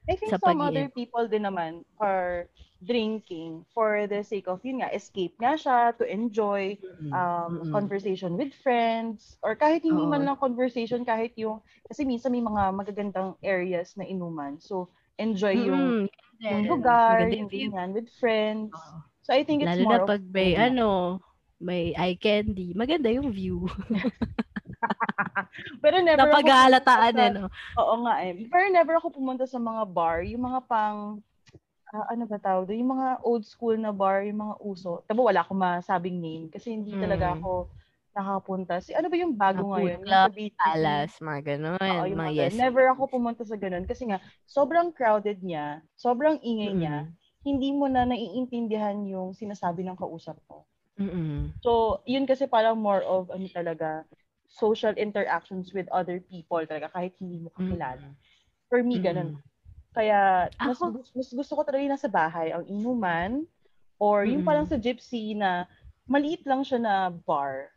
I 0.08 0.16
think 0.16 0.32
Sa 0.32 0.38
some 0.38 0.58
pag-iinom. 0.58 0.86
other 0.86 0.88
people 0.88 1.28
din 1.28 1.44
naman 1.44 1.84
are 2.00 2.48
drinking 2.82 3.66
for 3.74 4.06
the 4.08 4.24
sake 4.24 4.48
of, 4.48 4.64
yun 4.64 4.80
nga, 4.80 4.88
escape 4.90 5.36
nga 5.38 5.54
siya, 5.54 5.92
to 5.98 6.08
enjoy 6.08 6.74
um, 7.12 7.60
mm-mm. 7.62 7.70
conversation 7.70 8.34
with 8.40 8.54
friends, 8.64 9.36
or 9.44 9.54
kahit 9.54 9.84
hindi 9.84 10.06
Oo. 10.06 10.10
man 10.10 10.24
lang 10.24 10.40
conversation, 10.40 11.04
kahit 11.04 11.36
yung, 11.36 11.60
kasi 11.86 12.02
minsan 12.08 12.32
may 12.32 12.40
mga 12.42 12.72
magagandang 12.74 13.36
areas 13.44 13.94
na 14.00 14.06
inuman. 14.08 14.56
So, 14.58 14.88
enjoy 15.20 15.68
yung, 15.68 15.92
Mm, 15.92 16.08
yung 16.40 16.64
lugar, 16.66 17.28
Maganda 17.28 17.36
yung 17.36 17.50
view. 17.52 17.70
ganyan, 17.70 17.92
with 17.92 18.08
friends. 18.18 18.72
Oo. 18.74 18.98
So, 19.22 19.36
I 19.36 19.44
think 19.44 19.60
it's 19.62 19.76
Lalo 19.76 19.82
more 19.82 19.98
na 19.98 20.00
of, 20.00 20.10
pag 20.10 20.22
may 20.32 20.56
ano. 20.56 21.20
May 21.60 21.92
eye 21.94 22.16
candy. 22.16 22.72
Maganda 22.72 23.12
yung 23.12 23.28
view. 23.30 23.68
pero 25.84 26.00
never 26.00 26.24
ako 26.24 26.40
Napag-aalataan 26.40 27.14
eh, 27.20 27.30
no? 27.36 27.46
Oo 27.76 27.94
nga 28.08 28.14
eh. 28.24 28.32
Pero 28.48 28.64
never 28.72 28.96
ako 28.96 29.12
pumunta 29.12 29.44
sa 29.44 29.60
mga 29.60 29.84
bar, 29.86 30.24
yung 30.24 30.40
mga 30.40 30.60
pang, 30.64 31.20
ah, 31.92 32.06
ano 32.08 32.24
ba 32.24 32.40
tawag 32.40 32.64
doon? 32.64 32.80
Yung 32.80 32.92
mga 32.96 33.08
old 33.20 33.44
school 33.44 33.76
na 33.76 33.92
bar, 33.92 34.24
yung 34.24 34.40
mga 34.40 34.56
uso. 34.64 35.04
Tabo 35.04 35.28
wala 35.28 35.44
akong 35.44 35.60
masabing 35.60 36.16
name 36.16 36.48
kasi 36.48 36.72
hindi 36.72 36.96
talaga 36.96 37.36
Mm. 37.36 37.44
ako 37.44 37.52
nakapunta. 38.10 38.74
Si 38.82 38.90
ano 38.90 39.06
ba 39.06 39.16
yung 39.20 39.34
bago 39.36 39.62
Mga 39.70 39.76
ngayon? 39.76 40.00
club? 40.02 40.30
Palace, 40.58 41.14
mga 41.22 41.40
ganun. 41.54 41.78
Oo, 41.78 42.04
yung 42.08 42.20
mga 42.24 42.32
yes. 42.34 42.52
Never 42.56 42.88
ako 42.90 43.02
pumunta 43.06 43.44
sa 43.46 43.54
ganun 43.54 43.84
kasi 43.86 44.08
nga, 44.08 44.18
sobrang 44.48 44.90
crowded 44.90 45.38
niya, 45.44 45.84
sobrang 45.94 46.40
ingay 46.42 46.72
niya, 46.74 46.96
Mm-mm. 47.06 47.14
hindi 47.46 47.70
mo 47.70 47.86
na 47.86 48.08
naiintindihan 48.08 48.98
yung 49.06 49.30
sinasabi 49.30 49.86
ng 49.86 49.94
kausap 49.94 50.40
mo. 50.50 50.66
Mm-mm. 51.00 51.56
So, 51.64 52.00
yun 52.04 52.28
kasi 52.28 52.44
parang 52.44 52.76
more 52.76 53.00
of, 53.02 53.32
ano 53.32 53.48
talaga, 53.48 54.04
social 54.46 54.92
interactions 55.00 55.72
with 55.72 55.88
other 55.88 56.20
people 56.20 56.60
talaga, 56.68 56.92
kahit 56.92 57.16
hindi 57.16 57.40
mo 57.40 57.48
kakilala. 57.56 58.04
Mm-mm. 58.04 58.14
For 58.68 58.84
me, 58.84 59.00
ganun. 59.00 59.40
Kaya, 59.96 60.52
mas, 60.60 60.78
Ako- 60.78 61.02
mas 61.16 61.30
gusto 61.32 61.52
ko 61.56 61.62
talaga 61.64 61.82
yung 61.82 61.94
nasa 61.96 62.10
bahay, 62.10 62.52
ang 62.52 62.68
inuman, 62.68 63.42
or 63.98 64.28
yung 64.28 64.44
Mm-mm. 64.44 64.46
parang 64.46 64.66
sa 64.68 64.76
gypsy 64.78 65.34
na 65.34 65.64
maliit 66.06 66.44
lang 66.44 66.62
siya 66.62 66.78
na 66.78 66.94
bar. 67.10 67.72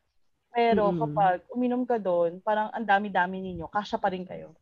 Pero 0.54 0.94
Mm-mm. 0.94 1.02
kapag 1.02 1.38
uminom 1.50 1.84
ka 1.88 1.98
doon, 1.98 2.38
parang 2.44 2.70
ang 2.70 2.86
dami-dami 2.86 3.42
ninyo, 3.42 3.66
kasya 3.72 3.98
pa 3.98 4.12
rin 4.14 4.28
kayo. 4.28 4.54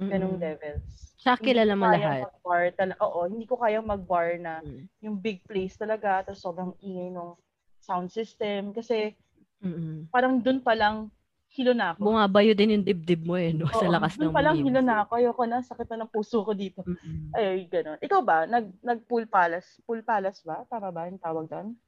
Ganong 0.00 0.36
Mm-mm. 0.40 0.42
levels. 0.42 1.14
Hindi 1.22 1.54
kilala 1.54 1.72
mo 1.78 1.86
lahat. 1.86 2.26
Mag-bar 2.26 2.62
tala- 2.74 3.00
Oo, 3.00 3.30
hindi 3.30 3.46
ko 3.46 3.54
kayang 3.56 3.86
mag-bar 3.86 4.36
na 4.42 4.58
Mm. 4.60 4.90
yung 5.06 5.16
big 5.18 5.40
place 5.46 5.78
talaga, 5.78 6.26
tapos 6.26 6.42
sobrang 6.42 6.74
ingay 6.82 7.14
ng 7.14 7.30
sound 7.84 8.08
system. 8.08 8.72
Kasi 8.72 9.12
Mm-mm. 9.60 10.08
parang 10.08 10.40
doon 10.40 10.64
pa 10.64 10.72
lang, 10.72 11.12
hilo 11.54 11.70
na 11.70 11.94
ako. 11.94 12.10
Bumabayo 12.10 12.50
din 12.50 12.74
yung 12.74 12.82
dibdib 12.82 13.22
mo 13.22 13.38
eh, 13.38 13.54
no? 13.54 13.70
Sa 13.70 13.86
Oo, 13.86 13.92
lakas 13.92 14.18
doon 14.18 14.32
ng 14.32 14.36
pa 14.36 14.42
lang 14.42 14.56
hilo 14.58 14.80
na 14.82 15.06
ako. 15.06 15.10
Ayoko 15.22 15.44
na, 15.46 15.62
sakit 15.62 15.86
na 15.92 16.02
ng 16.02 16.10
puso 16.10 16.42
ko 16.42 16.50
dito. 16.50 16.82
Mm-mm. 16.82 17.30
Ay, 17.30 17.70
ganun. 17.70 18.00
Ikaw 18.02 18.20
ba? 18.26 18.42
Nag, 18.48 18.74
nag-pool 18.82 19.28
palace? 19.30 19.78
Pool 19.86 20.02
palace 20.02 20.42
ba? 20.42 20.66
Tama 20.66 20.90
ba 20.90 21.06
yung 21.06 21.22
tawag 21.22 21.46
doon? 21.46 21.78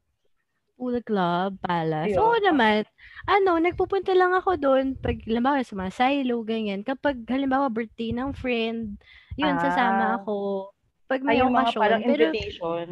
Pool 0.77 1.01
club, 1.03 1.57
palace. 1.59 2.15
Ayun. 2.15 2.21
Oo 2.21 2.37
naman. 2.39 2.85
Ano, 3.27 3.57
nagpupunta 3.59 4.13
lang 4.15 4.37
ako 4.37 4.55
doon 4.55 4.93
pag, 4.95 5.19
halimbawa, 5.27 5.65
sa 5.67 5.75
mga 5.75 5.93
silo, 5.99 6.37
ganyan. 6.47 6.85
Kapag, 6.87 7.27
halimbawa, 7.27 7.67
birthday 7.67 8.15
ng 8.15 8.37
friend, 8.39 8.95
yun, 9.35 9.57
Ah. 9.57 9.63
sasama 9.67 10.05
ako. 10.23 10.69
Pag 11.11 11.27
may 11.27 11.39
Ay, 11.39 11.43
yung 11.43 11.51
mga 11.51 11.75
okasyon. 11.75 11.83
parang 11.83 12.03
Pero, 12.07 12.23
invitation. 12.31 12.87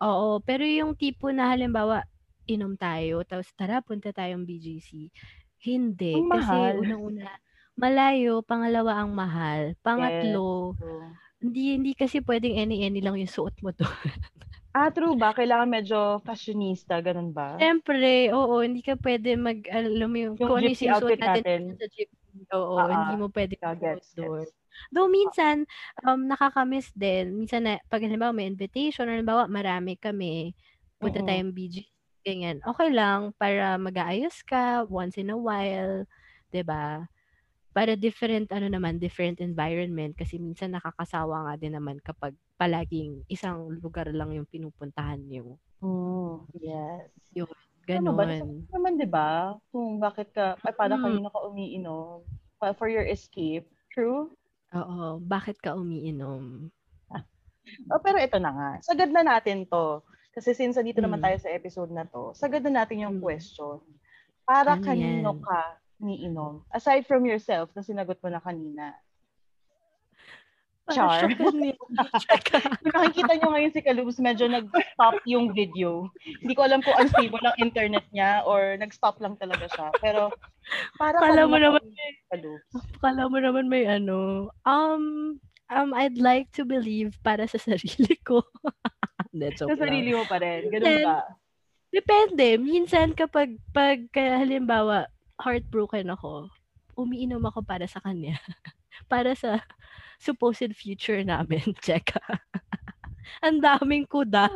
oo, 0.00 0.26
pero 0.42 0.64
yung 0.66 0.92
tipo 0.98 1.30
na, 1.30 1.54
halimbawa, 1.54 2.02
inom 2.54 2.74
tayo, 2.78 3.22
tapos 3.28 3.48
tara, 3.58 3.80
punta 3.84 4.10
tayong 4.14 4.44
BGC. 4.48 4.90
Hindi. 5.62 6.14
Ang 6.14 6.26
kasi, 6.30 6.50
mahal. 6.50 6.76
unang-una, 6.80 7.26
malayo, 7.78 8.42
pangalawa 8.44 8.92
ang 9.02 9.12
mahal. 9.14 9.62
Pangatlo, 9.84 10.74
So, 10.78 11.16
hindi 11.42 11.76
hindi 11.76 11.92
kasi 11.96 12.20
pwedeng 12.24 12.56
any-any 12.58 13.00
lang 13.04 13.16
yung 13.20 13.30
suot 13.30 13.56
mo 13.64 13.70
doon. 13.78 14.12
ah, 14.78 14.90
true 14.94 15.14
ba? 15.22 15.30
Kailangan 15.38 15.68
medyo 15.76 15.98
fashionista, 16.26 16.94
ganun 17.06 17.30
ba? 17.38 17.48
Siyempre, 17.58 18.32
oo, 18.32 18.62
hindi 18.64 18.80
ka 18.80 18.96
pwede 19.04 19.36
mag, 19.36 19.58
alam 19.68 20.08
mo 20.08 20.18
yung, 20.18 20.36
kung 20.40 20.56
ano 20.64 20.72
yung 20.72 20.80
sinusuot 20.80 21.12
outfit 21.12 21.20
natin. 21.20 21.62
sa 21.78 21.86
gypsy. 21.92 22.40
Oo, 22.54 22.76
Ah, 22.80 22.88
hindi 22.94 23.14
ah. 23.14 23.20
mo 23.20 23.26
pwede 23.34 23.54
Yeah, 23.60 23.74
mag 23.92 24.00
gets, 24.00 24.14
doon. 24.16 24.46
gets. 24.46 24.54
Though 24.94 25.10
minsan, 25.10 25.66
um, 26.06 26.24
nakakamiss 26.30 26.90
din. 26.96 27.36
Minsan 27.36 27.66
na, 27.68 27.72
pag 27.90 28.00
halimbawa 28.06 28.32
may 28.32 28.48
invitation, 28.48 29.06
or 29.10 29.14
halimbawa 29.18 29.44
marami 29.50 29.98
kami, 30.00 30.54
punta 31.02 31.20
Mm-mm. 31.20 31.26
tayong 31.26 31.52
BG, 31.52 31.84
ganyan. 32.26 32.58
Okay 32.64 32.88
lang, 32.92 33.32
para 33.36 33.76
mag-aayos 33.80 34.42
ka 34.44 34.84
once 34.88 35.16
in 35.20 35.32
a 35.32 35.38
while, 35.38 36.04
'di 36.52 36.62
ba 36.66 37.06
Para 37.70 37.94
different, 37.94 38.50
ano 38.50 38.66
naman, 38.66 38.98
different 38.98 39.38
environment. 39.38 40.18
Kasi 40.18 40.42
minsan 40.42 40.74
nakakasawa 40.74 41.46
nga 41.46 41.54
din 41.54 41.78
naman 41.78 42.02
kapag 42.02 42.34
palaging 42.58 43.22
isang 43.30 43.78
lugar 43.78 44.10
lang 44.10 44.34
yung 44.34 44.48
pinupuntahan 44.50 45.22
nyo. 45.22 45.54
Mm, 45.78 46.50
yes. 46.58 47.06
Ganon. 47.86 48.10
Ano 48.10 48.12
ba? 48.18 48.24
Naman, 48.74 48.92
di 48.98 49.06
ba? 49.06 49.54
Kung 49.70 50.02
bakit 50.02 50.34
ka, 50.34 50.58
ay, 50.66 50.74
para 50.74 50.98
Mm. 50.98 51.02
kanina 51.06 51.28
ka 51.30 51.40
umiinom. 51.46 52.26
Pa- 52.58 52.74
For 52.74 52.90
your 52.90 53.06
escape. 53.06 53.70
True? 53.94 54.34
Oo. 54.74 55.22
Bakit 55.22 55.62
ka 55.62 55.78
umiinom? 55.78 56.68
Oh, 57.90 58.00
pero 58.02 58.18
ito 58.18 58.38
na 58.42 58.50
nga. 58.50 58.70
Sagad 58.82 59.14
na 59.14 59.22
natin 59.22 59.62
to. 59.66 60.02
Kasi 60.40 60.56
since 60.56 60.80
dito 60.80 61.04
naman 61.04 61.20
Mm. 61.20 61.24
tayo 61.28 61.36
sa 61.36 61.52
episode 61.52 61.92
na 61.92 62.08
to, 62.08 62.32
sagad 62.32 62.64
na 62.64 62.80
natin 62.80 63.04
yung 63.04 63.20
Mm. 63.20 63.22
question. 63.22 63.76
Para 64.42 64.72
Ano 64.72 64.82
kanino 64.82 65.36
yan? 65.36 65.44
ka 65.44 65.60
umiinom? 66.00 66.64
Aside 66.72 67.04
from 67.04 67.28
yourself 67.28 67.68
na 67.76 67.84
sinagot 67.84 68.16
mo 68.18 68.32
na 68.32 68.40
kanina. 68.40 68.96
Char. 70.90 71.22
Kung 71.38 71.60
nakikita 72.90 73.36
nyo 73.36 73.48
ngayon 73.52 73.70
si 73.70 73.78
Kalubs, 73.78 74.18
medyo 74.18 74.48
nag-stop 74.48 75.22
yung 75.22 75.52
video. 75.52 76.08
Hindi 76.40 76.56
ko 76.56 76.66
alam 76.66 76.82
kung 76.82 76.98
unstable 76.98 77.38
ang 77.44 77.60
internet 77.62 78.02
niya 78.10 78.42
or 78.42 78.74
nag-stop 78.74 79.20
lang 79.22 79.38
talaga 79.38 79.70
siya. 79.70 79.92
Pero 80.02 80.34
para 80.98 81.20
Kala 81.20 81.46
mo 81.46 81.60
naman- 81.60 81.84
Kalubs? 82.32 82.74
Kala 82.98 83.28
mo 83.28 83.38
naman 83.38 83.70
may 83.70 83.86
ano. 83.86 84.50
Um, 84.66 85.36
um, 85.68 85.94
I'd 85.94 86.18
like 86.18 86.50
to 86.58 86.66
believe 86.66 87.14
para 87.22 87.46
sa 87.46 87.60
sarili 87.60 88.18
ko. 88.24 88.42
Hindi, 89.30 89.46
joke 89.54 89.70
Sa 89.74 89.78
sarili 89.78 90.10
mo 90.14 90.24
pa 90.26 90.36
rin. 90.42 90.60
Ganun 90.70 90.86
Then, 90.86 91.06
ba? 91.06 91.18
Depende. 91.90 92.46
Minsan 92.58 93.14
kapag, 93.18 93.58
pag, 93.74 93.98
kaya 94.14 94.38
halimbawa, 94.38 95.10
heartbroken 95.42 96.10
ako, 96.14 96.46
umiinom 96.94 97.42
ako 97.46 97.66
para 97.66 97.86
sa 97.90 97.98
kanya. 97.98 98.38
para 99.12 99.34
sa 99.34 99.62
supposed 100.22 100.70
future 100.76 101.22
namin. 101.26 101.74
Check. 101.84 102.14
Ang 103.42 103.58
daming 103.58 104.06
kuda. 104.06 104.50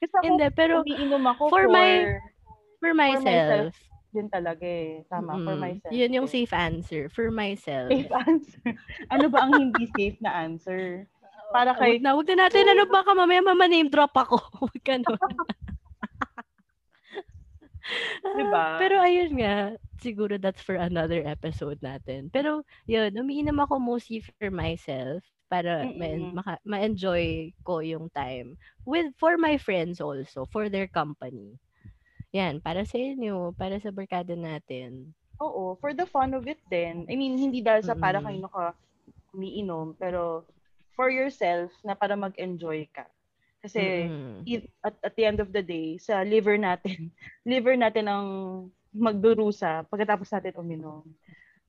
Kasi 0.00 0.12
ako, 0.18 0.24
Hindi, 0.24 0.46
pero 0.54 0.82
umiinom 0.82 1.24
ako 1.34 1.42
for 1.50 1.66
for, 1.66 1.72
my- 1.72 2.18
for 2.80 2.92
myself. 2.94 3.24
myself. 3.24 3.74
din 4.16 4.32
talaga 4.32 4.64
eh. 4.64 5.04
Tama, 5.12 5.36
for 5.44 5.56
mm, 5.56 5.60
myself. 5.60 5.92
Yun 5.92 6.16
yung 6.16 6.28
safe 6.30 6.54
answer. 6.56 7.12
For 7.12 7.28
myself. 7.28 7.92
Safe 7.92 8.14
answer. 8.24 8.64
ano 9.12 9.26
ba 9.28 9.44
ang 9.44 9.52
hindi 9.60 9.84
safe 9.92 10.16
na 10.24 10.32
answer? 10.40 11.04
Para 11.56 11.72
kay... 11.72 11.96
Wag 11.96 12.04
na, 12.04 12.12
wag 12.12 12.28
na 12.28 12.36
natin. 12.44 12.68
Ano 12.68 12.84
baka 12.84 13.16
mamaya 13.16 13.40
mama 13.40 13.64
name 13.64 13.88
drop 13.88 14.12
ako. 14.12 14.36
Wag 14.68 14.76
ka 14.84 15.00
nun. 15.00 15.16
Diba? 18.36 18.76
Pero 18.82 18.98
ayun 19.00 19.32
nga, 19.40 19.78
siguro 20.02 20.36
that's 20.36 20.60
for 20.60 20.76
another 20.76 21.22
episode 21.24 21.78
natin. 21.80 22.28
Pero 22.28 22.66
yun, 22.84 23.14
umiinom 23.14 23.56
ako 23.62 23.80
mostly 23.80 24.20
for 24.20 24.50
myself 24.52 25.22
para 25.46 25.86
ma- 25.94 26.42
maka- 26.42 26.64
ma-enjoy 26.66 27.54
ko 27.62 27.78
yung 27.78 28.10
time 28.10 28.58
with 28.82 29.14
for 29.14 29.38
my 29.38 29.54
friends 29.54 30.02
also, 30.02 30.42
for 30.50 30.66
their 30.66 30.90
company. 30.90 31.54
Yan, 32.34 32.58
para 32.58 32.82
sa 32.82 32.98
inyo, 32.98 33.54
para 33.54 33.78
sa 33.78 33.94
barkada 33.94 34.34
natin. 34.34 35.14
Oo, 35.38 35.78
for 35.78 35.94
the 35.94 36.04
fun 36.04 36.34
of 36.34 36.42
it 36.50 36.58
din. 36.66 37.06
I 37.06 37.14
mean, 37.14 37.38
hindi 37.38 37.62
dahil 37.62 37.86
sa 37.86 37.94
para 37.94 38.18
Mm-mm. 38.18 38.26
kanino 38.26 38.48
ka 38.50 38.74
umiinom, 39.30 39.94
pero 39.94 40.42
for 40.96 41.12
yourself 41.12 41.70
na 41.84 41.92
para 41.94 42.16
mag-enjoy 42.16 42.88
ka. 42.90 43.04
Kasi 43.60 44.08
Mm-mm. 44.08 44.42
i- 44.48 44.68
at, 44.82 44.94
at 45.04 45.14
the 45.14 45.24
end 45.28 45.38
of 45.38 45.52
the 45.52 45.60
day, 45.62 46.00
sa 46.00 46.24
liver 46.24 46.56
natin, 46.56 47.12
liver 47.48 47.76
natin 47.76 48.06
ang 48.08 48.26
magdurusa 48.90 49.84
pagkatapos 49.92 50.32
natin 50.32 50.56
uminom. 50.56 51.04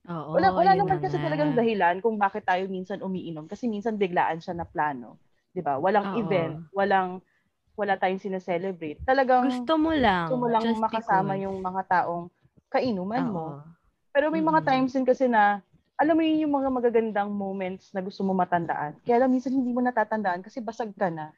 Oo, 0.08 0.32
Wala, 0.32 0.48
wala 0.56 0.72
naman 0.72 0.96
na 0.96 1.04
kasi 1.04 1.20
talagang 1.20 1.52
dahilan 1.52 2.00
kung 2.00 2.16
bakit 2.16 2.48
tayo 2.48 2.64
minsan 2.72 3.04
umiinom. 3.04 3.44
Kasi 3.44 3.68
minsan 3.68 4.00
biglaan 4.00 4.40
siya 4.40 4.56
na 4.56 4.64
plano. 4.64 5.20
'Di 5.52 5.60
ba 5.60 5.76
Walang 5.76 6.16
Oo. 6.16 6.20
event, 6.24 6.56
walang 6.72 7.20
wala 7.76 7.94
tayong 8.00 8.18
sineselebrate. 8.18 8.98
Talagang 9.04 9.46
Gusto 9.52 9.74
mo 9.78 9.92
lang. 9.94 10.26
gusto 10.26 10.34
mo 10.40 10.46
lang 10.48 10.64
makasama 10.80 11.36
because. 11.36 11.44
yung 11.46 11.56
mga 11.62 11.82
taong 11.86 12.24
kainuman 12.72 13.22
mo. 13.28 13.46
Oo. 13.52 13.60
Pero 14.10 14.32
may 14.32 14.42
mga 14.42 14.60
Mm. 14.64 14.66
times 14.66 14.92
din 14.96 15.06
kasi 15.06 15.24
na, 15.30 15.60
alam 15.98 16.14
mo 16.14 16.22
yun 16.22 16.46
yung 16.46 16.54
mga 16.54 16.70
magagandang 16.70 17.30
moments 17.34 17.90
na 17.90 17.98
gusto 17.98 18.22
mo 18.22 18.30
matandaan. 18.32 18.94
Kaya 19.02 19.26
lang 19.26 19.34
minsan 19.34 19.50
hindi 19.50 19.74
mo 19.74 19.82
natatandaan 19.82 20.46
kasi 20.46 20.62
basag 20.62 20.94
ka 20.94 21.10
na. 21.10 21.34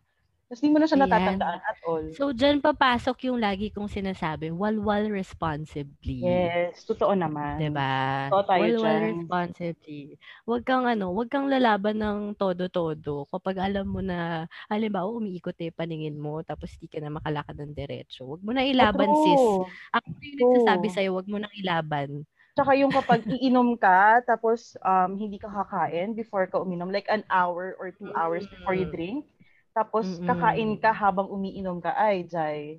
Tapos 0.50 0.61
di 0.61 0.68
mo 0.68 0.82
na 0.82 0.86
siya 0.90 0.98
Ayan. 0.98 1.08
natatandaan 1.08 1.61
at 1.62 1.78
all. 1.86 2.04
So, 2.12 2.34
dyan 2.34 2.58
papasok 2.58 3.30
yung 3.30 3.38
lagi 3.38 3.70
kong 3.70 3.86
sinasabi, 3.86 4.50
walwal 4.50 5.06
responsibly. 5.08 6.26
Yes, 6.26 6.82
totoo 6.84 7.14
naman. 7.14 7.62
Diba? 7.62 8.28
Totoo 8.34 8.44
tayo 8.50 8.62
Walwal 8.66 8.82
dyan. 8.82 9.02
responsibly. 9.14 10.02
Huwag 10.44 10.62
kang 10.66 10.84
ano, 10.90 11.14
huwag 11.14 11.30
kang 11.30 11.46
lalaban 11.46 12.02
ng 12.02 12.18
todo-todo 12.34 13.30
kapag 13.30 13.62
alam 13.62 13.86
mo 13.86 14.02
na, 14.02 14.50
halimbawa, 14.66 15.06
umiikot 15.14 15.54
eh 15.62 15.70
paningin 15.70 16.18
mo 16.18 16.42
tapos 16.42 16.74
di 16.76 16.90
ka 16.90 16.98
na 16.98 17.14
makalakad 17.14 17.54
ng 17.54 17.72
diretso. 17.72 18.26
Huwag 18.26 18.42
mo 18.42 18.50
na 18.50 18.66
ilaban, 18.66 19.14
sis. 19.14 19.38
True. 19.38 19.70
Ako 19.94 20.06
yung 20.18 20.38
nagsasabi 20.44 20.86
sa'yo, 20.90 21.14
huwag 21.14 21.30
mo 21.30 21.38
nang 21.38 21.54
ilaban. 21.54 22.26
Tsaka 22.61 22.76
yung 22.76 22.92
kapag 22.92 23.24
iinom 23.24 23.72
ka, 23.80 24.20
tapos 24.28 24.76
um, 24.84 25.16
hindi 25.16 25.40
ka 25.40 25.48
kakain 25.48 26.12
before 26.12 26.44
ka 26.44 26.61
uminom, 26.61 26.92
like 26.92 27.08
an 27.08 27.24
hour 27.32 27.72
or 27.80 27.88
two 27.88 28.12
hours 28.12 28.44
before 28.52 28.76
you 28.76 28.84
Mm. 28.84 28.92
drink, 28.92 29.24
tapos 29.72 30.20
kakain 30.28 30.76
ka 30.76 30.92
habang 30.92 31.24
umiinom 31.32 31.80
ka, 31.80 31.96
ay, 31.96 32.28
Jai, 32.28 32.76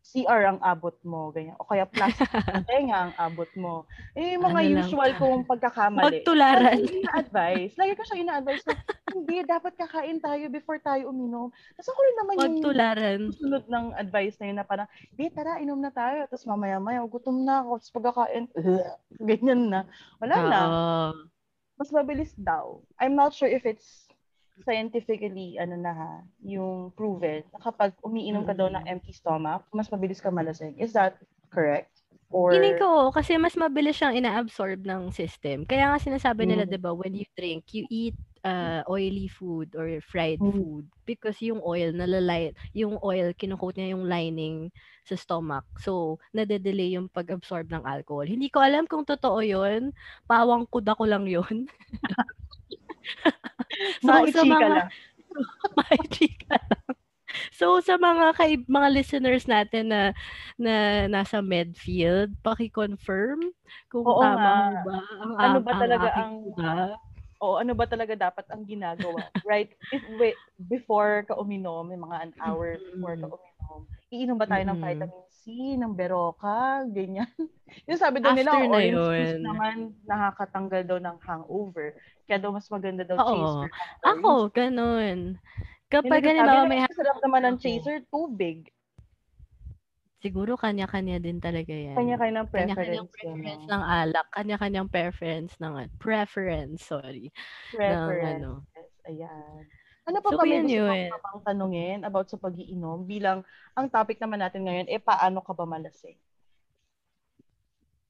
CR 0.00 0.42
ang 0.42 0.58
abot 0.64 0.96
mo, 1.04 1.30
ganyan. 1.30 1.54
O 1.60 1.68
kaya 1.68 1.84
plastic 1.84 2.26
tenga 2.68 3.08
ang 3.08 3.14
abot 3.14 3.46
mo. 3.54 3.84
Eh, 4.16 4.34
yung 4.34 4.42
mga 4.42 4.58
Ano 4.58 4.72
lang 4.72 4.82
usual 4.82 5.10
ka? 5.12 5.18
kong 5.20 5.44
pagkakamali. 5.46 6.04
Magtularan. 6.24 6.78
Lagi 6.80 6.98
ina-advise. 6.98 7.72
Lagi 7.76 7.92
ko 7.94 8.02
siya 8.02 8.18
ina-advise 8.18 8.64
na, 8.66 8.74
hindi, 9.12 9.36
dapat 9.44 9.72
kakain 9.78 10.18
tayo 10.18 10.44
before 10.48 10.82
tayo 10.82 11.08
uminom. 11.08 11.52
Tapos 11.78 11.88
ako 11.88 12.00
rin 12.00 12.16
naman 12.16 12.34
yung 12.34 12.44
Magtularan. 12.58 13.20
sunod 13.30 13.64
ng 13.68 13.86
advice 13.94 14.36
na 14.36 14.46
yun 14.48 14.58
na 14.58 14.66
parang, 14.66 14.88
di, 15.14 15.30
tara, 15.30 15.62
inom 15.62 15.78
na 15.78 15.92
tayo. 15.92 16.26
Tapos 16.26 16.42
mamaya-maya, 16.44 17.06
gutom 17.06 17.46
na 17.46 17.62
ako. 17.62 17.70
Tapos 17.78 17.92
pagkakain, 17.94 18.44
ganyan 19.30 19.62
na. 19.68 19.80
Wala 20.18 20.34
na. 20.42 20.58
Oo. 20.58 21.10
Mas 21.76 21.94
mabilis 21.94 22.34
daw. 22.34 22.82
I'm 22.98 23.14
not 23.14 23.32
sure 23.32 23.48
if 23.48 23.62
it's 23.62 24.09
scientifically, 24.64 25.56
ano 25.58 25.76
na 25.76 25.92
ha, 25.92 26.12
yung 26.44 26.92
proven, 26.94 27.44
na 27.52 27.60
kapag 27.60 27.94
umiinom 28.04 28.44
ka 28.46 28.52
daw 28.56 28.68
ng 28.68 28.84
Mm. 28.84 28.92
empty 28.98 29.12
stomach, 29.12 29.64
mas 29.72 29.88
mabilis 29.90 30.20
ka 30.22 30.30
malasing. 30.32 30.76
Is 30.80 30.92
that 30.94 31.16
correct? 31.52 31.90
Or, 32.30 32.50
Feeling 32.52 32.78
ko, 32.78 32.86
oo, 32.86 33.12
kasi 33.14 33.38
mas 33.38 33.54
mabilis 33.54 33.94
siyang 33.98 34.16
ina-absorb 34.18 34.82
ng 34.82 35.10
system. 35.14 35.62
Kaya 35.66 35.90
nga 35.90 35.98
sinasabi 36.02 36.46
nila, 36.46 36.66
Mm. 36.66 36.70
di 36.70 36.78
ba, 36.82 36.90
when 36.94 37.14
you 37.14 37.26
drink, 37.38 37.70
you 37.74 37.86
eat 37.90 38.16
uh, 38.44 38.82
oily 38.88 39.28
food 39.28 39.74
or 39.78 39.86
fried 40.02 40.40
Mm. 40.40 40.50
food 40.56 40.84
because 41.06 41.38
yung 41.42 41.60
oil, 41.62 41.92
nalalay, 41.94 42.50
yung 42.72 42.98
oil, 43.02 43.30
kinukoat 43.36 43.76
niya 43.76 43.94
yung 43.94 44.06
lining 44.08 44.70
sa 45.06 45.14
stomach. 45.14 45.66
So, 45.78 46.18
nade-delay 46.34 46.94
yung 46.96 47.10
pag-absorb 47.10 47.70
ng 47.70 47.84
alcohol. 47.86 48.26
Hindi 48.26 48.48
ko 48.50 48.62
alam 48.62 48.86
kung 48.90 49.04
totoo 49.06 49.42
yun. 49.44 49.92
Pawang 50.26 50.66
kuda 50.70 50.94
ko 50.98 51.04
lang 51.06 51.26
yun. 54.02 54.10
maichika 54.26 54.66
lang. 54.66 54.88
Maichika 55.76 56.56
lang. 56.58 56.86
So 57.52 57.78
sa 57.78 57.94
mga 57.94 58.34
kay 58.34 58.58
mga 58.60 58.88
listeners 58.90 59.46
natin 59.46 59.86
na 59.86 60.10
na 60.56 60.74
nasa 61.06 61.38
Medfield, 61.38 62.34
paki-confirm 62.40 63.54
kung 63.86 64.02
Oo 64.02 64.18
tama 64.18 64.34
nga. 64.34 64.82
ba 64.82 64.96
ang 65.16 65.30
Ano 65.32 65.56
ang- 65.56 65.62
ba 65.62 65.72
talaga 65.76 66.08
ang- 66.12 66.42
kuda. 66.50 66.98
O 67.38 67.56
ano 67.56 67.72
ba 67.72 67.86
talaga 67.86 68.12
dapat 68.12 68.44
ang 68.50 68.66
ginagawa? 68.66 69.30
right? 69.44 69.72
If, 69.88 70.02
wait, 70.16 70.36
before 70.60 71.24
ka 71.24 71.32
uminom, 71.34 71.86
may 71.86 71.96
mga 71.96 72.16
an 72.20 72.32
hour 72.38 72.76
before 72.92 73.16
ka 73.16 73.26
uminom, 73.30 73.80
iinom 74.10 74.36
ba 74.36 74.46
tayo 74.50 74.62
ng 74.66 74.78
Mm-mm. 74.78 74.84
vitamin 74.84 75.22
C, 75.30 75.44
ng 75.78 75.92
beroka, 75.96 76.84
ganyan. 76.90 77.30
yung 77.88 77.96
sabi 78.00 78.18
daw 78.20 78.34
nila, 78.34 78.50
na 78.52 78.66
orange 78.68 79.00
juice 79.16 79.38
yun. 79.38 79.40
naman 79.40 79.74
nakakatanggal 80.04 80.82
daw 80.84 80.98
ng 80.98 81.16
hangover. 81.24 81.94
Kaya 82.26 82.38
daw 82.42 82.50
mas 82.52 82.66
maganda 82.68 83.02
daw 83.06 83.16
Oo. 83.22 83.64
chaser. 83.64 83.70
Ako, 84.04 84.32
ganun. 84.52 85.18
Kapag 85.88 86.22
nagsasabi 86.22 86.66
may 86.70 86.80
sarap 86.92 87.18
naman 87.24 87.42
ng 87.46 87.56
chaser, 87.58 87.96
tubig. 88.10 88.68
siguro 90.20 90.52
kanya-kanya 90.60 91.16
din 91.16 91.40
talaga 91.40 91.72
yan. 91.72 91.96
Kanya-kanya 91.96 92.44
ng 92.44 92.48
Kanya-kanyang 92.52 93.08
preference. 93.08 93.14
preference 93.16 93.64
Preference. 93.64 93.70
ng 93.72 93.82
alak, 93.82 94.26
kanya-kanyang 94.36 94.88
preference 94.92 95.52
ng 95.58 95.74
preference, 95.96 96.78
sorry, 96.84 97.32
ng 97.72 98.04
ano. 98.20 98.50
Ayan. 99.08 99.64
Ano 100.10 100.18
pa 100.18 100.30
So, 100.34 100.36
ba 100.36 100.42
may 100.42 100.58
gusto 100.66 100.74
yun. 100.74 100.90
mo 101.06 101.14
pa 101.14 101.22
bang 101.22 101.40
tanungin 101.46 101.98
about 102.02 102.26
sa 102.26 102.34
pag-iinom 102.34 103.06
bilang 103.06 103.46
ang 103.78 103.86
topic 103.86 104.18
naman 104.18 104.42
natin 104.42 104.66
ngayon, 104.66 104.90
eh 104.90 104.98
paano 104.98 105.38
ka 105.38 105.54
ba 105.54 105.62
malasing? 105.62 106.18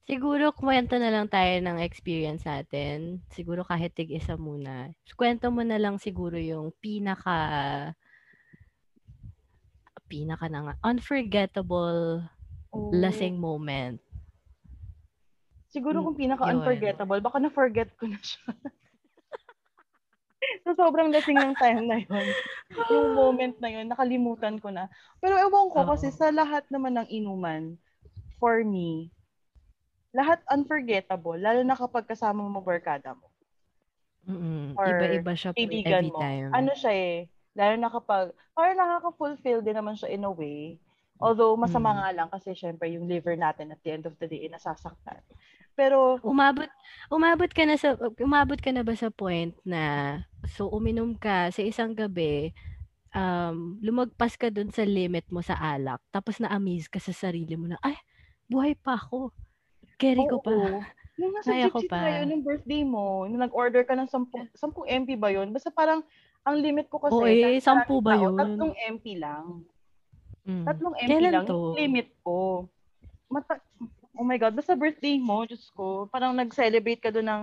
Siguro 0.08 0.50
kwento 0.50 0.96
na 0.96 1.12
lang 1.12 1.28
tayo 1.28 1.60
ng 1.60 1.78
experience 1.84 2.42
natin. 2.42 3.20
Siguro 3.30 3.62
kahit 3.62 3.92
tig-isa 3.92 4.34
muna. 4.34 4.90
Kwento 5.14 5.52
mo 5.52 5.60
na 5.60 5.76
lang 5.76 6.00
siguro 6.00 6.40
yung 6.40 6.72
pinaka 6.80 7.36
pinaka 10.10 10.50
na 10.50 10.60
nga, 10.66 10.74
unforgettable 10.82 12.26
Oh. 12.70 12.90
lasing 12.94 13.34
moment. 13.38 13.98
Siguro 15.70 16.02
kung 16.02 16.18
pinaka-unforgettable, 16.18 17.18
baka 17.22 17.38
na-forget 17.38 17.94
ko 17.98 18.06
na 18.10 18.18
siya. 18.18 18.42
so, 20.64 20.72
sobrang 20.76 21.12
lasing 21.12 21.36
ng 21.36 21.56
time 21.56 21.84
na 21.86 21.98
yun. 22.00 22.26
yung 22.90 23.08
moment 23.12 23.56
na 23.60 23.68
yun, 23.68 23.86
nakalimutan 23.88 24.56
ko 24.58 24.72
na. 24.72 24.88
Pero 25.20 25.36
ewan 25.36 25.68
ko, 25.68 25.84
kasi 25.84 26.08
sa 26.14 26.32
lahat 26.32 26.64
naman 26.72 26.96
ng 26.96 27.08
inuman, 27.12 27.76
for 28.40 28.64
me, 28.64 29.12
lahat 30.10 30.42
unforgettable, 30.50 31.38
lalo 31.38 31.60
na 31.62 31.76
kapag 31.78 32.08
kasama 32.08 32.42
mo 32.42 32.58
barkada 32.64 33.14
mo. 33.14 33.30
Mm-mm. 34.26 34.76
Or 34.76 34.86
Iba-iba 34.86 35.32
siya 35.36 35.52
po 35.52 35.60
every 35.60 36.10
mo. 36.10 36.20
time. 36.20 36.50
Ano 36.54 36.72
siya 36.74 36.92
eh, 36.92 37.16
lalo 37.54 37.74
na 37.76 37.90
kapag, 37.92 38.32
parang 38.56 38.78
nakaka-fulfill 38.78 39.60
din 39.60 39.76
naman 39.76 39.94
siya 39.96 40.12
in 40.12 40.24
a 40.26 40.32
way. 40.32 40.80
Although, 41.20 41.52
masama 41.60 41.92
Mm. 41.92 41.98
nga 42.00 42.10
lang 42.16 42.28
kasi 42.32 42.56
syempre 42.56 42.88
yung 42.96 43.04
liver 43.04 43.36
natin 43.36 43.76
at 43.76 43.80
the 43.84 43.92
end 43.92 44.08
of 44.08 44.16
the 44.16 44.24
day, 44.24 44.48
eh, 44.48 44.52
nasasaktan. 44.52 45.20
Pero, 45.74 46.20
Umabot 46.20 46.68
umabot 47.10 47.50
ka 47.50 47.64
na 47.64 47.74
sa 47.74 47.96
umabot 48.20 48.58
ka 48.60 48.70
na 48.70 48.84
ba 48.84 48.94
sa 48.94 49.08
point 49.10 49.54
na 49.64 50.14
so 50.46 50.70
uminom 50.70 51.16
ka 51.16 51.50
sa 51.50 51.62
isang 51.64 51.90
gabi 51.90 52.54
um 53.10 53.74
lumagpas 53.82 54.38
ka 54.38 54.46
dun 54.46 54.70
sa 54.70 54.86
limit 54.86 55.26
mo 55.34 55.42
sa 55.42 55.58
alak 55.58 55.98
tapos 56.14 56.38
na-amaze 56.38 56.86
ka 56.86 57.02
sa 57.02 57.10
sarili 57.10 57.58
mo 57.58 57.66
na 57.66 57.74
ay 57.82 57.98
buhay 58.46 58.74
pa 58.74 58.98
ako. 58.98 59.30
Carry 59.94 60.26
ko 60.26 60.42
pa. 60.42 60.50
oo. 60.50 60.82
Yung 61.20 61.32
nasa 61.36 61.52
Kaya 61.54 61.68
ko 61.70 61.80
pa. 61.86 62.00
na 62.02 62.18
yun, 62.24 62.28
yung 62.34 62.44
birthday 62.44 62.82
mo, 62.82 63.28
nung 63.28 63.44
nag-order 63.44 63.84
ka 63.84 63.92
ng 63.94 64.08
10, 64.08 64.56
10 64.56 65.04
MP 65.04 65.14
ba 65.14 65.28
yun? 65.30 65.52
Basta 65.52 65.68
parang, 65.68 66.00
ang 66.42 66.56
limit 66.58 66.88
ko 66.88 66.96
kasi, 66.98 67.12
Oo 67.14 67.28
eh, 67.28 67.44
kahit 67.44 67.62
sampu 67.62 68.00
maraming 68.00 68.02
ba 68.02 68.10
tao, 68.10 68.24
yun? 68.24 68.36
Tatlong 68.40 68.74
MP 68.90 69.04
lang. 69.20 69.44
Mm. 70.48 70.64
Tatlong 70.64 70.94
MP 70.96 71.10
Kailan 71.12 71.32
lang, 71.36 71.44
to? 71.44 71.52
yung 71.52 71.76
limit 71.76 72.08
ko. 72.24 72.38
Mata- 73.28 73.62
oh 74.20 74.26
my 74.28 74.36
God, 74.36 74.52
basta 74.52 74.76
birthday 74.76 75.16
mo, 75.16 75.48
Diyos 75.48 75.72
ko, 75.72 76.04
parang 76.12 76.36
nag-celebrate 76.36 77.00
ka 77.00 77.08
doon 77.08 77.24
ng, 77.24 77.42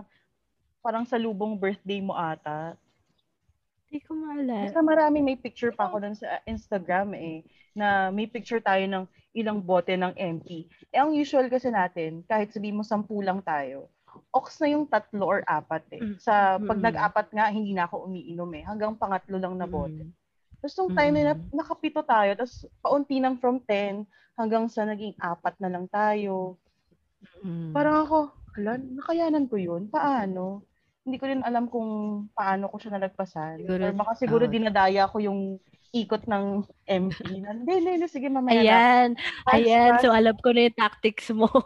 parang 0.86 1.10
salubong 1.10 1.58
birthday 1.58 1.98
mo 1.98 2.14
ata. 2.14 2.78
Hindi 3.90 4.06
ko 4.06 4.14
maalala. 4.14 4.70
Basta 4.70 4.86
maraming 4.86 5.26
may 5.26 5.40
picture 5.42 5.74
pa 5.74 5.90
ako 5.90 6.06
doon 6.06 6.14
sa 6.14 6.38
Instagram 6.46 7.18
eh, 7.18 7.42
na 7.74 8.14
may 8.14 8.30
picture 8.30 8.62
tayo 8.62 8.86
ng 8.86 9.10
ilang 9.34 9.58
bote 9.58 9.98
ng 9.98 10.14
MP. 10.14 10.70
Eh, 10.94 11.02
ang 11.02 11.18
usual 11.18 11.50
kasi 11.50 11.74
natin, 11.74 12.22
kahit 12.30 12.54
sabihin 12.54 12.78
mo 12.78 12.86
sampu 12.86 13.26
lang 13.26 13.42
tayo, 13.42 13.90
ox 14.30 14.62
na 14.62 14.70
yung 14.70 14.86
tatlo 14.86 15.26
or 15.26 15.42
apat 15.50 15.82
eh. 15.98 16.02
Mm. 16.02 16.16
Sa 16.22 16.62
pag 16.62 16.78
Mm. 16.78 16.86
nag-apat 16.94 17.28
nga, 17.34 17.46
hindi 17.50 17.74
na 17.74 17.90
ako 17.90 18.06
umiinom 18.06 18.50
eh. 18.54 18.64
Hanggang 18.66 18.94
pangatlo 18.94 19.42
lang 19.42 19.58
na 19.58 19.66
bote. 19.66 19.98
Mm. 19.98 20.14
Tapos 20.62 20.74
nung 20.78 20.94
time 20.94 21.18
na 21.22 21.34
Mm. 21.34 21.54
nakapito 21.54 22.02
tayo, 22.06 22.32
tapos 22.38 22.66
paunti 22.82 23.18
nang 23.18 23.38
from 23.38 23.62
10 23.62 24.06
hanggang 24.38 24.70
sa 24.70 24.86
naging 24.86 25.14
apat 25.18 25.58
na 25.58 25.70
lang 25.70 25.86
tayo. 25.90 26.58
Mm. 27.42 27.72
Parang 27.74 28.06
ako, 28.06 28.18
hala, 28.56 28.78
nakayanan 28.78 29.46
ko 29.48 29.56
yun? 29.58 29.90
Paano? 29.90 30.66
Hindi 31.08 31.18
ko 31.18 31.26
rin 31.30 31.42
alam 31.42 31.72
kung 31.72 31.88
paano 32.36 32.68
ko 32.68 32.76
siya 32.78 33.00
nalagpasan. 33.00 33.64
Siguro- 33.64 33.86
Or 33.88 33.96
baka 33.96 34.12
siguro 34.20 34.44
oo. 34.46 34.52
dinadaya 34.52 35.08
ko 35.08 35.18
yung 35.24 35.40
ikot 35.96 36.28
ng 36.28 36.68
MP. 36.84 37.16
Na, 37.44 37.56
Hindi, 37.56 37.72
hindi, 37.80 37.90
hindi, 37.96 38.08
sige 38.12 38.28
mamaya 38.28 38.60
na. 38.60 38.62
Ayan, 38.62 39.10
Fast, 39.48 39.56
ayan. 39.56 39.92
So, 40.04 40.12
alam 40.12 40.36
ko 40.44 40.52
na 40.52 40.68
yung 40.68 40.78
tactics 40.78 41.32
mo. 41.32 41.48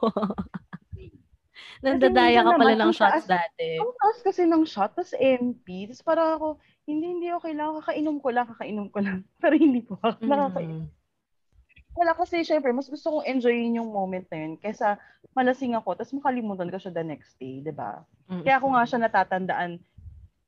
Nandadaya 1.82 2.46
ka 2.46 2.52
pala 2.54 2.78
ng 2.78 2.94
shots 2.94 3.26
taas- 3.26 3.30
dati. 3.30 3.82
Ang 3.82 3.94
taas 3.98 4.18
kasi 4.22 4.46
ng 4.46 4.64
shot, 4.70 4.94
tapos 4.94 5.18
MP. 5.18 5.90
Tapos 5.90 6.06
parang 6.06 6.30
ako, 6.38 6.48
hindi, 6.86 7.06
hindi, 7.10 7.28
okay 7.34 7.58
lang. 7.58 7.82
Kakainom 7.82 8.18
ko 8.22 8.30
lang, 8.30 8.46
kakainom 8.54 8.88
ko 8.94 9.00
lang. 9.02 9.26
Pero 9.42 9.58
hindi 9.58 9.82
po 9.82 9.98
ako 9.98 10.22
nakakainom. 10.22 10.86
Wala 11.92 12.16
kasi, 12.16 12.48
syempre, 12.48 12.72
mas 12.72 12.88
gusto 12.88 13.20
kong 13.20 13.28
enjoyin 13.28 13.76
yung 13.76 13.92
moment 13.92 14.24
na 14.32 14.38
yun 14.48 14.54
kaysa 14.56 14.96
malasing 15.36 15.76
ako, 15.76 16.00
tapos 16.00 16.16
makalimutan 16.16 16.72
ko 16.72 16.80
siya 16.80 16.96
the 16.96 17.04
next 17.04 17.36
day, 17.36 17.60
di 17.60 17.74
ba? 17.76 18.04
Mm. 18.32 18.44
Kaya 18.48 18.56
ako 18.60 18.68
nga 18.72 18.84
siya 18.88 19.00
natatandaan 19.04 19.72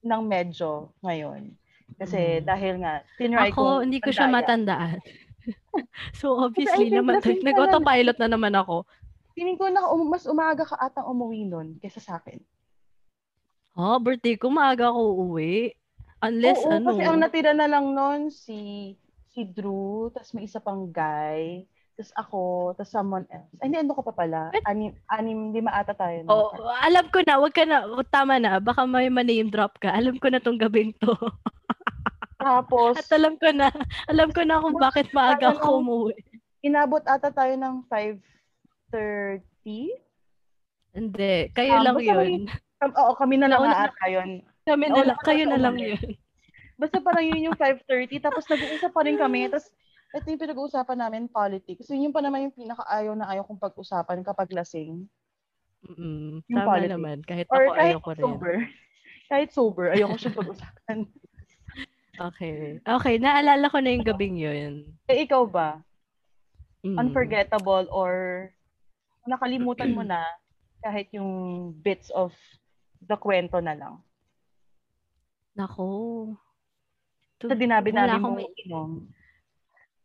ng 0.04 0.22
medyo 0.24 0.92
ngayon. 1.04 1.52
Kasi 2.00 2.40
Mm. 2.40 2.46
dahil 2.48 2.74
nga, 2.80 2.94
tinry 3.20 3.52
Ako, 3.52 3.84
kong 3.84 3.84
hindi 3.88 4.00
ko 4.00 4.10
siya 4.12 4.28
tandaan. 4.28 4.40
matandaan. 4.40 5.00
so, 6.20 6.40
obviously, 6.40 6.88
naman, 6.88 7.20
na. 7.20 7.28
nag-autopilot 7.28 8.18
na 8.20 8.28
naman 8.32 8.54
ako. 8.56 8.88
Feeling 9.36 9.60
ko 9.60 9.68
na 9.68 9.84
um, 9.90 10.08
mas 10.08 10.24
umaga 10.30 10.64
ka 10.64 10.80
atang 10.80 11.10
umuwi 11.12 11.44
nun 11.44 11.76
kaysa 11.84 12.00
sa 12.00 12.24
akin. 12.24 12.40
Oh, 13.74 13.98
birthday 13.98 14.38
ko, 14.38 14.54
maaga 14.54 14.94
ako 14.94 15.00
uuwi. 15.18 15.74
Unless, 16.24 16.62
Oo, 16.64 16.72
ano, 16.72 16.88
kasi 16.94 17.04
ang 17.04 17.20
natira 17.20 17.52
na 17.52 17.68
lang 17.68 17.92
nun 17.92 18.32
si 18.32 18.94
si 19.34 19.44
Drew, 19.44 20.08
tapos 20.10 20.32
may 20.32 20.46
isa 20.46 20.58
pang 20.58 20.88
guy, 20.88 21.66
tapos 21.94 22.14
ako, 22.16 22.42
tapos 22.74 22.90
someone 22.90 23.26
else. 23.28 23.50
Ay, 23.58 23.68
hindi, 23.68 23.78
ano 23.80 23.92
ko 23.92 24.02
pa 24.04 24.14
pala? 24.14 24.50
But- 24.50 24.62
Anim, 24.64 24.94
anim, 25.08 25.50
lima 25.52 25.74
ata 25.74 25.92
tayo. 25.92 26.22
Oh, 26.28 26.54
alam 26.80 27.10
ko 27.10 27.20
na, 27.20 27.38
wag 27.38 27.52
ka 27.52 27.66
na, 27.66 27.84
oh, 27.84 28.02
tama 28.04 28.38
na, 28.38 28.58
baka 28.60 28.86
may 28.86 29.10
ma-name 29.10 29.50
drop 29.50 29.78
ka. 29.78 29.90
Alam 29.90 30.16
ko 30.16 30.30
na 30.30 30.38
tong 30.38 30.58
gabing 30.58 30.94
to. 30.96 31.14
Tapos, 32.40 32.94
At 32.96 33.10
alam 33.10 33.36
ko 33.36 33.50
na, 33.50 33.72
alam 34.06 34.30
ko 34.30 34.44
na 34.44 34.60
kung 34.60 34.76
bakit 34.76 35.10
maaga 35.12 35.50
ako 35.52 35.80
umuwi. 35.80 36.14
inabot 36.62 37.02
ata 37.02 37.30
tayo 37.30 37.56
ng 37.56 37.76
5.30? 37.88 39.42
Hindi, 40.94 41.36
kayo 41.52 41.72
Um, 41.74 41.84
lang 41.84 41.98
yun. 42.00 42.32
Kam- 42.78 42.94
Oo, 42.94 43.16
kami 43.16 43.36
na 43.38 43.48
lang 43.48 43.64
ata 43.66 44.06
yun. 44.06 44.46
Kami 44.64 44.86
na 44.88 45.02
lang, 45.04 45.18
ka 45.18 45.32
kayo 45.32 45.44
na 45.48 45.58
lang 45.58 45.76
yun. 45.76 45.98
Basta 46.84 47.00
parang 47.00 47.24
yun 47.24 47.48
yung 47.48 47.56
5.30, 47.56 48.20
tapos 48.20 48.44
nag-uusap 48.44 48.92
pa 48.92 49.08
rin 49.08 49.16
kami. 49.16 49.48
Tapos, 49.48 49.72
ito 50.12 50.28
yung 50.28 50.44
pinag-uusapan 50.44 51.00
namin, 51.00 51.32
politics. 51.32 51.88
So, 51.88 51.96
yun 51.96 52.12
pa 52.12 52.20
naman 52.20 52.52
yung 52.52 52.56
pinaka-ayaw 52.60 53.16
na 53.16 53.32
ayaw 53.32 53.48
kong 53.48 53.64
pag-usapan 53.64 54.20
kapag 54.20 54.52
lasing. 54.52 55.08
Mm, 55.88 56.44
Yung 56.44 56.60
tama 56.60 56.76
politics. 56.76 56.92
naman, 56.92 57.18
kahit 57.24 57.48
Or 57.48 57.64
ako 57.64 57.72
kahit 57.72 57.88
ayoko 57.88 58.12
rin. 58.12 58.24
sober. 58.28 58.54
Kahit 59.32 59.50
sober, 59.50 59.86
ayaw 59.90 60.12
ko 60.12 60.18
siyang 60.20 60.38
pag-usapan. 60.38 60.98
Okay. 62.14 62.78
Okay, 62.86 63.18
naalala 63.18 63.66
ko 63.74 63.82
na 63.82 63.90
yung 63.90 64.06
gabing 64.06 64.38
yun. 64.38 64.86
eh, 65.10 65.26
ikaw 65.26 65.50
ba? 65.50 65.82
Mm. 66.86 67.00
Unforgettable 67.02 67.90
or 67.90 68.12
nakalimutan 69.26 69.98
mo 69.98 70.06
na 70.06 70.22
kahit 70.86 71.10
yung 71.10 71.32
bits 71.74 72.14
of 72.14 72.30
the 73.02 73.18
kwento 73.18 73.58
na 73.58 73.74
lang? 73.74 73.96
Nako. 75.58 76.38
To- 77.44 77.52
Sa 77.52 77.60
dinabi-nabi 77.60 78.16
mo 78.24 78.40
mai- 78.40 78.48
inom. 78.64 79.04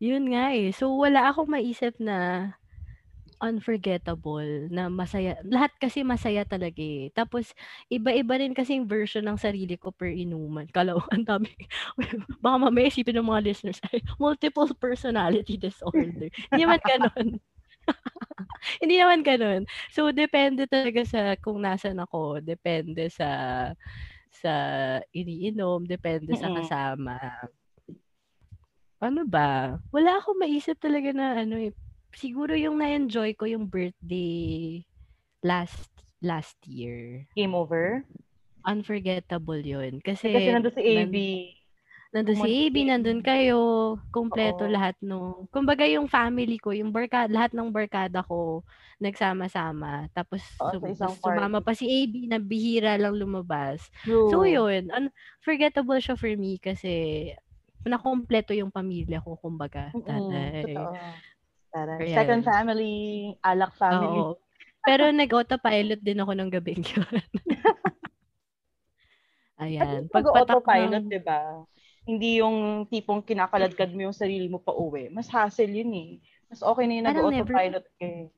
Yun 0.03 0.25
nga 0.35 0.51
eh. 0.55 0.75
So, 0.75 0.91
wala 0.95 1.31
akong 1.31 1.51
maisip 1.51 1.95
na 2.03 2.51
unforgettable, 3.39 4.67
na 4.67 4.91
masaya. 4.91 5.39
Lahat 5.47 5.71
kasi 5.79 6.03
masaya 6.03 6.43
talaga 6.43 6.83
eh. 6.83 7.11
Tapos, 7.15 7.55
iba-iba 7.87 8.35
rin 8.35 8.51
kasi 8.51 8.75
yung 8.75 8.91
version 8.91 9.23
ng 9.23 9.39
sarili 9.39 9.79
ko 9.79 9.95
per 9.95 10.11
inuman. 10.11 10.67
Kala 10.75 10.99
ko, 10.99 11.03
ang 11.15 11.23
dami. 11.23 11.51
Baka 12.43 12.57
mamaya 12.59 12.91
isipin 12.91 13.23
ng 13.23 13.31
mga 13.31 13.45
listeners, 13.47 13.79
ay, 13.95 14.03
multiple 14.19 14.67
personality 14.75 15.55
disorder. 15.55 16.27
Hindi 16.51 16.63
naman 16.67 16.83
ganon. 16.83 17.29
Hindi 18.83 18.95
naman 18.99 19.21
ganon. 19.23 19.63
So, 19.95 20.11
depende 20.11 20.67
talaga 20.67 21.07
sa 21.07 21.39
kung 21.39 21.63
nasan 21.63 22.03
ako. 22.03 22.43
Depende 22.43 23.07
sa 23.07 23.27
sa 24.39 24.55
iniinom. 25.11 25.85
Depende 25.85 26.35
sa 26.39 26.51
kasama. 26.55 27.19
Ano 28.99 29.23
ba? 29.27 29.79
Wala 29.95 30.19
akong 30.19 30.39
maisip 30.43 30.79
talaga 30.83 31.15
na 31.15 31.47
ano 31.47 31.59
eh. 31.59 31.71
Siguro 32.15 32.57
yung 32.59 32.83
na-enjoy 32.83 33.37
ko 33.39 33.47
yung 33.47 33.71
birthday 33.71 34.83
last 35.45 35.91
last 36.19 36.59
year. 36.67 37.27
Game 37.39 37.55
over? 37.55 38.03
Unforgettable 38.67 39.63
yun. 39.63 40.03
Kasi, 40.03 40.35
Kasi 40.35 40.51
nandun 40.51 40.75
si 40.75 40.83
AB. 40.83 41.17
Nandun 42.09 42.41
si 42.41 42.73
si- 42.73 42.85
nandun 42.85 43.21
kayo, 43.21 43.61
kompleto 44.09 44.65
Oo. 44.65 44.73
lahat 44.73 44.97
no. 45.01 45.45
Kumbaga 45.49 45.85
yung 45.85 46.09
family 46.09 46.57
ko, 46.57 46.73
yung 46.73 46.89
barkada, 46.89 47.29
lahat 47.29 47.53
ng 47.53 47.69
barkada 47.69 48.25
ko 48.25 48.65
nagsama-sama. 48.97 50.09
Tapos 50.11 50.41
Oo, 50.59 50.69
sa 50.69 50.75
sum- 50.75 50.89
isang 50.89 51.15
sumama 51.15 51.61
pa 51.61 51.77
si 51.77 51.85
AB 51.85 52.27
na 52.27 52.39
bihira 52.39 52.97
lang 52.97 53.13
lumabas. 53.13 53.85
True. 54.03 54.29
So 54.29 54.43
yun, 54.43 54.89
unforgettable 54.89 56.01
siya 56.01 56.15
for 56.15 56.33
me 56.33 56.57
kasi 56.57 57.29
nakompleto 57.85 58.53
yung 58.53 58.73
pamilya 58.73 59.21
ko, 59.21 59.37
kumbaga. 59.37 59.93
Mm-mm, 59.93 60.05
Taray. 60.05 60.65
Totoo. 60.67 60.93
Taray. 61.69 61.99
Ayan. 62.03 62.17
Second 62.17 62.43
family, 62.43 62.95
alak 63.41 63.73
family. 63.77 64.21
Oo. 64.25 64.41
Pero 64.89 65.13
nag-autopilot 65.13 66.01
din 66.01 66.19
ako 66.19 66.33
ng 66.33 66.49
gabing 66.51 66.81
yun. 66.97 67.21
At 69.59 69.61
Ayan. 69.61 70.07
yung 70.07 70.09
Pagpatak 70.09 70.63
pag-autopilot, 70.65 71.03
ng- 71.05 71.11
di 71.11 71.21
ba? 71.21 71.41
Hindi 72.09 72.41
yung 72.41 72.89
tipong 72.89 73.21
kinakaladkad 73.21 73.93
mo 73.93 74.09
yung 74.09 74.17
sarili 74.17 74.49
mo 74.49 74.57
pa 74.57 74.73
uwi. 74.73 75.13
Mas 75.13 75.29
hassle 75.29 75.69
yun 75.69 75.93
eh. 75.93 76.11
Mas 76.49 76.65
okay 76.65 76.89
na 76.89 76.95
yung 76.97 77.09
nag-autopilot 77.13 77.85
ka 78.01 78.07
eh. 78.09 78.33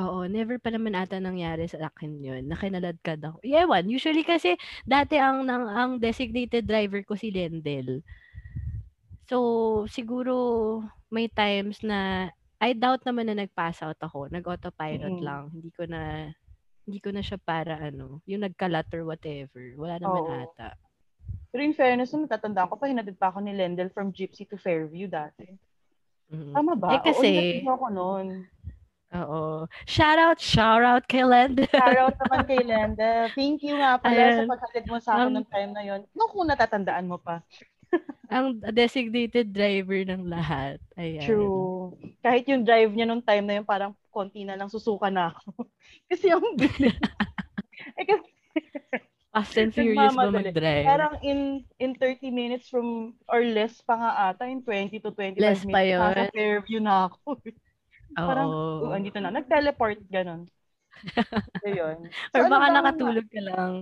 Oo, 0.00 0.26
never 0.26 0.56
pa 0.58 0.72
naman 0.74 0.96
ata 0.96 1.20
nangyari 1.20 1.68
sa 1.68 1.86
akin 1.92 2.18
yun. 2.18 2.48
Nakinaladkad 2.48 3.20
ako. 3.22 3.38
Ewan, 3.44 3.86
usually 3.86 4.24
kasi 4.24 4.56
dati 4.88 5.20
ang, 5.20 5.46
ang, 5.46 5.68
ang 5.68 5.90
designated 6.00 6.64
driver 6.66 7.04
ko 7.04 7.14
si 7.14 7.28
Lendel. 7.30 8.00
So, 9.28 9.84
siguro 9.86 10.34
may 11.12 11.28
times 11.28 11.84
na 11.84 12.32
I 12.58 12.72
doubt 12.72 13.04
naman 13.04 13.28
na 13.28 13.44
nag-pass 13.44 13.84
out 13.84 14.00
ako. 14.00 14.32
Nag-autopilot 14.32 15.20
Mm. 15.20 15.24
lang. 15.24 15.42
Hindi 15.52 15.70
ko 15.76 15.84
na 15.84 16.32
hindi 16.84 16.98
ko 17.00 17.12
na 17.12 17.22
siya 17.24 17.40
para 17.40 17.80
ano, 17.80 18.20
yung 18.28 18.44
nagkalat 18.44 18.88
or 18.92 19.08
whatever. 19.08 19.62
Wala 19.76 20.00
naman 20.00 20.20
Oo. 20.24 20.36
ata. 20.48 20.76
Pero 21.48 21.60
in 21.62 21.72
fairness, 21.72 22.10
nung 22.10 22.26
natatandaan 22.26 22.66
ko 22.66 22.74
pa, 22.74 22.90
hinatid 22.90 23.14
pa 23.14 23.30
ako 23.30 23.38
ni 23.38 23.54
Lendel 23.54 23.86
from 23.88 24.10
Gypsy 24.10 24.42
to 24.44 24.58
Fairview 24.58 25.06
dati. 25.06 25.46
Mm. 26.28 26.50
Tama 26.50 26.72
ba? 26.74 26.88
Eh, 26.92 27.00
kasi- 27.00 27.62
Oo, 27.62 27.72
ako 27.72 27.86
noon. 27.88 28.26
Oo. 29.14 29.70
Shout 29.86 30.18
out, 30.18 30.42
shout 30.42 30.82
out 30.82 31.06
kay 31.06 31.22
Lendel. 31.22 31.70
Shoutout 31.70 32.18
naman 32.18 32.40
kay 32.50 32.58
Lendel. 32.66 33.30
Thank 33.30 33.62
you 33.62 33.78
nga 33.78 33.94
pala 33.94 34.18
Ayan. 34.18 34.42
sa 34.42 34.50
paghatid 34.50 34.84
mo 34.90 34.96
sa 34.98 35.10
akin 35.14 35.26
Um, 35.30 35.34
nung 35.38 35.46
time 35.46 35.70
na 35.70 35.82
yon. 35.86 36.00
Nung 36.10 36.30
kung 36.34 36.50
natatandaan 36.50 37.06
mo 37.06 37.22
pa. 37.22 37.38
ang 38.34 38.58
designated 38.74 39.54
driver 39.54 40.02
ng 40.02 40.26
lahat. 40.26 40.82
Ayan. 40.98 41.22
True. 41.22 41.94
Kahit 42.18 42.50
yung 42.50 42.66
drive 42.66 42.90
niya 42.90 43.06
nung 43.06 43.22
time 43.22 43.46
na 43.46 43.54
yun, 43.54 43.62
parang 43.62 43.94
konti 44.10 44.42
na 44.42 44.58
lang 44.58 44.66
susuka 44.66 45.06
na 45.06 45.30
ako. 45.30 45.62
kasi 46.10 46.34
yung 46.34 46.58
bilis. 46.58 46.98
eh, 47.94 48.02
kasi 48.02 48.26
Fast 49.34 49.58
and 49.58 49.74
Furious 49.74 50.14
ba 50.14 50.30
mag-drive? 50.30 50.86
parang 50.86 51.14
in 51.20 51.38
in 51.82 51.90
30 51.98 52.30
minutes 52.30 52.70
from 52.70 53.18
or 53.26 53.42
less 53.42 53.82
pa 53.82 53.94
nga 53.98 54.10
ata, 54.30 54.46
in 54.46 54.62
20 54.62 55.02
to 55.02 55.10
25 55.10 55.42
Less 55.42 55.60
minutes, 55.66 55.74
pa 55.74 55.80
yun. 55.82 56.00
nasa 56.14 56.30
Fairview 56.30 56.78
na 56.80 56.94
ako. 57.10 57.18
parang, 58.14 58.48
Oo. 58.54 58.86
oh, 58.86 58.94
andito 58.94 59.18
na. 59.18 59.34
Nag-teleport, 59.34 59.98
ganun. 60.06 60.46
So, 61.64 61.68
yun. 61.68 61.98
Or 62.30 62.40
So, 62.40 62.46
ano 62.46 62.50
baka 62.54 62.66
bang- 62.70 62.76
nakatulog 62.78 63.26
ka 63.26 63.40
lang. 63.42 63.72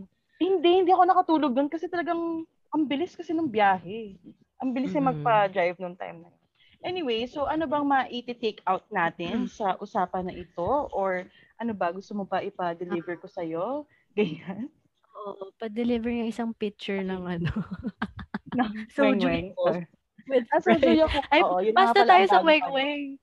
Hindi, 0.41 0.71
hindi 0.83 0.91
ako 0.91 1.05
nakatulog 1.07 1.53
doon 1.55 1.69
kasi 1.71 1.87
talagang 1.87 2.43
ang 2.73 2.83
bilis 2.89 3.13
kasi 3.13 3.37
ng 3.37 3.47
biyahe. 3.53 4.17
Ang 4.65 4.71
bilis 4.73 4.97
Mhm. 4.97 5.03
mm 5.03 5.09
magpa-drive 5.13 5.77
nung 5.79 5.99
time 5.99 6.25
na 6.25 6.29
yun. 6.33 6.41
Anyway, 6.83 7.23
so 7.31 7.47
ano 7.47 7.69
bang 7.71 7.87
ma-take 7.87 8.59
out 8.67 8.83
natin 8.91 9.47
sa 9.47 9.79
usapan 9.79 10.27
na 10.27 10.35
ito? 10.35 10.67
Or 10.91 11.23
ano 11.61 11.73
ba, 11.77 11.95
gusto 11.95 12.11
mo 12.11 12.27
pa 12.27 12.43
ipa-deliver 12.43 13.21
ko 13.23 13.31
sa'yo? 13.31 13.87
Ganyan. 14.19 14.67
Oo, 15.13 15.53
pa-deliver 15.61 16.09
yung 16.09 16.29
isang 16.31 16.51
picture 16.57 17.05
ng 17.05 17.23
ano. 17.29 17.51
Na, 18.57 18.69
Soju. 18.97 19.29
With 20.31 20.47
Ah, 20.55 20.63
soju. 20.63 21.03
Yakult. 21.03 21.27
Ay, 21.35 21.43
Oo, 21.43 21.59
yun 21.59 21.75
pasta 21.75 22.07
tayo 22.07 22.25
sa 22.31 22.39
weng-weng. 22.47 23.19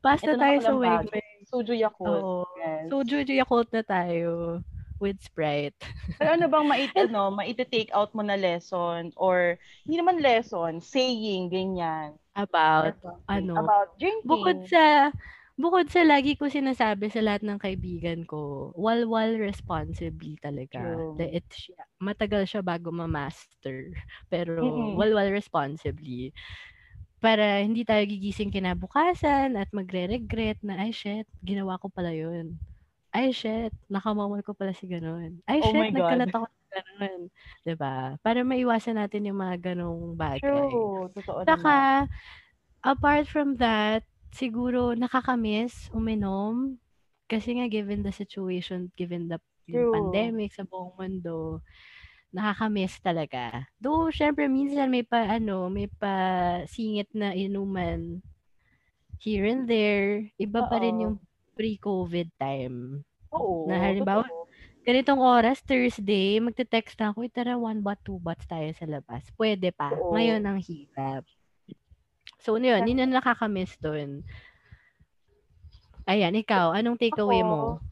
Pasta 0.00 0.32
Ito 0.32 0.40
tayo 0.40 0.58
sa 0.64 0.72
weng-weng. 0.72 1.38
Soju 1.44 1.74
Yakult. 1.76 2.22
Oo. 2.24 2.48
Yes. 2.56 2.88
Soju 2.88 3.16
Yakult 3.28 3.68
na 3.70 3.82
tayo 3.84 4.64
with 4.98 5.20
Sprite. 5.22 5.78
Pero 6.18 6.34
ano 6.34 6.50
bang 6.50 6.66
mait 6.66 6.90
ano, 6.98 7.30
maiti-take 7.30 7.92
out 7.94 8.10
mo 8.16 8.22
na 8.26 8.34
lesson 8.34 9.14
or 9.14 9.54
hindi 9.86 9.96
naman 10.00 10.18
lesson, 10.18 10.82
saying 10.82 11.52
ganyan. 11.52 12.18
About, 12.34 12.98
ano, 13.30 13.54
about 13.62 13.94
drinking. 13.98 14.26
bukod 14.26 14.58
sa, 14.66 15.14
bukod 15.58 15.90
sa 15.90 16.06
lagi 16.06 16.38
ko 16.38 16.46
sinasabi 16.48 17.10
sa 17.10 17.20
lahat 17.20 17.42
ng 17.44 17.58
kaibigan 17.60 18.22
ko, 18.24 18.70
walwal 18.78 19.34
responsibly 19.36 20.38
talaga. 20.40 21.02
True. 21.04 21.14
It, 21.18 21.44
matagal 22.00 22.46
siya 22.48 22.62
bago 22.62 22.88
ma-master. 22.94 23.92
Pero 24.32 24.62
Mm-mm. 24.62 24.96
walwal 24.96 25.28
responsibly. 25.34 26.30
Para 27.18 27.58
hindi 27.66 27.82
tayo 27.82 28.06
gigising 28.06 28.54
kinabukasan 28.54 29.58
at 29.58 29.68
magre-regret 29.74 30.62
na, 30.62 30.78
ay 30.86 30.94
shit, 30.94 31.26
ginawa 31.42 31.74
ko 31.82 31.90
pala 31.90 32.14
yun. 32.14 32.62
Ay 33.10 33.32
shit, 33.34 33.72
nakamawal 33.90 34.40
ko 34.46 34.52
pala 34.54 34.70
si 34.76 34.86
ganun. 34.86 35.40
Ay 35.48 35.60
Oh 35.60 35.72
shit, 35.72 35.88
nagkalat 35.90 36.30
ako 36.30 36.46
ganun. 36.70 37.20
ba? 37.78 38.18
Para 38.22 38.40
maiwasan 38.46 38.96
natin 39.00 39.26
yung 39.28 39.40
mga 39.40 39.72
ganong 39.74 40.14
bagay. 40.14 40.92
True. 40.92 41.10
Totoo 41.14 41.42
naman. 41.48 41.82
Saka, 41.82 42.06
apart 42.84 43.26
from 43.28 43.56
that, 43.58 44.04
siguro 44.32 44.92
nakakamiss 44.98 45.88
uminom. 45.94 46.78
Kasi 47.28 47.60
nga, 47.60 47.68
given 47.68 48.00
the 48.00 48.12
situation, 48.14 48.88
given 48.96 49.28
the 49.28 49.36
True. 49.68 49.92
pandemic 49.92 50.56
sa 50.56 50.64
buong 50.64 50.96
mundo, 50.96 51.60
nakakamiss 52.32 53.00
talaga. 53.04 53.68
Though, 53.80 54.08
syempre, 54.08 54.48
minsan 54.48 54.88
may 54.88 55.04
pa, 55.04 55.28
ano, 55.28 55.68
may 55.68 55.88
pa 55.92 56.14
singit 56.64 57.12
na 57.12 57.36
inuman 57.36 58.24
here 59.20 59.44
and 59.44 59.68
there. 59.68 60.24
Iba 60.40 60.64
pa 60.64 60.80
rin 60.80 61.04
yung 61.04 61.16
pre-COVID 61.58 62.32
time. 62.40 63.04
Oo. 63.34 63.68
Na 63.68 63.76
halimbawa, 63.76 64.24
totoo. 64.24 64.46
Ganitong 64.88 65.20
oras, 65.20 65.60
Thursday, 65.60 66.40
magte-text 66.40 66.96
na 66.96 67.12
ako, 67.12 67.28
"Uy, 67.28 67.28
tara, 67.28 67.60
one 67.60 67.84
bot, 67.84 68.00
two 68.00 68.16
bots 68.16 68.48
tayo 68.48 68.72
sa 68.72 68.88
labas. 68.88 69.28
Pwede 69.36 69.68
pa. 69.68 69.92
Oo. 69.92 70.16
Ngayon 70.16 70.40
ang 70.48 70.58
hirap. 70.64 71.28
So, 72.38 72.56
yun, 72.56 72.86
yun 72.86 73.02
ang 73.02 73.14
nakakamiss 73.18 73.74
doon. 73.82 74.22
Ayan, 76.08 76.38
ikaw, 76.38 76.72
anong 76.72 76.96
takeaway 76.96 77.44
mo? 77.44 77.82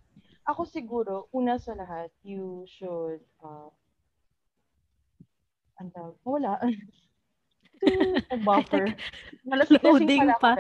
Ako 0.47 0.65
siguro, 0.65 1.27
una 1.35 1.59
sa 1.59 1.75
lahat, 1.75 2.09
you 2.23 2.65
should, 2.71 3.21
uh, 3.43 3.69
ang 5.77 5.91
tawag, 5.93 6.17
wala. 6.25 6.57
Buffer. 8.47 8.97
Malas 9.45 9.69
Loading 9.71 10.33
pa. 10.41 10.57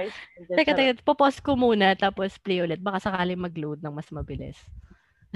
Teka, 0.52 0.72
teka, 0.76 0.92
popause 1.02 1.40
ko 1.40 1.56
muna, 1.56 1.96
tapos 1.96 2.36
play 2.40 2.62
ulit. 2.62 2.80
Baka 2.80 3.10
sakaling 3.10 3.40
mag-load 3.40 3.80
ng 3.82 3.94
mas 3.94 4.08
mabilis. 4.12 4.58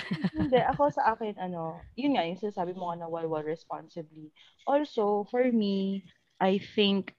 Hindi, 0.36 0.60
ako 0.60 0.92
sa 0.92 1.12
akin, 1.12 1.36
ano, 1.36 1.80
yun 1.98 2.16
nga, 2.16 2.24
yung 2.24 2.40
sinasabi 2.40 2.72
mo 2.72 2.88
nga 2.88 3.04
na 3.04 3.08
walwal 3.10 3.44
responsibly. 3.44 4.32
Also, 4.64 5.28
for 5.28 5.44
me, 5.52 6.04
I 6.40 6.56
think, 6.56 7.12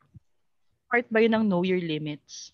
part 0.92 1.08
ba 1.08 1.24
yun 1.24 1.34
ng 1.40 1.46
know 1.48 1.64
your 1.64 1.80
limits? 1.80 2.52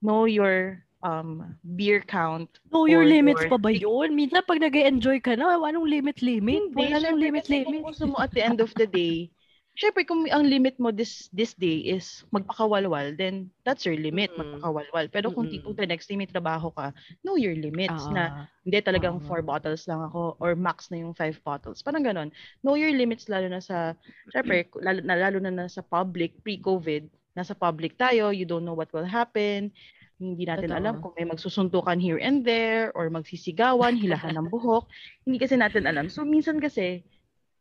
Know 0.00 0.24
your 0.30 0.86
um 1.02 1.58
beer 1.76 2.00
count. 2.00 2.48
Know 2.72 2.86
your 2.86 3.04
limits 3.04 3.42
your- 3.42 3.50
pa 3.52 3.58
ba 3.58 3.70
yun? 3.74 4.14
Minsan 4.16 4.46
pag 4.46 4.62
nag 4.62 4.74
enjoy 4.74 5.18
ka 5.20 5.34
na, 5.36 5.58
anong 5.58 5.90
limit-limit? 5.90 6.72
Wala 6.72 6.96
nang 7.02 7.18
limit-limit. 7.20 7.82
Kung 7.98 8.10
mo 8.14 8.18
at 8.22 8.32
the 8.32 8.42
end 8.42 8.62
of 8.62 8.70
the 8.78 8.86
day, 8.88 9.28
syempre 9.80 10.08
kung 10.08 10.24
ang 10.32 10.48
limit 10.48 10.80
mo 10.80 10.88
this 10.88 11.28
this 11.36 11.52
day 11.52 11.84
is 11.84 12.24
magpakawalwal, 12.32 13.12
then 13.20 13.52
that's 13.68 13.84
your 13.84 13.96
limit, 13.98 14.32
Mm. 14.32 14.40
magpakawalwal. 14.40 15.06
Pero 15.12 15.28
kung 15.34 15.44
Mm-mm. 15.46 15.52
tipo 15.52 15.76
the 15.76 15.84
next 15.88 16.08
day 16.08 16.16
may 16.16 16.28
trabaho 16.28 16.72
ka, 16.72 16.96
know 17.20 17.36
your 17.36 17.52
limits 17.52 18.08
na 18.08 18.32
Ah, 18.32 18.48
hindi 18.64 18.78
talagang 18.80 19.20
Oo. 19.20 19.26
four 19.28 19.44
bottles 19.44 19.84
lang 19.86 20.00
ako 20.00 20.34
or 20.40 20.56
max 20.56 20.88
na 20.90 20.98
yung 21.04 21.12
five 21.12 21.36
bottles. 21.44 21.84
Parang 21.84 22.02
ganon. 22.02 22.32
Know 22.64 22.74
your 22.74 22.90
limits 22.96 23.28
lalo 23.28 23.46
na 23.52 23.60
sa, 23.60 23.92
syempre, 24.32 24.66
lalo 24.86 25.00
na, 25.04 25.14
lalo 25.14 25.38
na 25.44 25.52
nasa 25.52 25.84
public, 25.84 26.40
pre-COVID, 26.42 27.06
nasa 27.36 27.52
public 27.52 28.00
tayo, 28.00 28.32
you 28.32 28.48
don't 28.48 28.64
know 28.64 28.74
what 28.74 28.88
will 28.96 29.06
happen. 29.06 29.68
Hindi 30.16 30.48
natin 30.48 30.72
Totoo. 30.72 30.80
alam 30.80 30.94
kung 31.04 31.12
may 31.12 31.28
magsusuntukan 31.28 32.00
here 32.00 32.16
and 32.16 32.40
there 32.40 32.88
or 32.96 33.12
magsisigawan, 33.12 34.00
hilahan 34.00 34.32
ng 34.32 34.48
buhok. 34.48 34.88
Hindi 35.28 35.36
kasi 35.36 35.60
natin 35.60 35.84
alam. 35.84 36.08
So, 36.08 36.24
minsan 36.24 36.56
kasi, 36.56 37.04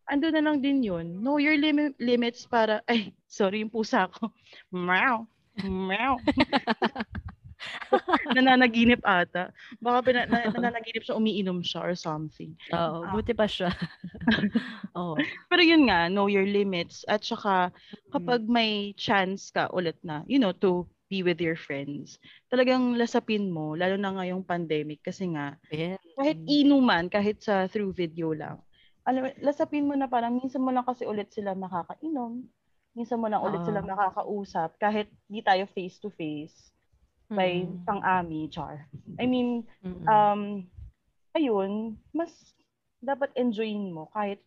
ando 0.07 0.31
na 0.31 0.39
lang 0.39 0.63
din 0.63 0.79
yun. 0.79 1.19
Know 1.19 1.35
your 1.35 1.59
lim- 1.59 1.99
limits 1.99 2.47
para, 2.47 2.79
ay, 2.87 3.11
sorry 3.27 3.59
yung 3.59 3.73
pusa 3.73 4.07
ko. 4.07 4.31
Meow. 4.71 5.27
Meow. 5.67 6.15
nananaginip 8.35 9.01
ata. 9.01 9.49
Baka 9.79 9.99
pina- 10.05 10.27
na- 10.27 10.49
nananaginip 10.49 11.03
siya, 11.03 11.17
umiinom 11.17 11.61
siya 11.61 11.81
or 11.81 11.93
something. 11.93 12.53
Oo, 12.71 13.05
Ah. 13.05 13.11
buti 13.11 13.31
pa 13.31 13.45
siya. 13.45 13.69
Oo. 14.97 15.15
Pero 15.49 15.61
yun 15.61 15.87
nga, 15.87 16.07
know 16.07 16.27
your 16.27 16.45
limits. 16.45 17.03
At 17.05 17.23
saka, 17.23 17.71
kapag 18.11 18.45
may 18.45 18.93
chance 18.95 19.49
ka 19.49 19.69
ulit 19.71 19.97
na, 20.01 20.23
you 20.25 20.37
know, 20.37 20.51
to 20.51 20.83
be 21.05 21.21
with 21.21 21.37
your 21.37 21.53
friends, 21.55 22.17
talagang 22.49 22.97
lasapin 22.97 23.53
mo, 23.53 23.77
lalo 23.77 23.93
na 23.93 24.09
ngayong 24.17 24.41
pandemic, 24.41 25.05
kasi 25.05 25.29
nga, 25.29 25.53
Ayan. 25.69 26.01
kahit 26.17 26.37
inuman, 26.49 27.05
kahit 27.07 27.45
sa 27.45 27.69
through 27.69 27.93
video 27.93 28.33
lang, 28.33 28.57
alam, 29.05 29.21
mo, 29.21 29.29
lasapin 29.37 29.85
mo 29.85 29.93
na 29.93 30.09
parang 30.09 30.33
minsan 30.33 30.65
mo 30.65 30.73
lang 30.73 30.81
kasi 30.81 31.05
ulit 31.05 31.29
sila 31.29 31.53
makakainom, 31.53 32.41
minsan 32.97 33.21
mo 33.21 33.29
lang 33.29 33.45
ulit 33.45 33.61
Oo. 33.61 33.69
sila 33.69 33.85
makakausap, 33.85 34.81
kahit 34.81 35.05
di 35.29 35.45
tayo 35.45 35.69
face 35.69 36.01
to 36.01 36.09
face, 36.09 36.73
by 37.29 37.65
Mm. 37.65 37.81
pang-ami, 37.85 38.47
char. 38.49 38.85
I 39.17 39.25
mean, 39.25 39.65
Mm-mm. 39.81 40.05
um, 40.05 40.41
ayun, 41.33 41.97
mas 42.13 42.31
dapat 43.01 43.33
enjoyin 43.35 43.89
mo 43.93 44.09
kahit 44.13 44.41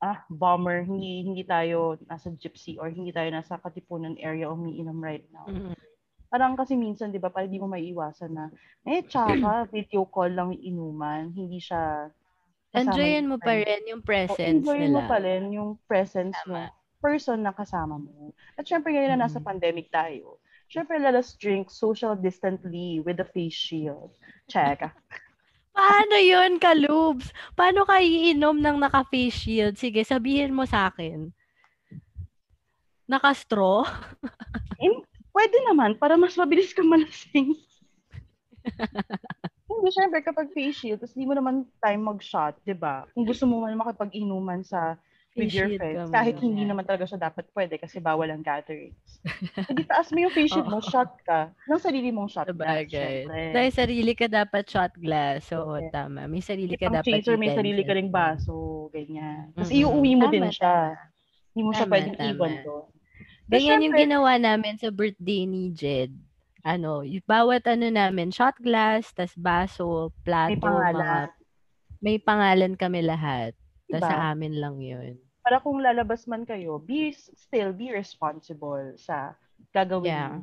ah, 0.00 0.20
bomber, 0.28 0.84
hindi 0.84 1.24
hindi 1.24 1.44
tayo 1.48 1.96
nasa 2.08 2.28
gypsy 2.36 2.76
or 2.76 2.92
hindi 2.92 3.08
tayo 3.08 3.32
nasa 3.32 3.56
katipunan 3.56 4.20
area 4.20 4.52
umiinom 4.52 5.00
right 5.00 5.24
now. 5.32 5.48
Mm-mm. 5.48 5.72
Parang 6.28 6.58
kasi 6.58 6.74
minsan, 6.74 7.08
di 7.08 7.16
ba, 7.22 7.30
parang 7.30 7.48
di 7.48 7.62
mo 7.62 7.70
maiiwasan 7.70 8.32
na, 8.34 8.50
eh, 8.84 9.00
tsaka, 9.06 9.64
video 9.70 10.02
call 10.04 10.34
lang 10.34 10.50
inuman, 10.58 11.30
hindi 11.32 11.62
siya 11.62 12.10
Enjoyin 12.74 13.30
mo 13.30 13.38
pa 13.38 13.54
rin 13.54 13.86
yung 13.86 14.02
O, 14.02 14.04
presence 14.04 14.66
enjoyin 14.66 14.90
nila. 14.90 14.98
mo 14.98 15.00
pa 15.06 15.16
rin 15.22 15.42
yung 15.54 15.78
presence 15.86 16.34
Tama. 16.42 16.66
ng 16.66 16.66
person 16.98 17.38
na 17.38 17.54
kasama 17.54 17.94
mo. 17.96 18.34
At 18.58 18.66
syempre, 18.66 18.90
ngayon 18.90 19.14
na 19.14 19.30
nasa 19.30 19.38
Mhm. 19.38 19.46
pandemic 19.46 19.86
tayo, 19.94 20.42
syempre, 20.70 20.98
let 21.00 21.14
us 21.14 21.34
drink 21.36 21.70
social 21.70 22.14
distantly 22.16 23.00
with 23.00 23.20
a 23.20 23.28
face 23.28 23.56
shield. 23.56 24.14
Check. 24.48 24.84
Paano 25.74 26.16
yun, 26.22 26.62
Kalubs? 26.62 27.34
Paano 27.58 27.82
ka 27.82 27.98
iinom 27.98 28.62
ng 28.62 28.78
naka-face 28.78 29.34
shield? 29.34 29.74
Sige, 29.74 30.06
sabihin 30.06 30.54
mo 30.54 30.62
sa 30.62 30.86
akin. 30.94 31.34
Naka-straw? 33.10 33.82
Pwede 35.34 35.58
naman, 35.66 35.98
para 35.98 36.14
mas 36.14 36.38
mabilis 36.38 36.70
ka 36.70 36.86
malasing. 36.86 37.58
Hindi, 39.66 39.88
syempre, 39.90 40.22
kapag 40.22 40.54
face 40.54 40.78
shield, 40.78 41.02
tapos 41.02 41.18
di 41.18 41.26
mo 41.26 41.34
naman 41.34 41.66
time 41.82 42.02
mag-shot, 42.06 42.54
di 42.62 42.70
ba? 42.70 43.02
Kung 43.10 43.26
gusto 43.26 43.42
mo 43.42 43.66
man 43.66 43.74
makipag-inuman 43.74 44.62
sa 44.62 44.94
with 45.34 45.50
Face 45.50 45.58
your 45.58 45.70
friends, 45.76 46.10
ka 46.10 46.14
kahit 46.14 46.38
hindi 46.38 46.62
naman 46.62 46.86
talaga 46.86 47.04
siya 47.04 47.18
dapat 47.20 47.50
pwede 47.52 47.74
kasi 47.76 47.98
bawal 47.98 48.30
ang 48.30 48.40
gatherings. 48.40 49.18
Hindi, 49.68 49.82
taas 49.88 50.12
mo 50.12 50.18
yung 50.20 50.30
face 50.30 50.52
shield 50.52 50.68
mo, 50.68 50.78
shot 50.78 51.10
ka, 51.24 51.50
ng 51.66 51.80
sarili 51.80 52.12
mong 52.12 52.30
shot 52.30 52.46
glass, 52.52 52.84
syempre. 52.86 53.40
Dahil 53.50 53.72
sarili 53.72 54.12
ka 54.12 54.26
dapat 54.28 54.64
shot 54.68 54.92
glass. 54.94 55.48
Oo, 55.50 55.80
Okay. 55.80 55.88
tama. 55.90 56.28
May 56.28 56.38
sarili 56.38 56.76
ka 56.76 56.86
dapat 56.86 57.24
chaser, 57.24 57.34
may 57.34 57.50
sarili 57.50 57.82
ka 57.82 57.96
ring 57.96 58.12
baso, 58.12 58.86
ganyan. 58.92 59.50
Tapos 59.56 59.72
Mm-mm. 59.72 59.80
iuwi 59.80 60.12
mo 60.14 60.26
Tama, 60.28 60.34
din 60.36 60.46
siya. 60.52 60.76
Hindi 61.50 61.62
mo 61.64 61.70
siya 61.72 61.86
pwedeng 61.88 62.16
tama. 62.16 62.30
iwan 62.30 62.54
doon. 62.60 62.84
Ganyan 63.44 63.84
yung 63.84 63.96
ginawa 63.96 64.32
namin 64.36 64.74
sa 64.76 64.88
birthday 64.88 65.42
ni 65.44 65.72
Jed. 65.72 66.12
Ano, 66.60 67.00
y- 67.00 67.20
bawat 67.20 67.64
ano 67.66 67.88
namin, 67.88 68.28
shot 68.28 68.56
glass, 68.56 69.12
tas 69.12 69.32
baso, 69.34 70.12
plato, 70.22 70.52
May 70.52 70.60
pangalan. 70.60 70.94
mga 70.94 71.16
may 72.00 72.16
pangalan 72.20 72.72
kami 72.76 73.00
lahat. 73.00 73.56
Tas 73.88 74.00
Diba? 74.00 74.08
sa 74.08 74.16
amin 74.28 74.60
lang 74.60 74.76
yun. 74.76 75.16
Para 75.44 75.60
kung 75.60 75.76
lalabas 75.78 76.24
man 76.24 76.48
kayo, 76.48 76.80
be 76.80 77.12
still 77.12 77.76
be 77.76 77.92
responsible 77.92 78.96
sa 78.96 79.36
gagawin 79.70 80.08
Yeah. 80.08 80.34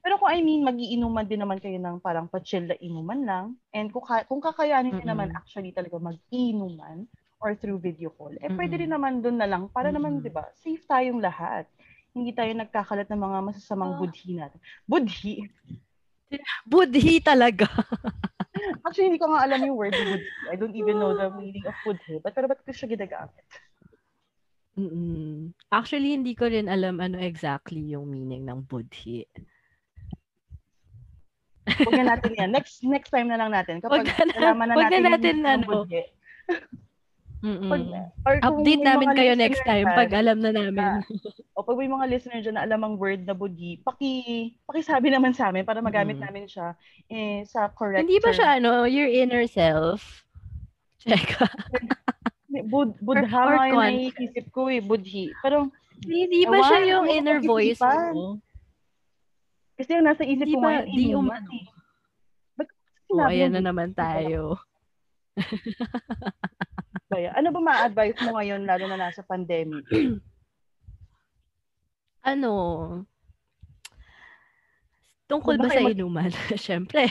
Pero 0.00 0.22
kung 0.22 0.30
I 0.30 0.38
mean, 0.38 0.62
magiinuman 0.62 1.26
din 1.26 1.42
naman 1.42 1.58
kayo 1.58 1.82
ng 1.82 1.98
parang 1.98 2.30
pa-chill 2.30 2.62
na 2.62 2.78
inuman 2.78 3.26
lang. 3.26 3.46
And 3.74 3.90
kung, 3.90 4.06
ka- 4.06 4.22
kung 4.30 4.38
kakayanin 4.38 5.02
din 5.02 5.10
naman 5.10 5.34
actually 5.34 5.74
talaga 5.74 5.98
mag-inuman 5.98 7.10
or 7.42 7.58
through 7.58 7.82
video 7.82 8.14
call, 8.14 8.30
eh 8.38 8.46
pwede 8.54 8.78
Mm-mm. 8.78 8.82
rin 8.86 8.92
naman 8.94 9.12
doon 9.18 9.34
na 9.34 9.50
lang 9.50 9.66
para 9.66 9.90
naman, 9.90 10.22
Mm-mm. 10.22 10.24
di 10.24 10.30
ba, 10.30 10.46
safe 10.62 10.86
tayong 10.86 11.18
lahat. 11.18 11.66
Hindi 12.14 12.30
tayo 12.30 12.54
nagkakalat 12.54 13.10
ng 13.10 13.18
mga 13.18 13.38
masasamang 13.50 13.92
Ah. 13.92 13.98
budhi 13.98 14.30
natin. 14.38 14.58
Budhi? 14.86 15.34
Budhi 16.62 17.18
talaga. 17.18 17.66
Actually, 18.86 19.10
hindi 19.10 19.18
ko 19.20 19.34
nga 19.34 19.42
alam 19.42 19.58
yung 19.58 19.74
word 19.74 19.90
budhi. 19.90 20.22
I 20.48 20.54
don't 20.54 20.78
even 20.78 21.02
know 21.02 21.18
the 21.18 21.34
meaning 21.34 21.66
of 21.66 21.74
budhi. 21.82 22.22
But 22.22 22.30
pero 22.30 22.46
ba't 22.46 22.62
ko 22.62 22.70
siya 22.70 22.86
ginagamit? 22.86 23.42
Mm-mm. 24.76 25.56
Actually, 25.68 26.12
hindi 26.12 26.36
ko 26.36 26.46
rin 26.46 26.68
alam 26.68 27.00
ano 27.00 27.16
exactly 27.16 27.80
yung 27.90 28.06
meaning 28.06 28.44
ng 28.44 28.60
budhi. 28.62 29.24
Huwag 31.66 31.96
na 31.96 32.14
natin 32.14 32.32
yan. 32.32 32.50
Next 32.52 32.84
next 32.84 33.10
time 33.10 33.26
na 33.26 33.36
lang 33.36 33.50
natin. 33.50 33.80
Kapag 33.80 34.04
Wag 34.04 34.06
na 34.06 34.22
na- 34.22 34.34
nalaman 34.36 34.66
na 34.68 34.74
wag 34.76 34.84
na 34.84 34.86
natin, 34.86 35.00
yung 35.00 35.10
natin, 35.10 35.32
meaning 35.32 35.42
ng 35.42 35.50
ano, 35.50 35.66
budhi. 35.66 36.02
Pag, 37.46 37.82
or 38.24 38.34
Update 38.42 38.82
namin 38.82 39.08
kayo 39.12 39.32
next 39.34 39.62
time 39.62 39.86
dyan, 39.86 39.94
pag 39.94 40.10
alam 40.10 40.38
na 40.40 40.50
namin. 40.50 41.04
o 41.54 41.62
pag 41.62 41.76
may 41.76 41.86
mga 41.86 42.06
listener 42.08 42.40
dyan 42.40 42.56
na 42.56 42.64
alam 42.64 42.80
ang 42.82 42.96
word 42.96 43.22
na 43.22 43.32
budhi, 43.32 43.78
paki, 43.80 44.14
pakisabi 44.64 45.08
naman 45.08 45.30
sa 45.30 45.48
amin 45.48 45.62
para 45.62 45.78
magamit 45.80 46.16
Mm. 46.16 46.24
namin 46.26 46.44
siya 46.44 46.74
eh, 47.06 47.44
sa 47.44 47.68
correct 47.68 48.02
Hindi 48.02 48.18
ba 48.18 48.28
term. 48.28 48.36
siya 48.36 48.48
ano, 48.56 48.70
your 48.84 49.06
inner 49.06 49.46
self? 49.46 50.26
Check. 50.98 51.38
Bud, 52.46 52.94
budha 53.02 53.26
or 53.26 53.54
nga 53.58 53.66
yung 53.68 53.82
naiisip 53.82 54.46
ko 54.54 54.70
eh, 54.70 54.78
budhi. 54.78 55.34
Pero 55.42 55.66
Hindi 56.06 56.46
ba 56.46 56.58
siya 56.62 56.80
yung 56.96 57.06
inner 57.10 57.40
voice 57.42 57.80
mo? 58.14 58.38
kasi 59.76 59.92
yung 59.92 60.08
nasa 60.08 60.24
isip 60.24 60.48
ko 60.48 60.60
ngayon, 60.64 60.86
di. 60.88 61.12
Ba't 62.56 62.68
ko 63.10 63.12
Oh, 63.20 63.28
ayan 63.28 63.52
na 63.52 63.60
naman 63.60 63.92
tayo. 63.92 64.56
Kaya, 67.12 67.30
ano 67.36 67.52
ba 67.52 67.60
ma-advise 67.60 68.16
mo 68.24 68.40
ngayon 68.40 68.64
lalo 68.64 68.84
na 68.88 68.98
nasa 69.08 69.20
pandemic? 69.22 69.84
Ano? 72.26 72.50
Tungkol 75.30 75.62
ba 75.62 75.70
ba 75.70 75.78
sa 75.78 75.86
inuman? 75.86 76.34
Siyempre. 76.58 77.06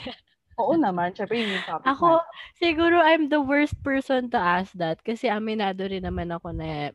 Oo 0.60 0.74
naman, 0.80 1.12
syempre 1.12 1.36
yun 1.44 1.60
yung 1.60 1.68
topic 1.68 1.96
Ako, 1.96 2.08
natin. 2.08 2.40
siguro 2.58 2.98
I'm 3.04 3.30
the 3.30 3.42
worst 3.44 3.78
person 3.84 4.30
to 4.34 4.40
ask 4.40 4.74
that 4.80 5.02
kasi 5.06 5.28
aminado 5.30 5.86
rin 5.88 6.06
naman 6.08 6.32
ako 6.34 6.52
na 6.56 6.92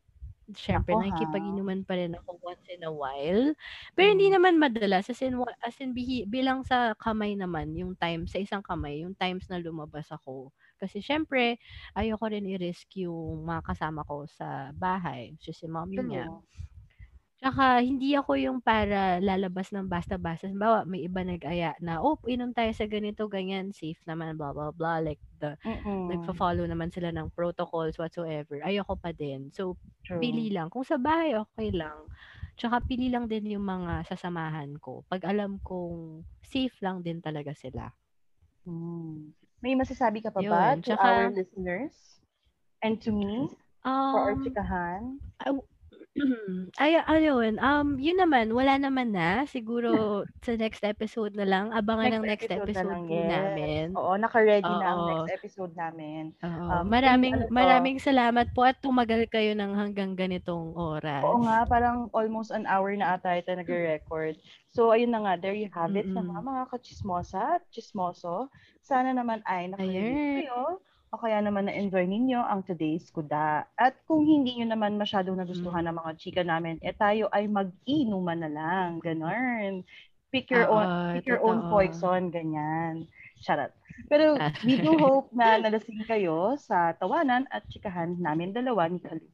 syempre 0.54 0.92
Nako, 0.92 1.00
ha? 1.10 1.20
nakikipag-inuman 1.20 1.86
pa 1.86 1.94
rin 1.98 2.14
ako 2.18 2.38
once 2.42 2.66
in 2.72 2.82
a 2.86 2.92
while. 2.92 3.54
Pero 3.94 4.06
hindi 4.12 4.28
Mm. 4.28 4.34
naman 4.34 4.58
madalas 4.58 5.08
as 5.10 5.22
in, 5.22 5.38
as 5.64 5.76
in 5.82 5.94
bihi, 5.94 6.26
bilang 6.28 6.62
sa 6.66 6.94
kamay 6.98 7.34
naman, 7.38 7.72
yung 7.78 7.94
time, 7.98 8.26
sa 8.26 8.38
isang 8.42 8.62
kamay, 8.64 9.02
yung 9.06 9.14
times 9.18 9.46
na 9.50 9.58
lumabas 9.62 10.10
ako. 10.12 10.50
Kasi 10.80 11.00
syempre, 11.04 11.58
ayoko 11.94 12.26
rin 12.30 12.46
i-risk 12.50 12.90
yung 13.04 13.46
mga 13.46 13.62
kasama 13.74 14.02
ko 14.06 14.26
sa 14.28 14.74
bahay. 14.74 15.36
So, 15.42 15.54
si 15.54 15.66
mommy 15.70 16.02
niya. 16.04 16.30
Tsaka 17.40 17.80
hindi 17.80 18.12
ako 18.12 18.36
yung 18.36 18.60
para 18.60 19.16
lalabas 19.16 19.72
ng 19.72 19.88
basta-basta. 19.88 20.44
Halimbawa, 20.44 20.84
may 20.84 21.08
iba 21.08 21.24
nag-aya 21.24 21.72
na, 21.80 22.04
oh, 22.04 22.20
inom 22.28 22.52
tayo 22.52 22.68
sa 22.76 22.84
ganito, 22.84 23.24
ganyan, 23.32 23.72
safe 23.72 23.96
naman, 24.04 24.36
blah, 24.36 24.52
blah, 24.52 24.68
blah. 24.76 25.00
Like, 25.00 25.16
the, 25.40 25.56
Mm-mm. 25.64 26.12
nagfa-follow 26.12 26.68
naman 26.68 26.92
sila 26.92 27.08
ng 27.16 27.32
protocols 27.32 27.96
whatsoever. 27.96 28.60
Ayoko 28.60 28.92
pa 28.92 29.16
din. 29.16 29.48
So, 29.56 29.80
True. 30.04 30.20
pili 30.20 30.52
lang. 30.52 30.68
Kung 30.68 30.84
sa 30.84 31.00
bahay, 31.00 31.32
okay 31.32 31.72
lang. 31.72 31.96
Tsaka 32.60 32.84
pili 32.84 33.08
lang 33.08 33.24
din 33.24 33.56
yung 33.56 33.64
mga 33.64 34.04
sasamahan 34.04 34.76
ko. 34.76 35.08
Pag 35.08 35.24
alam 35.24 35.56
kong 35.64 36.20
safe 36.44 36.76
lang 36.84 37.00
din 37.00 37.24
talaga 37.24 37.56
sila. 37.56 37.88
Hmm. 38.68 39.32
May 39.64 39.72
masasabi 39.80 40.20
ka 40.20 40.28
pa 40.28 40.44
ba 40.44 40.76
Yun, 40.76 40.84
to 40.84 40.92
tsaka- 40.92 41.08
our 41.08 41.32
listeners? 41.32 42.20
And 42.84 43.00
to 43.00 43.08
me? 43.16 43.48
For 43.80 44.36
our 44.36 44.36
Um, 45.48 45.64
chikahan? 46.10 46.70
ay, 46.82 46.92
ayun. 47.06 47.54
Um, 47.62 47.96
yun 47.96 48.18
naman, 48.18 48.50
wala 48.50 48.76
naman 48.76 49.14
na. 49.14 49.46
Siguro 49.46 49.90
sa 50.46 50.52
next 50.58 50.82
episode 50.82 51.34
na 51.38 51.46
lang. 51.46 51.70
Abangan 51.70 52.20
ng 52.20 52.26
next 52.26 52.50
na 52.50 52.62
episode 52.62 52.90
lang, 52.90 53.06
po 53.06 53.14
yes. 53.14 53.30
namin. 53.30 53.84
Oo, 53.94 54.12
naka-ready 54.18 54.66
na 54.66 54.86
ang 54.90 55.00
Oo. 55.00 55.08
next 55.14 55.30
episode 55.30 55.72
namin. 55.78 56.34
Oo. 56.42 56.66
Um, 56.66 56.84
maraming 56.90 57.34
ano 57.38 57.46
to? 57.46 57.54
maraming 57.54 57.98
salamat 58.02 58.46
po 58.52 58.66
at 58.66 58.78
tumagal 58.82 59.26
kayo 59.30 59.54
ng 59.54 59.72
hanggang 59.74 60.18
ganitong 60.18 60.74
oras. 60.74 61.22
Oo 61.22 61.46
nga, 61.46 61.64
parang 61.64 62.10
almost 62.10 62.50
an 62.50 62.66
hour 62.66 62.90
na 62.98 63.14
ata 63.14 63.38
ito 63.38 63.54
nagre-record. 63.54 64.34
So, 64.70 64.90
ayun 64.94 65.14
na 65.14 65.22
nga, 65.26 65.34
there 65.38 65.56
you 65.56 65.70
have 65.74 65.94
it. 65.94 66.06
Sa 66.10 66.22
Mm-mm. 66.22 66.30
mga, 66.30 66.42
mga 66.42 66.62
kachismosa 66.70 67.58
at 67.58 67.62
chismoso, 67.70 68.50
sana 68.82 69.14
naman 69.14 69.42
ay 69.46 69.70
nakarelate 69.70 70.46
kayo 70.46 70.82
o 71.10 71.18
kaya 71.18 71.42
naman 71.42 71.66
na-enjoy 71.66 72.06
ninyo 72.06 72.38
ang 72.38 72.62
today's 72.62 73.10
kuda. 73.10 73.66
At 73.74 73.98
kung 74.06 74.22
hindi 74.22 74.54
nyo 74.56 74.70
naman 74.70 74.94
masyadong 74.94 75.34
nagustuhan 75.36 75.82
Mm. 75.82 75.88
ng 75.90 75.96
mga 75.98 76.12
chika 76.16 76.42
namin, 76.42 76.78
eh 76.80 76.94
tayo 76.94 77.26
ay 77.30 77.50
mag-inuman 77.50 78.38
na 78.38 78.50
lang. 78.50 78.88
Ganon. 79.02 79.82
Pick 80.30 80.54
your 80.54 80.70
Oo, 80.70 80.78
own, 80.78 80.88
pick 81.18 81.26
your 81.26 81.42
own 81.42 81.66
poison. 81.66 82.30
Ganyan. 82.30 83.10
Charot. 83.42 83.74
Pero 84.06 84.38
Ah. 84.38 84.54
we 84.62 84.78
do 84.78 84.94
hope 84.94 85.34
na 85.34 85.58
nalasing 85.66 86.06
kayo 86.06 86.54
sa 86.54 86.94
tawanan 86.94 87.50
at 87.50 87.66
chikahan 87.66 88.14
namin 88.14 88.54
dalawa 88.54 88.86
ni 88.86 89.02
Kalu. 89.02 89.26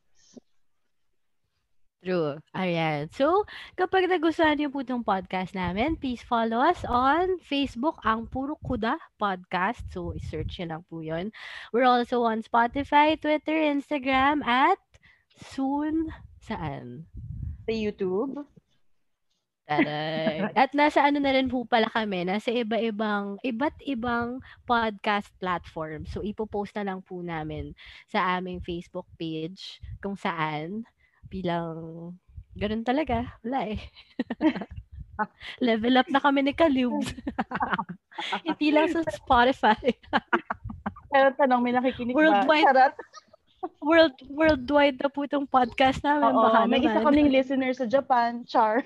True. 2.06 2.38
Ayan. 2.54 3.10
So, 3.10 3.42
kapag 3.74 4.06
nagustuhan 4.06 4.54
niyo 4.54 4.70
po 4.70 4.86
itong 4.86 5.02
podcast 5.02 5.58
namin, 5.58 5.98
please 5.98 6.22
follow 6.22 6.62
us 6.62 6.86
on 6.86 7.42
Facebook, 7.42 7.98
ang 8.06 8.30
Puro 8.30 8.54
Kuda 8.62 8.94
Podcast. 9.18 9.82
So, 9.90 10.14
search 10.14 10.62
nyo 10.62 10.66
lang 10.70 10.82
po 10.86 11.02
yun. 11.02 11.34
We're 11.74 11.90
also 11.90 12.22
on 12.22 12.46
Spotify, 12.46 13.18
Twitter, 13.18 13.58
Instagram, 13.58 14.46
at 14.46 14.78
soon, 15.50 16.14
saan? 16.38 17.10
Sa 17.66 17.74
YouTube. 17.74 18.46
Taray. 19.66 20.46
At 20.62 20.70
nasa 20.78 21.02
ano 21.02 21.18
na 21.18 21.34
rin 21.34 21.50
po 21.50 21.66
pala 21.66 21.90
kami, 21.90 22.22
nasa 22.22 22.54
iba-ibang, 22.54 23.34
iba't 23.42 23.82
ibang 23.82 24.38
podcast 24.62 25.34
platform. 25.42 26.06
So, 26.06 26.22
ipopost 26.22 26.78
na 26.78 26.86
lang 26.86 27.02
po 27.02 27.18
namin 27.18 27.74
sa 28.06 28.38
aming 28.38 28.62
Facebook 28.62 29.10
page 29.18 29.82
kung 29.98 30.14
saan 30.14 30.86
bilang 31.28 31.76
ganun 32.56 32.82
talaga. 32.82 33.36
Wala 33.44 33.76
eh. 33.76 33.80
Level 35.64 35.96
up 35.96 36.08
na 36.12 36.20
kami 36.20 36.44
ni 36.44 36.52
Kalubs. 36.52 37.12
Hindi 38.46 38.68
lang 38.72 38.92
sa 38.92 39.00
Spotify. 39.08 39.80
Pero 41.12 41.32
tanong, 41.36 41.60
may 41.64 41.72
nakikinig 41.72 42.12
Worldwide. 42.12 42.64
ba? 42.64 42.92
Charot. 42.92 42.94
World, 43.80 44.16
worldwide 44.30 44.98
na 45.00 45.08
po 45.08 45.24
itong 45.24 45.48
podcast 45.48 46.04
namin. 46.04 46.30
Oo, 46.36 46.44
Baka 46.44 46.68
may 46.68 46.84
isa 46.84 47.00
naman. 47.00 47.06
kaming 47.08 47.32
listener 47.32 47.72
sa 47.72 47.88
Japan, 47.88 48.44
Char. 48.44 48.84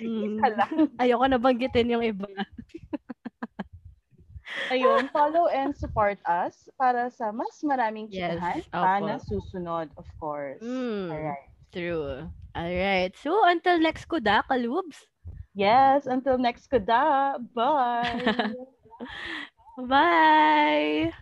Mm. 0.00 0.40
Isa 0.40 0.48
lang. 0.56 0.72
Ayoko 0.96 1.26
na 1.28 1.36
banggitin 1.38 1.92
yung 1.92 2.02
iba. 2.02 2.24
Ayun, 4.72 5.08
follow 5.12 5.48
and 5.52 5.76
support 5.76 6.16
us 6.24 6.68
para 6.80 7.12
sa 7.12 7.28
mas 7.32 7.60
maraming 7.64 8.08
Yes, 8.08 8.40
chikahan 8.40 8.62
pa 8.72 8.78
opo. 9.00 9.04
na 9.04 9.16
susunod, 9.20 9.88
of 10.00 10.08
course. 10.16 10.62
Mm. 10.64 11.12
Alright. 11.12 11.48
True. 11.72 12.28
Alright. 12.56 13.12
So, 13.20 13.32
until 13.48 13.80
next 13.80 14.08
kuda, 14.08 14.44
kalubs. 14.48 15.08
Yes, 15.52 16.08
until 16.08 16.36
next 16.40 16.68
kuda. 16.72 17.36
Bye! 17.52 18.24
Bye! 19.88 21.12